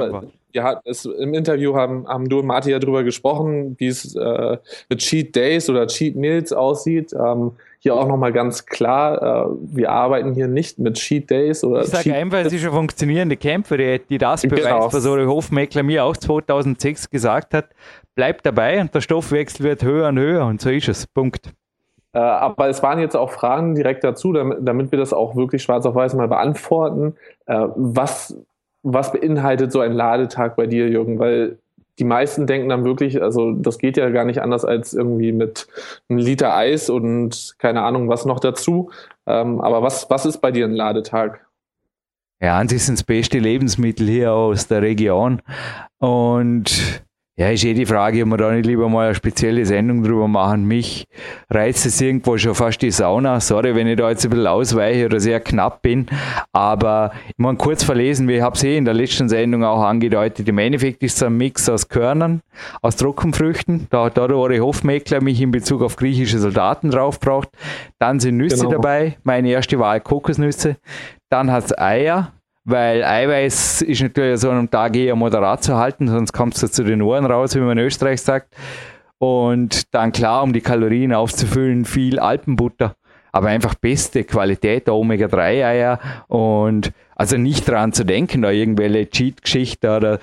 ja, 0.53 0.81
es, 0.85 1.05
Im 1.05 1.33
Interview 1.33 1.75
haben, 1.75 2.07
haben 2.07 2.27
du 2.29 2.39
und 2.39 2.47
Martin 2.47 2.71
ja 2.71 2.79
darüber 2.79 3.03
gesprochen, 3.03 3.75
wie 3.77 3.87
es 3.87 4.15
äh, 4.15 4.57
mit 4.89 4.99
Cheat 4.99 5.35
Days 5.35 5.69
oder 5.69 5.85
Cheat 5.85 6.15
Meals 6.15 6.51
aussieht. 6.51 7.13
Ähm, 7.13 7.51
hier 7.85 7.95
auch 7.95 8.07
nochmal 8.07 8.33
ganz 8.33 8.65
klar, 8.65 9.21
äh, 9.21 9.55
wir 9.61 9.91
arbeiten 9.91 10.33
hier 10.33 10.47
nicht 10.47 10.79
mit 10.79 10.95
Cheat 10.95 11.29
Days 11.29 11.63
oder 11.63 11.81
Ich 11.81 11.89
sage 11.89 12.15
einfach, 12.15 12.39
es 12.39 12.51
ist 12.51 12.63
eine 12.63 12.71
funktionierende 12.71 13.37
Kämpfer, 13.37 13.77
die, 13.77 14.01
die 14.09 14.17
das 14.17 14.41
beweist, 14.41 14.63
genau. 14.63 14.91
was 14.91 15.05
Uri 15.05 15.25
Hofmeckler 15.25 15.83
mir 15.83 16.03
auch 16.03 16.17
2006 16.17 17.11
gesagt 17.11 17.53
hat. 17.53 17.67
Bleibt 18.15 18.43
dabei 18.43 18.81
und 18.81 18.95
der 18.95 19.01
Stoffwechsel 19.01 19.63
wird 19.63 19.83
höher 19.83 20.07
und 20.07 20.17
höher 20.17 20.47
und 20.47 20.61
so 20.61 20.71
ist 20.71 20.89
es. 20.89 21.05
Punkt. 21.05 21.53
Äh, 22.13 22.17
aber 22.17 22.69
es 22.69 22.81
waren 22.81 22.97
jetzt 22.97 23.15
auch 23.15 23.29
Fragen 23.29 23.75
direkt 23.75 24.03
dazu, 24.03 24.33
damit, 24.33 24.57
damit 24.63 24.91
wir 24.91 24.97
das 24.97 25.13
auch 25.13 25.35
wirklich 25.35 25.61
schwarz 25.61 25.85
auf 25.85 25.93
weiß 25.93 26.15
mal 26.15 26.27
beantworten. 26.27 27.13
Äh, 27.45 27.67
was 27.75 28.35
was 28.81 29.11
beinhaltet 29.11 29.71
so 29.71 29.79
ein 29.79 29.93
Ladetag 29.93 30.55
bei 30.55 30.65
dir, 30.65 30.89
Jürgen? 30.89 31.19
Weil 31.19 31.59
die 31.99 32.03
meisten 32.03 32.47
denken 32.47 32.69
dann 32.69 32.83
wirklich, 32.83 33.21
also 33.21 33.51
das 33.53 33.77
geht 33.77 33.97
ja 33.97 34.09
gar 34.09 34.25
nicht 34.25 34.41
anders 34.41 34.65
als 34.65 34.93
irgendwie 34.93 35.31
mit 35.31 35.67
einem 36.09 36.19
Liter 36.19 36.55
Eis 36.55 36.89
und 36.89 37.55
keine 37.57 37.83
Ahnung 37.83 38.09
was 38.09 38.25
noch 38.25 38.39
dazu. 38.39 38.91
Ähm, 39.25 39.61
aber 39.61 39.81
was, 39.81 40.09
was 40.09 40.25
ist 40.25 40.39
bei 40.39 40.51
dir 40.51 40.65
ein 40.65 40.73
Ladetag? 40.73 41.39
Ja, 42.41 42.57
an 42.59 42.67
sich 42.67 42.83
sind 42.83 42.95
es 42.95 43.03
beste 43.03 43.39
Lebensmittel 43.39 44.07
hier 44.07 44.33
aus 44.33 44.67
der 44.67 44.81
Region. 44.81 45.41
Und 45.99 47.04
ja, 47.37 47.49
ist 47.49 47.65
eh 47.65 47.73
die 47.73 47.85
Frage, 47.85 48.23
ob 48.23 48.29
wir 48.29 48.37
da 48.37 48.51
nicht 48.51 48.65
lieber 48.65 48.87
mal 48.87 49.07
eine 49.07 49.15
spezielle 49.15 49.65
Sendung 49.65 50.03
drüber 50.03 50.25
machen. 50.25 50.63
Mich 50.63 51.05
reizt 51.49 51.85
es 51.85 51.99
irgendwo 51.99 52.37
schon 52.37 52.55
fast 52.55 52.81
die 52.81 52.91
Sauna. 52.91 53.41
Sorry, 53.41 53.75
wenn 53.75 53.87
ich 53.87 53.97
da 53.97 54.09
jetzt 54.09 54.23
ein 54.23 54.29
bisschen 54.29 54.47
ausweiche 54.47 55.05
oder 55.05 55.19
sehr 55.19 55.41
knapp 55.41 55.81
bin. 55.81 56.07
Aber 56.53 57.11
ich 57.27 57.35
meine, 57.37 57.57
kurz 57.57 57.83
verlesen, 57.83 58.29
ich 58.29 58.41
habe 58.41 58.55
es 58.55 58.63
eh 58.63 58.77
in 58.77 58.85
der 58.85 58.93
letzten 58.93 59.27
Sendung 59.27 59.65
auch 59.65 59.83
angedeutet. 59.83 60.47
Im 60.47 60.57
Endeffekt 60.59 61.03
ist 61.03 61.17
es 61.17 61.23
ein 61.23 61.35
Mix 61.35 61.67
aus 61.67 61.89
Körnern, 61.89 62.39
aus 62.81 62.95
Trockenfrüchten. 62.95 63.87
Da 63.89 64.05
hat 64.05 64.15
der 64.15 64.33
Ori 64.33 64.59
Hofmeckler 64.59 65.19
mich 65.19 65.41
in 65.41 65.51
Bezug 65.51 65.81
auf 65.81 65.97
griechische 65.97 66.39
Soldaten 66.39 66.89
draufgebracht. 66.89 67.49
Dann 67.99 68.21
sind 68.21 68.37
Nüsse 68.37 68.59
genau. 68.59 68.71
dabei. 68.71 69.17
Meine 69.23 69.49
erste 69.49 69.77
Wahl 69.77 69.99
Kokosnüsse. 69.99 70.77
Dann 71.29 71.51
hat 71.51 71.65
es 71.65 71.77
Eier, 71.77 72.31
weil 72.65 73.03
Eiweiß 73.03 73.83
ist 73.83 74.01
natürlich 74.01 74.39
so 74.39 74.49
einem 74.49 74.69
Tag 74.69 74.95
eher 74.95 75.15
moderat 75.15 75.63
zu 75.63 75.77
halten, 75.77 76.07
sonst 76.07 76.33
kommst 76.33 76.61
du 76.63 76.67
zu 76.67 76.83
den 76.83 77.01
Ohren 77.01 77.25
raus, 77.25 77.55
wie 77.55 77.59
man 77.59 77.77
in 77.77 77.85
Österreich 77.85 78.21
sagt. 78.21 78.55
Und 79.19 79.93
dann 79.93 80.11
klar, 80.11 80.43
um 80.43 80.51
die 80.51 80.61
Kalorien 80.61 81.13
aufzufüllen, 81.13 81.85
viel 81.85 82.19
Alpenbutter, 82.19 82.95
aber 83.31 83.47
einfach 83.47 83.75
beste 83.75 84.23
Qualität 84.23 84.87
der 84.87 84.95
Omega-3-Eier 84.95 85.99
und 86.27 86.91
also 87.15 87.37
nicht 87.37 87.69
dran 87.69 87.93
zu 87.93 88.03
denken, 88.03 88.41
da 88.41 88.51
irgendwelche 88.51 89.09
Cheat-Geschichte 89.09 89.95
oder 89.95 90.19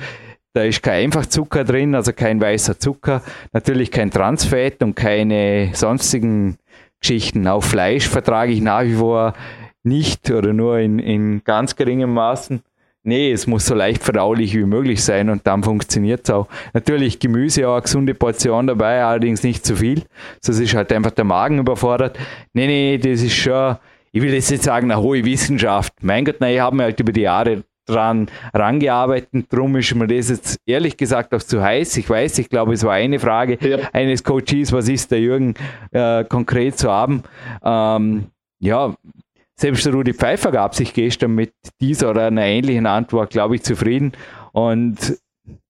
da 0.52 0.64
ist 0.64 0.82
kein 0.82 1.04
Einfachzucker 1.04 1.64
drin, 1.64 1.94
also 1.94 2.12
kein 2.12 2.40
weißer 2.40 2.78
Zucker, 2.78 3.22
natürlich 3.52 3.90
kein 3.90 4.10
Transfett 4.10 4.82
und 4.82 4.94
keine 4.94 5.70
sonstigen 5.72 6.58
Geschichten. 7.00 7.46
Auch 7.48 7.64
Fleisch 7.64 8.08
vertrage 8.08 8.52
ich 8.52 8.60
nach 8.60 8.82
wie 8.82 8.94
vor 8.94 9.32
nicht 9.82 10.30
oder 10.30 10.52
nur 10.52 10.78
in, 10.78 10.98
in 10.98 11.44
ganz 11.44 11.76
geringem 11.76 12.14
Maßen. 12.14 12.62
Nee, 13.04 13.32
es 13.32 13.48
muss 13.48 13.66
so 13.66 13.74
leicht 13.74 14.02
verdaulich 14.04 14.54
wie 14.54 14.64
möglich 14.64 15.02
sein 15.02 15.28
und 15.28 15.44
dann 15.44 15.64
funktioniert 15.64 16.20
es 16.22 16.30
auch. 16.30 16.46
Natürlich 16.72 17.18
Gemüse 17.18 17.68
auch 17.68 17.74
eine 17.74 17.82
gesunde 17.82 18.14
Portion 18.14 18.68
dabei, 18.68 19.02
allerdings 19.02 19.42
nicht 19.42 19.66
zu 19.66 19.74
viel. 19.74 20.02
Sonst 20.40 20.60
ist 20.60 20.74
halt 20.74 20.92
einfach 20.92 21.10
der 21.10 21.24
Magen 21.24 21.58
überfordert. 21.58 22.16
Nee, 22.52 22.68
nee, 22.68 22.98
das 22.98 23.22
ist 23.22 23.34
schon, 23.34 23.76
ich 24.12 24.22
will 24.22 24.32
jetzt 24.32 24.52
nicht 24.52 24.62
sagen, 24.62 24.90
eine 24.90 25.02
hohe 25.02 25.24
Wissenschaft. 25.24 25.94
Mein 26.00 26.24
Gott, 26.24 26.36
nein, 26.38 26.54
ich 26.54 26.60
habe 26.60 26.76
mir 26.76 26.84
halt 26.84 27.00
über 27.00 27.10
die 27.10 27.22
Jahre 27.22 27.64
dran 27.86 28.28
rangearbeitet. 28.54 29.46
Darum 29.50 29.74
ist 29.76 29.94
mir 29.96 30.06
das 30.06 30.28
jetzt 30.28 30.60
ehrlich 30.64 30.96
gesagt 30.96 31.34
auch 31.34 31.42
zu 31.42 31.60
heiß. 31.60 31.96
Ich 31.96 32.08
weiß, 32.08 32.38
ich 32.38 32.48
glaube, 32.48 32.74
es 32.74 32.84
war 32.84 32.92
eine 32.92 33.18
Frage 33.18 33.58
ja. 33.60 33.78
eines 33.92 34.22
Coaches, 34.22 34.72
was 34.72 34.88
ist 34.88 35.10
der 35.10 35.20
Jürgen 35.20 35.54
äh, 35.90 36.22
konkret 36.24 36.78
zu 36.78 36.90
haben. 36.90 37.24
Ähm, 37.64 38.26
ja, 38.60 38.94
selbst 39.56 39.86
Rudi 39.86 40.14
Pfeiffer 40.14 40.50
gab 40.50 40.74
sich 40.74 40.92
gestern 40.94 41.34
mit 41.34 41.52
dieser 41.80 42.10
oder 42.10 42.26
einer 42.26 42.44
ähnlichen 42.44 42.86
Antwort, 42.86 43.30
glaube 43.30 43.56
ich, 43.56 43.62
zufrieden. 43.62 44.12
Und 44.52 45.18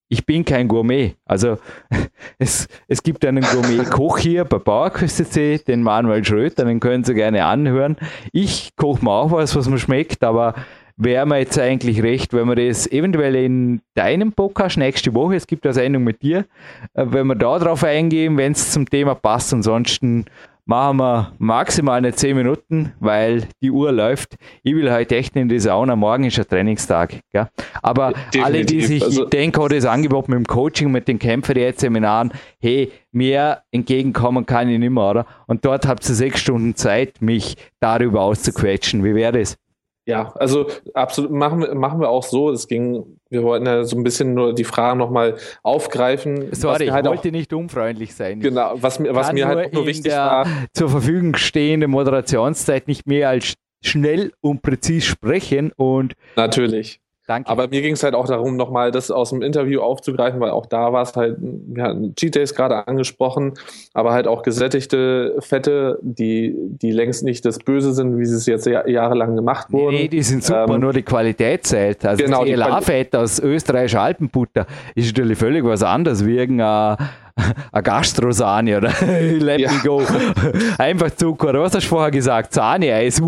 ich 0.09 0.25
bin 0.25 0.45
kein 0.45 0.67
Gourmet. 0.67 1.15
Also 1.25 1.57
es, 2.37 2.67
es 2.87 3.01
gibt 3.01 3.25
einen 3.25 3.43
Gourmet-Koch 3.43 4.19
hier 4.19 4.45
bei 4.45 4.59
Bauerküste 4.59 5.59
den 5.59 5.81
Manuel 5.81 6.23
Schröter, 6.23 6.65
den 6.65 6.79
können 6.79 7.03
Sie 7.03 7.15
gerne 7.15 7.45
anhören. 7.45 7.97
Ich 8.31 8.75
koche 8.75 9.03
mir 9.03 9.11
auch 9.11 9.31
was, 9.31 9.55
was 9.55 9.67
mir 9.67 9.79
schmeckt, 9.79 10.23
aber 10.23 10.53
wäre 10.97 11.25
mir 11.25 11.39
jetzt 11.39 11.57
eigentlich 11.57 12.03
recht, 12.03 12.33
wenn 12.33 12.47
wir 12.47 12.55
das 12.55 12.91
eventuell 12.91 13.35
in 13.35 13.81
deinem 13.95 14.31
Podcast 14.31 14.77
nächste 14.77 15.13
Woche, 15.15 15.35
es 15.35 15.47
gibt 15.47 15.65
eine 15.65 15.73
Sendung 15.73 16.03
mit 16.03 16.21
dir, 16.21 16.45
äh, 16.93 17.05
wenn 17.07 17.27
wir 17.27 17.35
da 17.35 17.57
drauf 17.57 17.83
eingehen, 17.83 18.37
wenn 18.37 18.51
es 18.51 18.71
zum 18.71 18.87
Thema 18.87 19.15
passt. 19.15 19.53
Ansonsten 19.53 20.25
machen 20.65 20.97
wir 20.97 21.33
maximal 21.39 21.97
eine 21.97 22.13
10 22.13 22.35
Minuten, 22.35 22.93
weil 22.99 23.47
die 23.61 23.71
Uhr 23.71 23.91
läuft. 23.91 24.35
Ich 24.63 24.75
will 24.75 24.91
heute 24.91 25.15
echt 25.15 25.35
in 25.35 25.49
die 25.49 25.59
Sauna, 25.59 25.95
morgen 25.95 26.23
ist 26.25 26.39
ein 26.39 26.47
Trainingstag. 26.47 27.19
Gell? 27.31 27.49
Aber 27.81 28.13
Definitiv. 28.33 28.43
alle, 28.45 28.65
die 28.65 28.81
sich, 28.81 29.03
also, 29.03 29.23
ich 29.23 29.29
denke, 29.29 29.61
hat 29.61 29.71
das 29.71 29.85
Angebot 29.85 30.29
mit 30.29 30.37
dem 30.37 30.45
Coaching, 30.45 30.91
mit 30.91 31.07
den 31.07 31.19
Kämpfer, 31.19 31.53
die 31.53 31.71
Seminaren, 31.75 32.31
hey, 32.59 32.91
mehr 33.11 33.63
entgegenkommen 33.71 34.45
kann 34.45 34.69
ich 34.69 34.79
nicht 34.79 34.89
mehr, 34.89 35.03
oder? 35.03 35.25
Und 35.47 35.65
dort 35.65 35.87
habt 35.87 36.07
ihr 36.07 36.15
sechs 36.15 36.39
Stunden 36.39 36.75
Zeit, 36.75 37.21
mich 37.21 37.57
darüber 37.79 38.21
auszuquetschen. 38.21 39.03
Wie 39.03 39.15
wäre 39.15 39.39
das? 39.39 39.57
Ja, 40.05 40.33
also 40.33 40.67
absolut 40.93 41.31
machen 41.31 41.77
machen 41.77 42.01
wir 42.01 42.09
auch 42.09 42.23
so. 42.23 42.51
Es 42.51 42.67
ging, 42.67 43.19
wir 43.33 43.43
wollten 43.43 43.65
ja 43.65 43.83
so 43.83 43.97
ein 43.97 44.03
bisschen 44.03 44.33
nur 44.33 44.53
die 44.53 44.63
Fragen 44.63 44.99
nochmal 44.99 45.35
aufgreifen. 45.63 46.53
Sorry, 46.53 46.87
halt 46.87 47.03
ich 47.03 47.09
wollte 47.09 47.29
auch, 47.29 47.31
nicht 47.33 47.51
unfreundlich 47.51 48.15
sein. 48.15 48.39
Genau, 48.39 48.75
was 48.75 48.99
mir, 48.99 49.13
was 49.13 49.33
mir 49.33 49.47
halt 49.47 49.73
nur 49.73 49.85
wichtig 49.85 50.11
war. 50.13 50.47
Zur 50.73 50.89
Verfügung 50.89 51.35
stehende 51.35 51.87
Moderationszeit 51.87 52.87
nicht 52.87 53.07
mehr 53.07 53.29
als 53.29 53.55
schnell 53.83 54.31
und 54.39 54.61
präzise 54.61 55.05
sprechen 55.05 55.71
und 55.75 56.13
natürlich. 56.35 57.01
Danke. 57.25 57.49
Aber 57.49 57.69
mir 57.69 57.81
ging 57.81 57.93
es 57.93 58.03
halt 58.03 58.15
auch 58.15 58.27
darum, 58.27 58.57
nochmal 58.57 58.91
das 58.91 59.09
aus 59.09 59.29
dem 59.29 59.41
Interview 59.41 59.79
aufzugreifen, 59.79 60.41
weil 60.41 60.51
auch 60.51 60.65
da 60.65 60.91
war 60.91 61.03
es 61.03 61.15
halt, 61.15 61.37
wir 61.39 61.83
hatten 61.83 62.15
Cheat 62.15 62.35
Days 62.35 62.53
gerade 62.53 62.85
angesprochen, 62.85 63.53
aber 63.93 64.11
halt 64.11 64.27
auch 64.27 64.43
gesättigte 64.43 65.35
Fette, 65.39 65.99
die, 66.01 66.53
die 66.57 66.91
längst 66.91 67.23
nicht 67.23 67.45
das 67.45 67.59
Böse 67.59 67.93
sind, 67.93 68.19
wie 68.19 68.25
sie 68.25 68.35
es 68.35 68.45
jetzt 68.45 68.65
jahrelang 68.65 69.37
gemacht 69.37 69.71
wurden. 69.71 69.95
Nee, 69.95 70.09
die 70.09 70.21
sind 70.21 70.43
super, 70.43 70.67
ähm, 70.67 70.81
nur 70.81 70.91
die 70.91 71.03
Qualität 71.03 71.65
zählt. 71.65 72.05
Also 72.05 72.25
genau, 72.25 72.41
das 72.41 72.49
ELA-Fett 72.49 73.15
aus 73.15 73.39
österreichischer 73.39 74.01
Alpenbutter 74.01 74.67
ist 74.93 75.07
natürlich 75.07 75.37
völlig 75.37 75.63
was 75.63 75.81
anderes 75.81 76.25
wie 76.25 76.35
irgendein 76.35 76.97
eine 77.71 77.83
Gastrosahne 77.83 78.77
oder 78.77 78.93
let 79.01 79.59
ja. 79.59 79.71
me 79.71 79.79
go. 79.83 80.01
Einfach 80.77 81.11
Zucker. 81.11 81.53
Was 81.53 81.73
hast 81.73 81.85
du 81.85 81.89
vorher 81.89 82.11
gesagt? 82.11 82.53
Sahne-Eis, 82.53 83.21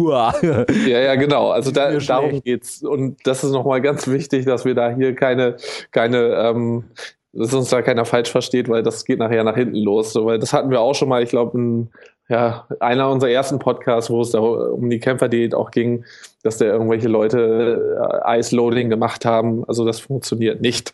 Ja, 0.43 0.99
ja, 0.99 1.15
genau. 1.15 1.49
Also 1.49 1.71
da, 1.71 1.91
darum 1.97 2.41
geht's. 2.43 2.83
Und 2.83 3.17
das 3.25 3.43
ist 3.43 3.51
nochmal 3.51 3.81
ganz 3.81 4.07
wichtig, 4.07 4.45
dass 4.45 4.65
wir 4.65 4.75
da 4.75 4.93
hier 4.93 5.15
keine, 5.15 5.57
keine, 5.91 6.35
ähm, 6.35 6.85
dass 7.33 7.53
uns 7.53 7.69
da 7.69 7.81
keiner 7.81 8.05
falsch 8.05 8.31
versteht, 8.31 8.69
weil 8.69 8.83
das 8.83 9.05
geht 9.05 9.19
nachher 9.19 9.43
nach 9.43 9.55
hinten 9.55 9.77
los. 9.77 10.13
So, 10.13 10.25
weil 10.25 10.39
das 10.39 10.53
hatten 10.53 10.69
wir 10.69 10.81
auch 10.81 10.93
schon 10.93 11.09
mal, 11.09 11.23
ich 11.23 11.29
glaube, 11.29 11.87
ja, 12.27 12.67
einer 12.79 13.09
unserer 13.09 13.31
ersten 13.31 13.59
Podcasts, 13.59 14.09
wo 14.09 14.21
es 14.21 14.31
da 14.31 14.39
um 14.39 14.89
die 14.89 14.99
Kämpferdiät 14.99 15.53
auch 15.53 15.71
ging, 15.71 16.05
dass 16.43 16.57
da 16.57 16.65
irgendwelche 16.65 17.07
Leute 17.07 17.97
äh, 18.25 18.39
Ice-Loading 18.39 18.89
gemacht 18.89 19.25
haben. 19.25 19.63
Also 19.67 19.85
das 19.85 19.99
funktioniert 19.99 20.61
nicht. 20.61 20.93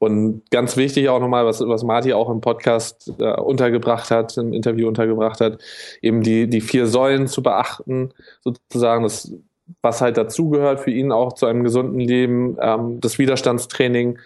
Und 0.00 0.50
ganz 0.50 0.78
wichtig 0.78 1.10
auch 1.10 1.20
nochmal, 1.20 1.44
was, 1.44 1.60
was 1.60 1.84
Marty 1.84 2.14
auch 2.14 2.30
im 2.30 2.40
Podcast 2.40 3.12
äh, 3.18 3.34
untergebracht 3.38 4.10
hat, 4.10 4.34
im 4.38 4.54
Interview 4.54 4.88
untergebracht 4.88 5.42
hat, 5.42 5.60
eben 6.00 6.22
die, 6.22 6.48
die 6.48 6.62
vier 6.62 6.86
Säulen 6.86 7.26
zu 7.26 7.42
beachten, 7.42 8.14
sozusagen 8.42 9.02
das, 9.02 9.30
was 9.82 10.00
halt 10.00 10.16
dazugehört 10.16 10.80
für 10.80 10.90
ihn 10.90 11.12
auch 11.12 11.34
zu 11.34 11.44
einem 11.44 11.64
gesunden 11.64 12.00
Leben, 12.00 12.56
ähm, 12.62 12.98
das 13.02 13.18
Widerstandstraining, 13.18 14.18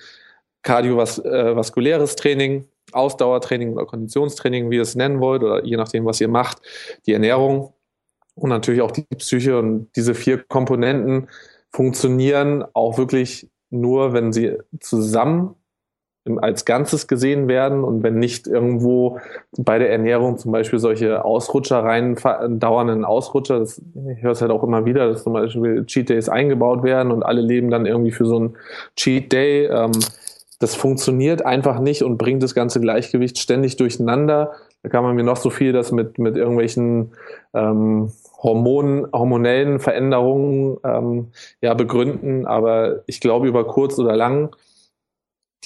kardiovaskuläres 0.63 2.13
äh, 2.13 2.17
Training, 2.17 2.69
Ausdauertraining 2.93 3.73
oder 3.73 3.85
Konditionstraining, 3.85 4.71
wie 4.71 4.77
ihr 4.77 4.83
es 4.83 4.95
nennen 4.95 5.19
wollt, 5.19 5.43
oder 5.43 5.65
je 5.65 5.77
nachdem, 5.77 6.05
was 6.05 6.21
ihr 6.21 6.29
macht, 6.29 6.59
die 7.07 7.15
Ernährung 7.15 7.73
und 8.37 8.49
natürlich 8.49 8.81
auch 8.81 8.93
die 8.93 9.07
Psyche. 9.17 9.59
Und 9.59 9.89
diese 9.97 10.15
vier 10.15 10.39
Komponenten 10.39 11.27
funktionieren 11.73 12.65
auch 12.75 12.97
wirklich 12.97 13.49
nur, 13.71 14.13
wenn 14.13 14.33
sie 14.33 14.57
zusammen 14.79 15.57
als 16.39 16.65
Ganzes 16.65 17.07
gesehen 17.07 17.49
werden 17.49 17.85
und 17.85 18.03
wenn 18.03 18.19
nicht 18.19 18.47
irgendwo 18.47 19.19
bei 19.59 19.79
der 19.79 19.91
Ernährung 19.93 20.39
zum 20.39 20.53
Beispiel 20.53 20.79
solche 20.79 21.23
Ausrutscher 21.23 21.85
rein, 21.85 22.17
dauernden 22.49 23.05
Ausrutscher, 23.05 23.59
das, 23.59 23.83
ich 24.17 24.23
höre 24.23 24.33
es 24.33 24.41
halt 24.41 24.51
auch 24.51 24.63
immer 24.63 24.87
wieder, 24.87 25.09
dass 25.09 25.23
zum 25.23 25.35
Beispiel 25.35 25.85
Cheat 25.85 26.09
Days 26.09 26.31
eingebaut 26.31 26.83
werden 26.83 27.13
und 27.13 27.23
alle 27.23 27.43
leben 27.43 27.71
dann 27.71 27.85
irgendwie 27.85 28.13
für 28.13 28.25
so 28.25 28.37
einen 28.37 28.57
Cheat 28.97 29.33
Day. 29.33 29.67
Ähm, 29.67 29.93
das 30.61 30.75
funktioniert 30.75 31.45
einfach 31.45 31.79
nicht 31.79 32.03
und 32.03 32.17
bringt 32.17 32.43
das 32.43 32.55
ganze 32.55 32.81
Gleichgewicht 32.81 33.39
ständig 33.39 33.77
durcheinander. 33.77 34.53
Da 34.83 34.89
kann 34.89 35.05
man 35.05 35.15
mir 35.15 35.25
noch 35.25 35.37
so 35.37 35.51
viel 35.51 35.73
das 35.73 35.93
mit, 35.93 36.19
mit 36.19 36.37
irgendwelchen 36.37 37.13
ähm, 37.53 38.13
Hormonen, 38.43 39.07
hormonellen 39.13 39.79
Veränderungen 39.79 40.79
ähm, 40.85 41.29
ja, 41.61 41.75
begründen. 41.75 42.47
Aber 42.47 43.03
ich 43.07 43.21
glaube, 43.21 43.47
über 43.47 43.67
kurz 43.67 43.99
oder 43.99 44.17
lang, 44.17 44.55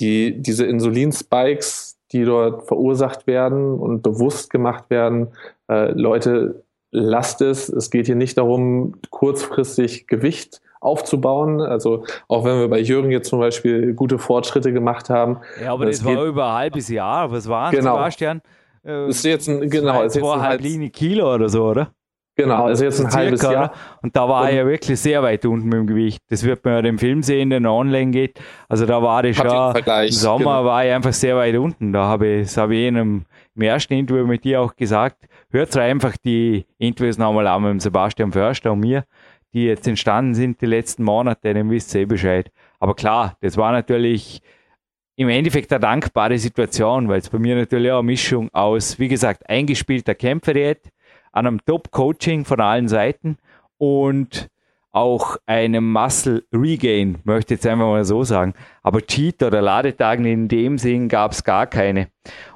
die, 0.00 0.40
diese 0.40 0.66
Insulinspikes, 0.66 1.98
die 2.12 2.24
dort 2.24 2.66
verursacht 2.66 3.26
werden 3.26 3.78
und 3.78 4.02
bewusst 4.02 4.50
gemacht 4.50 4.84
werden, 4.88 5.28
äh, 5.68 5.90
Leute, 5.92 6.64
lasst 6.90 7.42
es. 7.42 7.68
Es 7.68 7.90
geht 7.90 8.06
hier 8.06 8.14
nicht 8.14 8.38
darum, 8.38 8.94
kurzfristig 9.10 10.06
Gewicht 10.06 10.60
aufzubauen. 10.80 11.60
Also 11.60 12.04
auch 12.28 12.44
wenn 12.44 12.58
wir 12.60 12.68
bei 12.68 12.80
Jürgen 12.80 13.10
jetzt 13.10 13.28
zum 13.28 13.40
Beispiel 13.40 13.94
gute 13.94 14.18
Fortschritte 14.18 14.72
gemacht 14.72 15.10
haben. 15.10 15.38
Ja, 15.62 15.72
aber 15.72 15.86
das, 15.86 16.04
war 16.04 16.24
über 16.24 16.46
ein 16.46 16.54
halbes 16.54 16.88
Jahr. 16.88 17.30
Was 17.30 17.48
war 17.48 17.70
genau. 17.70 17.96
Sebastian? 17.96 18.40
Äh, 18.84 19.08
ist 19.08 19.24
jetzt 19.24 19.48
ein, 19.48 19.68
genau, 19.68 20.02
ist 20.02 20.14
zweieinhalb 20.14 20.62
Kilo 20.92 21.34
oder 21.34 21.48
so, 21.48 21.64
oder? 21.66 21.92
Genau, 22.38 22.66
also 22.66 22.84
jetzt 22.84 23.00
ein 23.00 23.10
halbes 23.10 23.42
Jahr. 23.42 23.72
Und 24.00 24.14
da 24.14 24.28
war 24.28 24.42
und, 24.42 24.48
er 24.48 24.54
ja 24.54 24.66
wirklich 24.66 25.00
sehr 25.00 25.22
weit 25.24 25.44
unten 25.44 25.68
mit 25.68 25.74
dem 25.74 25.86
Gewicht. 25.88 26.22
Das 26.28 26.44
wird 26.44 26.64
man 26.64 26.84
ja 26.84 26.88
im 26.88 26.98
Film 26.98 27.22
sehen, 27.22 27.50
der 27.50 27.60
online 27.64 28.12
geht. 28.12 28.40
Also 28.68 28.86
da 28.86 29.02
war 29.02 29.24
ich 29.24 29.36
schon, 29.36 29.46
im 29.46 30.10
Sommer 30.12 30.38
genau. 30.38 30.64
war 30.64 30.86
ich 30.86 30.92
einfach 30.92 31.12
sehr 31.12 31.36
weit 31.36 31.56
unten. 31.56 31.92
Da 31.92 32.04
habe 32.04 32.28
ich, 32.28 32.42
das 32.46 32.56
habe 32.56 32.76
ich 32.76 32.86
in 32.86 32.96
einem, 32.96 33.24
im 33.56 33.62
ersten 33.62 33.94
Interview 33.94 34.24
mit 34.24 34.44
dir 34.44 34.60
auch 34.60 34.76
gesagt. 34.76 35.26
Hört 35.50 35.76
einfach 35.76 36.16
die 36.16 36.64
Interviews 36.78 37.18
nochmal 37.18 37.48
an 37.48 37.62
mit 37.64 37.82
Sebastian 37.82 38.30
Förster 38.30 38.70
und 38.70 38.80
mir 38.80 39.04
die 39.52 39.64
jetzt 39.64 39.88
entstanden 39.88 40.34
sind 40.34 40.60
die 40.60 40.66
letzten 40.66 41.02
Monate, 41.02 41.54
dann 41.54 41.70
wisst 41.70 41.94
ihr 41.94 42.02
eh 42.02 42.04
Bescheid. 42.04 42.50
Aber 42.78 42.94
klar, 42.94 43.36
das 43.40 43.56
war 43.56 43.72
natürlich 43.72 44.42
im 45.16 45.28
Endeffekt 45.28 45.72
eine 45.72 45.80
dankbare 45.80 46.38
Situation, 46.38 47.08
weil 47.08 47.18
es 47.18 47.30
bei 47.30 47.38
mir 47.38 47.56
natürlich 47.56 47.90
auch 47.90 47.98
eine 47.98 48.06
Mischung 48.06 48.50
aus, 48.52 48.98
wie 48.98 49.08
gesagt, 49.08 49.48
eingespielter 49.48 50.14
Kämpferdiät, 51.38 51.46
einem 51.46 51.64
Top-Coaching 51.64 52.44
von 52.44 52.60
allen 52.60 52.88
Seiten 52.88 53.36
und 53.78 54.48
auch 54.90 55.36
einem 55.46 55.92
Muscle 55.92 56.44
Regain, 56.52 57.18
möchte 57.24 57.54
ich 57.54 57.58
jetzt 57.58 57.66
einfach 57.66 57.86
mal 57.86 58.04
so 58.04 58.24
sagen. 58.24 58.54
Aber 58.82 59.00
Cheat 59.02 59.42
oder 59.42 59.62
Ladetagen 59.62 60.24
in 60.24 60.48
dem 60.48 60.78
Sinn 60.78 61.08
gab 61.08 61.32
es 61.32 61.44
gar 61.44 61.66
keine. 61.66 62.08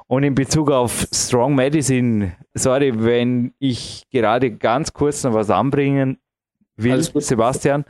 Und 0.07 0.24
in 0.24 0.35
Bezug 0.35 0.70
auf 0.70 1.07
Strong 1.12 1.55
Medicine, 1.55 2.33
sorry, 2.55 2.93
wenn 3.05 3.55
ich 3.59 4.07
gerade 4.11 4.51
ganz 4.51 4.93
kurz 4.93 5.24
noch 5.24 5.35
was 5.35 5.51
anbringen 5.51 6.18
will, 6.76 7.03
Sebastian. 7.03 7.85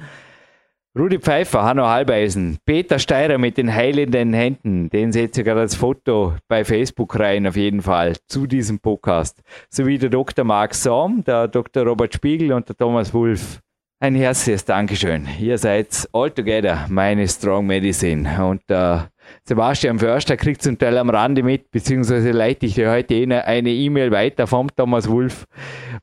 Rudi 0.99 1.19
Pfeiffer, 1.19 1.63
Hanno 1.63 1.87
Halbeisen, 1.87 2.59
Peter 2.67 2.99
Steirer 2.99 3.39
mit 3.39 3.57
den 3.57 3.75
heilenden 3.75 4.35
Händen, 4.35 4.91
den 4.91 5.11
setze 5.11 5.41
ich 5.41 5.47
gerade 5.47 5.61
als 5.61 5.75
Foto 5.75 6.35
bei 6.49 6.67
Facebook 6.67 7.19
rein, 7.19 7.47
auf 7.47 7.57
jeden 7.57 7.81
Fall, 7.81 8.17
zu 8.29 8.47
diesem 8.47 8.79
Podcast. 8.79 9.41
Sowie 9.71 9.97
der 9.97 10.11
Dr. 10.11 10.45
Mark 10.45 10.75
Somm, 10.75 11.25
der 11.25 11.49
Dr. 11.49 11.85
Robert 11.85 12.13
Spiegel 12.13 12.53
und 12.53 12.69
der 12.69 12.77
Thomas 12.77 13.15
Wulff. 13.15 13.61
Ein 14.01 14.17
herzliches 14.17 14.67
Dankeschön. 14.67 15.27
Ihr 15.41 15.57
seid 15.57 16.07
all 16.13 16.31
together 16.31 16.87
meine 16.91 17.27
Strong 17.27 17.67
Medicine. 17.69 18.29
Und 18.45 18.63
äh, 18.69 18.99
Sebastian 19.45 19.99
Förster 19.99 20.37
kriegt 20.37 20.63
zum 20.63 20.79
Teil 20.79 20.97
am 20.99 21.11
Rande 21.11 21.43
mit, 21.43 21.73
beziehungsweise 21.73 22.31
leite 22.31 22.67
ich 22.67 22.75
dir 22.75 22.93
heute 22.93 23.15
eh 23.15 23.27
eine 23.27 23.71
E-Mail 23.71 24.13
weiter 24.13 24.47
vom 24.47 24.69
Thomas 24.75 25.09
Wulff, 25.09 25.47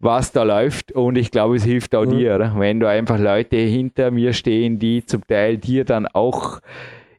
was 0.02 0.34
da 0.34 0.44
läuft. 0.44 0.92
Und 0.92 1.18
ich 1.18 1.32
glaube, 1.32 1.56
es 1.56 1.64
hilft 1.64 1.96
auch 1.96 2.06
mhm. 2.06 2.18
dir, 2.18 2.36
oder? 2.36 2.54
wenn 2.58 2.82
du 2.82 2.90
einfach 2.90 3.18
Leute 3.18 3.56
hinter 3.56 4.12
mir 4.12 4.34
stehen, 4.34 4.78
die 4.78 5.06
zum 5.06 5.26
Teil 5.26 5.58
dir 5.58 5.86
dann 5.86 6.06
auch 6.06 6.60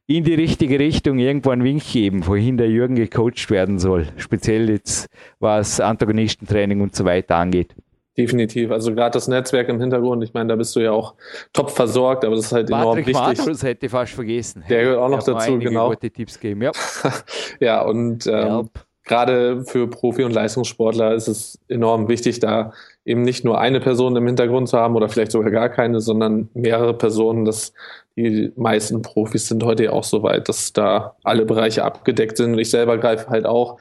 in 0.06 0.24
die 0.24 0.34
richtige 0.34 0.78
Richtung 0.78 1.18
irgendwo 1.18 1.50
einen 1.50 1.64
Wink 1.64 1.84
geben, 1.90 2.26
wohin 2.26 2.58
der 2.58 2.68
Jürgen 2.68 2.96
gecoacht 2.96 3.48
werden 3.48 3.78
soll. 3.78 4.08
Speziell 4.16 4.68
jetzt, 4.68 5.08
was 5.38 5.80
Antagonistentraining 5.80 6.82
und 6.82 6.94
so 6.94 7.06
weiter 7.06 7.36
angeht. 7.36 7.74
Definitiv. 8.18 8.70
Also 8.70 8.94
gerade 8.94 9.12
das 9.12 9.28
Netzwerk 9.28 9.68
im 9.68 9.80
Hintergrund, 9.80 10.22
ich 10.24 10.34
meine, 10.34 10.48
da 10.48 10.56
bist 10.56 10.74
du 10.74 10.80
ja 10.80 10.92
auch 10.92 11.14
top 11.52 11.70
versorgt, 11.70 12.24
aber 12.24 12.34
das 12.34 12.46
ist 12.46 12.52
halt 12.52 12.68
Patrick 12.68 13.06
enorm 13.08 13.28
wichtig. 13.30 13.46
Das 13.46 13.62
hätte 13.62 13.86
ich 13.86 13.92
fast 13.92 14.12
vergessen. 14.12 14.64
Der 14.68 14.82
gehört 14.82 14.98
auch 14.98 15.08
noch 15.08 15.22
dazu, 15.22 15.58
genau. 15.58 15.90
Gute 15.90 16.10
Tipps 16.10 16.38
geben, 16.38 16.62
ja. 16.62 16.72
ja, 17.60 17.82
und 17.82 18.26
ähm, 18.26 18.68
gerade 19.04 19.64
für 19.64 19.88
Profi- 19.88 20.24
und 20.24 20.32
Leistungssportler 20.32 21.14
ist 21.14 21.28
es 21.28 21.58
enorm 21.68 22.08
wichtig, 22.08 22.40
da 22.40 22.72
eben 23.04 23.22
nicht 23.22 23.44
nur 23.44 23.60
eine 23.60 23.80
Person 23.80 24.16
im 24.16 24.26
Hintergrund 24.26 24.68
zu 24.68 24.78
haben 24.78 24.96
oder 24.96 25.08
vielleicht 25.08 25.32
sogar 25.32 25.50
gar 25.50 25.68
keine, 25.68 26.00
sondern 26.00 26.48
mehrere 26.54 26.94
Personen. 26.94 27.44
Das, 27.44 27.72
die 28.16 28.52
meisten 28.56 29.02
Profis 29.02 29.48
sind 29.48 29.64
heute 29.64 29.84
ja 29.84 29.92
auch 29.92 30.04
so 30.04 30.22
weit, 30.22 30.48
dass 30.48 30.72
da 30.72 31.16
alle 31.22 31.44
Bereiche 31.44 31.84
abgedeckt 31.84 32.36
sind. 32.36 32.52
Und 32.52 32.58
ich 32.58 32.70
selber 32.70 32.98
greife 32.98 33.30
halt 33.30 33.46
auch, 33.46 33.78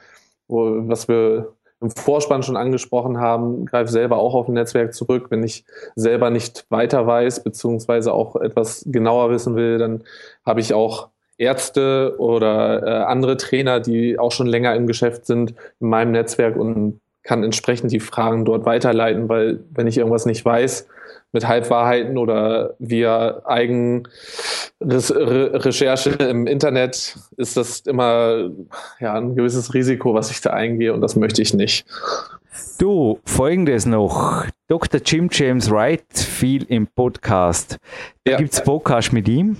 wo, 0.48 0.88
was 0.88 1.06
wir 1.06 1.52
im 1.80 1.90
Vorspann 1.90 2.42
schon 2.42 2.56
angesprochen 2.56 3.18
haben, 3.18 3.64
greife 3.64 3.90
selber 3.90 4.18
auch 4.18 4.34
auf 4.34 4.48
ein 4.48 4.54
Netzwerk 4.54 4.94
zurück. 4.94 5.26
Wenn 5.30 5.42
ich 5.42 5.64
selber 5.94 6.30
nicht 6.30 6.66
weiter 6.68 7.06
weiß, 7.06 7.42
beziehungsweise 7.42 8.12
auch 8.12 8.36
etwas 8.36 8.84
genauer 8.86 9.30
wissen 9.30 9.56
will, 9.56 9.78
dann 9.78 10.04
habe 10.44 10.60
ich 10.60 10.74
auch 10.74 11.08
Ärzte 11.38 12.16
oder 12.18 12.82
äh, 12.86 13.04
andere 13.04 13.38
Trainer, 13.38 13.80
die 13.80 14.18
auch 14.18 14.30
schon 14.30 14.46
länger 14.46 14.74
im 14.74 14.86
Geschäft 14.86 15.24
sind, 15.24 15.54
in 15.80 15.88
meinem 15.88 16.12
Netzwerk 16.12 16.56
und 16.56 17.00
kann 17.22 17.42
entsprechend 17.42 17.92
die 17.92 18.00
Fragen 18.00 18.44
dort 18.44 18.66
weiterleiten, 18.66 19.28
weil 19.28 19.60
wenn 19.70 19.86
ich 19.86 19.96
irgendwas 19.96 20.26
nicht 20.26 20.44
weiß, 20.44 20.86
mit 21.32 21.46
Halbwahrheiten 21.46 22.18
oder 22.18 22.74
via 22.78 23.42
Eigenrecherche 23.44 26.10
im 26.10 26.46
Internet 26.46 27.16
ist 27.36 27.56
das 27.56 27.80
immer 27.80 28.50
ja, 28.98 29.14
ein 29.14 29.36
gewisses 29.36 29.74
Risiko, 29.74 30.14
was 30.14 30.30
ich 30.30 30.40
da 30.40 30.50
eingehe 30.50 30.92
und 30.92 31.00
das 31.00 31.16
möchte 31.16 31.42
ich 31.42 31.54
nicht. 31.54 31.86
Du, 32.78 33.20
folgendes 33.24 33.86
noch. 33.86 34.44
Dr. 34.68 35.00
Jim 35.04 35.28
James 35.30 35.70
Wright 35.70 36.02
viel 36.12 36.64
im 36.64 36.86
Podcast. 36.86 37.78
Da 38.24 38.32
ja. 38.32 38.38
gibt 38.38 38.52
es 38.52 38.62
Podcast 38.62 39.12
mit 39.12 39.28
ihm 39.28 39.56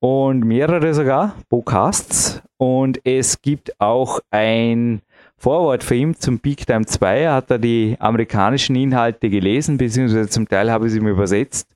und 0.00 0.40
mehrere 0.40 0.94
sogar, 0.94 1.36
Podcasts. 1.48 2.42
Und 2.56 3.00
es 3.04 3.42
gibt 3.42 3.80
auch 3.80 4.20
ein 4.30 5.02
Vorwort 5.42 5.82
für 5.82 5.96
ihn 5.96 6.14
zum 6.14 6.38
Peak 6.38 6.64
Time 6.68 6.86
2 6.86 7.26
hat 7.26 7.50
er 7.50 7.58
die 7.58 7.96
amerikanischen 7.98 8.76
Inhalte 8.76 9.28
gelesen, 9.28 9.76
beziehungsweise 9.76 10.28
zum 10.28 10.48
Teil 10.48 10.70
habe 10.70 10.86
ich 10.86 10.92
sie 10.92 11.00
mir 11.00 11.10
übersetzt, 11.10 11.66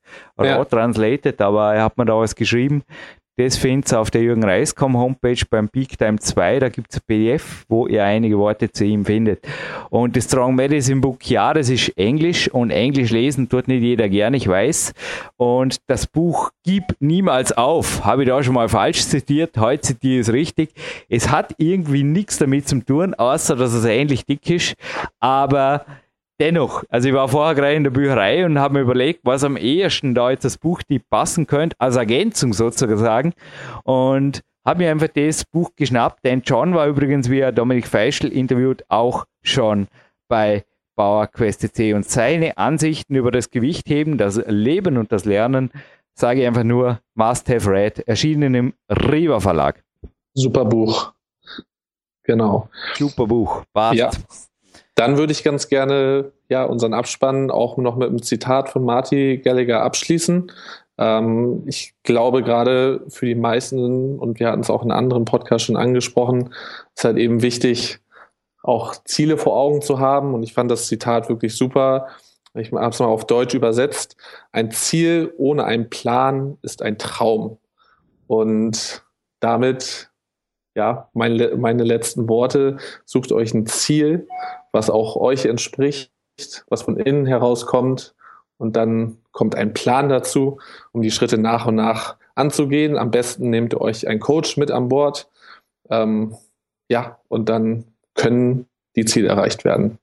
ja. 0.41 0.65
translated, 0.65 1.41
aber 1.41 1.75
er 1.75 1.83
hat 1.83 1.99
mir 1.99 2.05
da 2.05 2.17
was 2.17 2.37
geschrieben. 2.37 2.85
Das 3.39 3.59
findet 3.59 3.93
ihr 3.93 4.01
auf 4.01 4.11
der 4.11 4.23
Jürgen 4.23 4.45
Reiskom 4.45 4.97
Homepage 4.97 5.43
beim 5.51 5.69
Peak 5.69 5.99
Time 5.99 6.19
2. 6.19 6.59
Da 6.59 6.69
gibt 6.71 6.91
es 6.91 6.99
ein 6.99 7.03
PDF, 7.07 7.67
wo 7.69 7.87
ihr 7.87 8.03
einige 8.03 8.39
Worte 8.39 8.71
zu 8.73 8.85
ihm 8.85 9.05
findet. 9.05 9.47
Und 9.91 10.17
das 10.17 10.25
Strong 10.25 10.55
Medicine 10.55 11.03
Book, 11.03 11.29
ja, 11.29 11.53
das 11.53 11.69
ist 11.69 11.91
Englisch 11.99 12.49
und 12.49 12.71
Englisch 12.71 13.11
lesen 13.11 13.49
tut 13.49 13.69
nicht 13.69 13.83
jeder 13.83 14.09
gern, 14.09 14.33
ich 14.33 14.49
weiß. 14.49 14.95
Und 15.37 15.77
das 15.87 16.07
Buch 16.07 16.51
Gib 16.67 16.97
niemals 16.99 17.53
auf, 17.53 18.05
habe 18.05 18.25
ich 18.25 18.29
da 18.29 18.43
schon 18.43 18.55
mal 18.55 18.69
falsch 18.69 19.07
zitiert. 19.07 19.57
Heute 19.57 19.83
zitiere 19.83 20.15
ich 20.15 20.27
es 20.27 20.33
richtig. 20.33 20.71
Es 21.09 21.31
hat 21.31 21.55
irgendwie 21.59 22.03
nichts 22.03 22.39
damit 22.39 22.67
zu 22.67 22.81
tun, 22.81 23.15
außer 23.15 23.55
dass 23.55 23.73
es 23.73 23.85
ähnlich 23.85 24.27
dick 24.27 24.51
ist. 24.51 24.75
Aber 25.21 25.87
dennoch, 26.41 26.85
also 26.89 27.09
ich 27.09 27.15
war 27.15 27.29
vorher 27.29 27.55
gerade 27.55 27.75
in 27.75 27.85
der 27.85 27.91
Bücherei 27.91 28.45
und 28.45 28.59
habe 28.59 28.75
mir 28.75 28.81
überlegt, 28.81 29.21
was 29.25 29.45
am 29.45 29.57
ehesten 29.57 30.15
da 30.15 30.31
jetzt 30.31 30.45
das 30.45 30.59
Buch 30.59 30.83
die 30.83 30.99
passen 30.99 31.47
könnte, 31.47 31.77
als 31.79 31.97
Ergänzung 31.97 32.53
sozusagen. 32.53 33.33
Und 33.85 34.43
habe 34.65 34.83
mir 34.83 34.91
einfach 34.91 35.09
das 35.09 35.45
Buch 35.45 35.71
geschnappt. 35.77 36.25
Denn 36.25 36.43
John 36.45 36.75
war 36.75 36.87
übrigens, 36.87 37.31
wie 37.31 37.41
er 37.41 37.53
Dominik 37.53 37.87
Feischl 37.87 38.29
interviewt, 38.29 38.85
auch 38.89 39.25
schon 39.43 39.87
bei 40.29 40.65
Bauer 40.97 41.29
Quest 41.29 41.61
C. 41.75 41.95
Und 41.95 42.09
seine 42.09 42.59
Ansichten 42.59 43.15
über 43.15 43.31
das 43.31 43.51
Gewichtheben, 43.51 44.19
das 44.19 44.43
Leben 44.47 44.97
und 44.97 45.13
das 45.13 45.25
Lernen, 45.25 45.71
sage 46.15 46.41
ich 46.41 46.47
einfach 46.47 46.65
nur 46.65 47.01
Must 47.15 47.49
Have 47.49 47.71
Read, 47.71 48.01
erschienen 48.01 48.55
im 48.55 48.75
Riva 48.91 49.39
Verlag. 49.39 49.83
Super 50.35 50.65
Buch. 50.65 51.13
Genau. 52.25 52.69
Super 52.95 53.27
Buch. 53.27 53.63
Passt. 53.73 53.99
Ja. 53.99 54.11
Dann 54.97 55.19
würde 55.19 55.33
ich 55.33 55.45
ganz 55.45 55.69
gerne 55.69 56.33
ja, 56.49 56.65
unseren 56.65 56.95
Abspann 56.95 57.51
auch 57.51 57.77
noch 57.77 57.97
mit 57.97 58.09
einem 58.09 58.23
Zitat 58.23 58.71
von 58.71 58.85
Marty 58.85 59.39
Gallagher 59.39 59.83
abschließen. 59.83 60.51
Ähm, 60.99 61.63
ich 61.67 61.95
glaube 62.03 62.43
gerade 62.43 63.05
für 63.09 63.27
die 63.27 63.35
meisten, 63.35 64.19
und 64.19 64.41
wir 64.41 64.49
hatten 64.49 64.63
es 64.63 64.71
auch 64.71 64.83
in 64.83 64.91
anderen 64.91 65.27
Podcasts 65.27 65.67
schon 65.67 65.77
angesprochen, 65.77 66.55
ist 66.95 67.05
halt 67.05 67.19
eben 67.19 67.43
wichtig, 67.43 68.01
auch 68.63 68.95
Ziele 69.05 69.37
vor 69.37 69.55
Augen 69.57 69.83
zu 69.83 70.01
haben. 70.01 70.35
Und 70.35 70.43
ich 70.43 70.55
fand 70.55 70.71
das 70.71 70.87
Zitat 70.87 71.29
wirklich 71.29 71.57
super. 71.57 72.09
Ich 72.55 72.73
habe 72.73 72.89
es 72.89 72.99
mal 72.99 73.07
auf 73.07 73.27
Deutsch 73.27 73.55
übersetzt. 73.55 74.17
Ein 74.51 74.71
Ziel 74.71 75.33
ohne 75.37 75.65
einen 75.65 75.91
Plan 75.91 76.57
ist 76.63 76.81
ein 76.81 76.97
Traum. 76.97 77.59
Und 78.27 79.05
damit, 79.41 80.11
ja, 80.75 81.11
meine, 81.13 81.55
meine 81.57 81.85
letzten 81.85 82.29
Worte, 82.29 82.79
sucht 83.05 83.31
euch 83.31 83.53
ein 83.53 83.67
Ziel, 83.67 84.27
was 84.73 84.91
auch 84.91 85.17
euch 85.17 85.47
entspricht, 85.47 86.13
was 86.69 86.83
von 86.83 86.97
innen 86.99 87.27
herauskommt. 87.27 88.15
Und 88.59 88.77
dann 88.77 89.19
kommt 89.33 89.55
ein 89.55 89.75
Plan 89.75 90.09
dazu, 90.09 90.59
um 90.93 91.03
die 91.03 91.11
Schritte 91.11 91.39
nach 91.39 91.67
und 91.67 91.75
nach 91.75 92.17
anzugehen. 92.35 92.97
Am 92.97 93.11
besten 93.11 93.51
nehmt 93.51 93.75
ihr 93.75 93.81
euch 93.81 94.09
einen 94.09 94.21
Coach 94.21 94.57
mit 94.57 94.71
an 94.71 94.89
Bord. 94.89 95.31
Ähm, 95.91 96.35
ja, 96.89 97.21
und 97.29 97.49
dann 97.49 97.85
können 98.15 98.67
die 98.97 99.05
Ziele 99.05 99.29
erreicht 99.29 99.65
werden. 99.65 99.99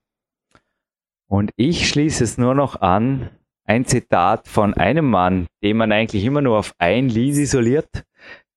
Und 1.27 1.51
ich 1.55 1.89
schließe 1.89 2.23
es 2.23 2.37
nur 2.37 2.53
noch 2.53 2.81
an, 2.81 3.29
ein 3.65 3.85
Zitat 3.85 4.47
von 4.47 4.73
einem 4.73 5.09
Mann, 5.09 5.47
den 5.63 5.77
man 5.77 5.91
eigentlich 5.91 6.25
immer 6.25 6.41
nur 6.41 6.59
auf 6.59 6.73
ein 6.77 7.09
Lied 7.09 7.35
isoliert. 7.35 8.03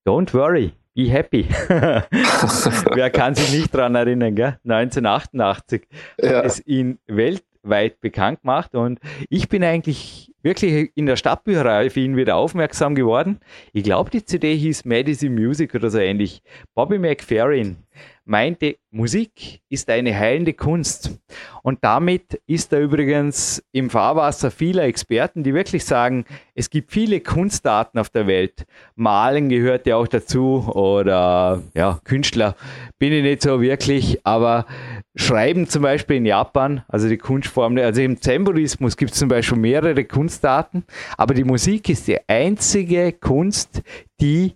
Don't 0.07 0.35
worry, 0.35 0.73
Be 0.97 1.11
Happy. 1.11 1.47
Wer 1.68 3.11
kann 3.11 3.34
sich 3.34 3.53
nicht 3.53 3.74
daran 3.74 3.94
erinnern, 3.97 4.34
gell? 4.34 4.59
1988 4.64 5.86
ja. 6.18 6.38
hat 6.38 6.47
es 6.47 6.66
ihn 6.66 6.99
weltweit 7.07 8.01
bekannt 8.01 8.40
gemacht 8.40 8.74
und 8.74 8.99
ich 9.28 9.51
bin 9.51 9.62
eigentlich 9.62 10.32
wirklich 10.47 10.92
in 10.94 11.07
der 11.07 11.16
Stadtbücherei 11.16 11.88
auf 11.88 11.97
ihn 11.97 12.16
wieder 12.16 12.36
aufmerksam 12.36 12.94
geworden. 12.94 13.40
Ich 13.72 13.82
glaube, 13.82 14.11
die 14.11 14.24
CD 14.24 14.57
hieß 14.57 14.84
Medicine 14.84 15.34
Music 15.34 15.74
oder 15.74 15.90
so 15.90 15.99
ähnlich. 15.99 16.40
Bobby 16.74 16.99
McFerrin 16.99 17.76
meinte, 18.24 18.76
Musik 18.90 19.61
ist 19.68 19.88
eine 19.88 20.16
heilende 20.18 20.53
Kunst. 20.53 21.18
Und 21.62 21.78
damit 21.82 22.40
ist 22.47 22.72
er 22.72 22.80
übrigens 22.80 23.62
im 23.72 23.88
Fahrwasser 23.88 24.51
vieler 24.51 24.84
Experten, 24.84 25.42
die 25.42 25.55
wirklich 25.55 25.84
sagen, 25.84 26.24
es 26.55 26.70
gibt 26.70 26.92
viele 26.92 27.20
Kunstarten 27.20 28.01
auf 28.01 28.11
der 28.11 28.26
Welt. 28.26 28.66
Malen 28.94 29.49
gehört 29.49 29.86
ja 29.86 29.97
auch 29.97 30.09
dazu 30.09 30.68
oder 30.74 31.62
ja, 31.74 32.01
Künstler 32.05 32.57
bin 32.99 33.12
ich 33.12 33.22
nicht 33.22 33.42
so 33.42 33.61
wirklich, 33.61 34.24
aber 34.24 34.66
Schreiben 35.14 35.68
zum 35.68 35.82
Beispiel 35.82 36.16
in 36.16 36.26
Japan, 36.26 36.82
also 36.88 37.09
die 37.09 37.18
Kunstform, 37.18 37.78
also 37.78 38.01
im 38.03 38.20
Zen-Buddhismus 38.20 38.97
gibt 38.97 39.12
es 39.12 39.18
zum 39.18 39.28
Beispiel 39.28 39.59
mehrere 39.59 40.05
Kunstarten, 40.37 40.84
aber 41.16 41.34
die 41.34 41.45
Musik 41.45 41.89
ist 41.89 42.07
die 42.07 42.18
einzige 42.28 43.12
Kunst, 43.12 43.82
die 44.20 44.55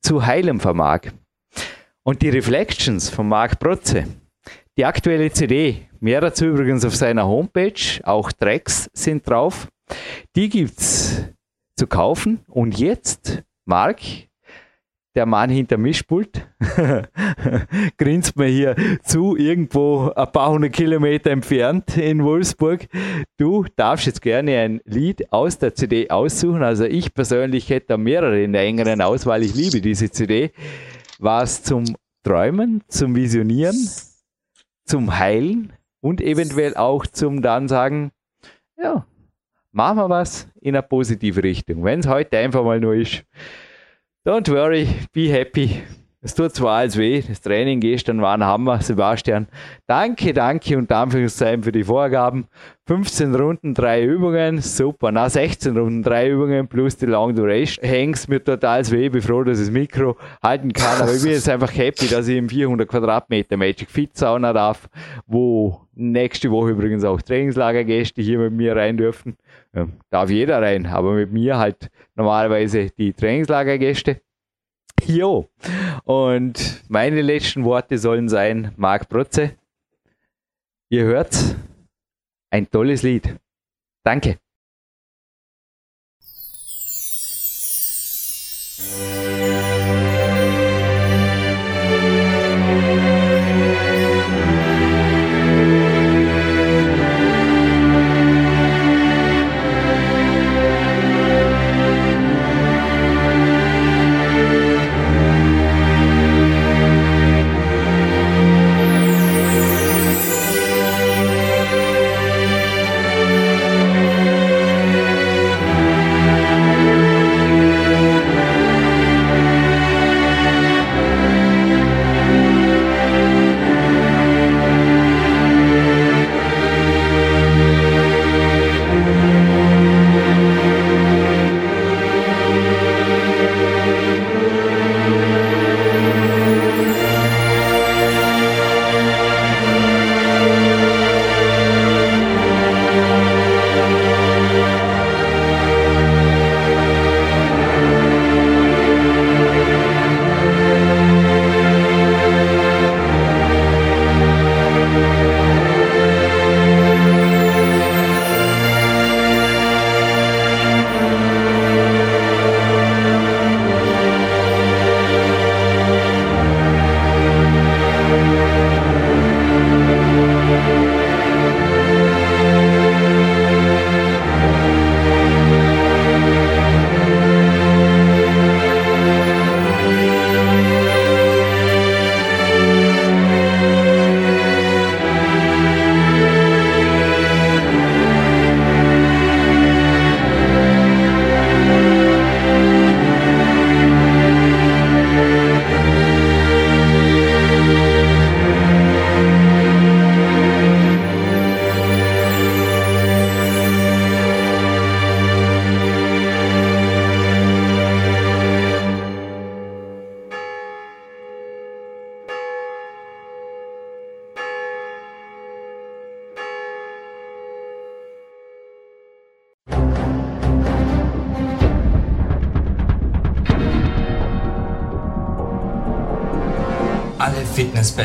zu 0.00 0.24
heilen 0.24 0.60
vermag. 0.60 1.12
Und 2.04 2.22
die 2.22 2.30
Reflections 2.30 3.10
von 3.10 3.28
Marc 3.28 3.58
Protze, 3.58 4.04
die 4.76 4.84
aktuelle 4.84 5.30
CD, 5.30 5.88
mehr 6.00 6.20
dazu 6.20 6.46
übrigens 6.46 6.84
auf 6.84 6.94
seiner 6.94 7.26
Homepage, 7.26 8.00
auch 8.04 8.30
Tracks 8.32 8.88
sind 8.94 9.28
drauf. 9.28 9.68
Die 10.36 10.48
gibt 10.48 10.78
es 10.78 11.24
zu 11.76 11.86
kaufen. 11.86 12.40
Und 12.46 12.78
jetzt, 12.78 13.42
Marc, 13.66 14.00
der 15.18 15.26
Mann 15.26 15.50
hinter 15.50 15.78
Mischpult, 15.78 16.46
grinst 17.98 18.36
mir 18.36 18.46
hier 18.46 18.76
zu, 19.02 19.36
irgendwo 19.36 20.12
ein 20.14 20.30
paar 20.30 20.52
hundert 20.52 20.72
Kilometer 20.74 21.32
entfernt 21.32 21.96
in 21.96 22.22
Wolfsburg. 22.22 22.86
Du 23.36 23.66
darfst 23.74 24.06
jetzt 24.06 24.22
gerne 24.22 24.56
ein 24.60 24.80
Lied 24.84 25.32
aus 25.32 25.58
der 25.58 25.74
CD 25.74 26.08
aussuchen. 26.08 26.62
Also 26.62 26.84
ich 26.84 27.12
persönlich 27.14 27.68
hätte 27.68 27.98
mehrere 27.98 28.40
in 28.40 28.52
der 28.52 28.62
engeren 28.62 29.00
Auswahl. 29.00 29.42
Ich 29.42 29.56
liebe 29.56 29.80
diese 29.80 30.08
CD 30.08 30.52
was 31.18 31.64
zum 31.64 31.96
Träumen, 32.22 32.84
zum 32.86 33.16
Visionieren, 33.16 33.76
zum 34.84 35.18
Heilen 35.18 35.72
und 36.00 36.20
eventuell 36.20 36.76
auch 36.76 37.06
zum 37.06 37.42
dann 37.42 37.66
sagen, 37.66 38.12
ja, 38.80 39.04
machen 39.72 39.98
wir 39.98 40.08
was 40.08 40.46
in 40.60 40.76
eine 40.76 40.84
positive 40.84 41.42
Richtung. 41.42 41.82
Wenn 41.82 41.98
es 41.98 42.06
heute 42.06 42.38
einfach 42.38 42.62
mal 42.62 42.78
nur 42.78 42.94
ist. 42.94 43.24
Don't 44.28 44.46
worry, 44.50 44.86
be 45.14 45.32
happy. 45.32 45.80
Es 46.20 46.34
tut 46.34 46.54
zwar 46.54 46.80
alles 46.80 46.98
weh, 46.98 47.22
das 47.26 47.40
Training 47.40 47.80
gestern 47.80 48.20
war 48.20 48.34
ein 48.34 48.44
Hammer, 48.44 48.78
Sebastian. 48.82 49.46
Danke, 49.86 50.34
danke 50.34 50.76
und 50.76 50.92
Anführungszeichen 50.92 51.62
für 51.62 51.72
die 51.72 51.82
Vorgaben. 51.84 52.46
15 52.88 53.34
Runden, 53.34 53.72
drei 53.72 54.04
Übungen, 54.04 54.60
super. 54.60 55.12
Na, 55.12 55.30
16 55.30 55.74
Runden, 55.74 56.02
drei 56.02 56.28
Übungen 56.28 56.68
plus 56.68 56.98
die 56.98 57.06
Long 57.06 57.34
Duration. 57.34 57.82
Hängst 57.82 58.28
mir 58.28 58.44
total 58.44 58.86
weh, 58.90 59.08
bin 59.08 59.22
froh, 59.22 59.44
dass 59.44 59.60
ich 59.60 59.68
das 59.68 59.72
Mikro 59.72 60.18
halten 60.42 60.74
kann. 60.74 61.00
Aber 61.00 61.14
ich 61.14 61.22
bin 61.22 61.32
jetzt 61.32 61.48
einfach 61.48 61.74
happy, 61.74 62.08
dass 62.08 62.28
ich 62.28 62.36
im 62.36 62.50
400 62.50 62.86
Quadratmeter 62.86 63.56
Magic 63.56 63.90
Fit 63.90 64.14
Sauna 64.14 64.52
darf, 64.52 64.90
wo 65.26 65.80
nächste 65.94 66.50
Woche 66.50 66.72
übrigens 66.72 67.02
auch 67.02 67.22
Trainingslagergäste 67.22 68.20
hier 68.20 68.38
mit 68.40 68.52
mir 68.52 68.76
rein 68.76 68.98
dürfen. 68.98 69.38
Darf 70.10 70.30
jeder 70.30 70.62
rein, 70.62 70.86
aber 70.86 71.12
mit 71.12 71.32
mir 71.32 71.58
halt 71.58 71.90
normalerweise 72.14 72.90
die 72.90 73.12
Trainingslagergäste. 73.12 74.20
Jo. 75.06 75.48
Und 76.04 76.82
meine 76.88 77.22
letzten 77.22 77.64
Worte 77.64 77.98
sollen 77.98 78.28
sein, 78.28 78.72
Marc 78.76 79.08
Protze. 79.08 79.56
Ihr 80.90 81.04
hört 81.04 81.56
ein 82.50 82.70
tolles 82.70 83.02
Lied. 83.02 83.36
Danke. 84.04 84.38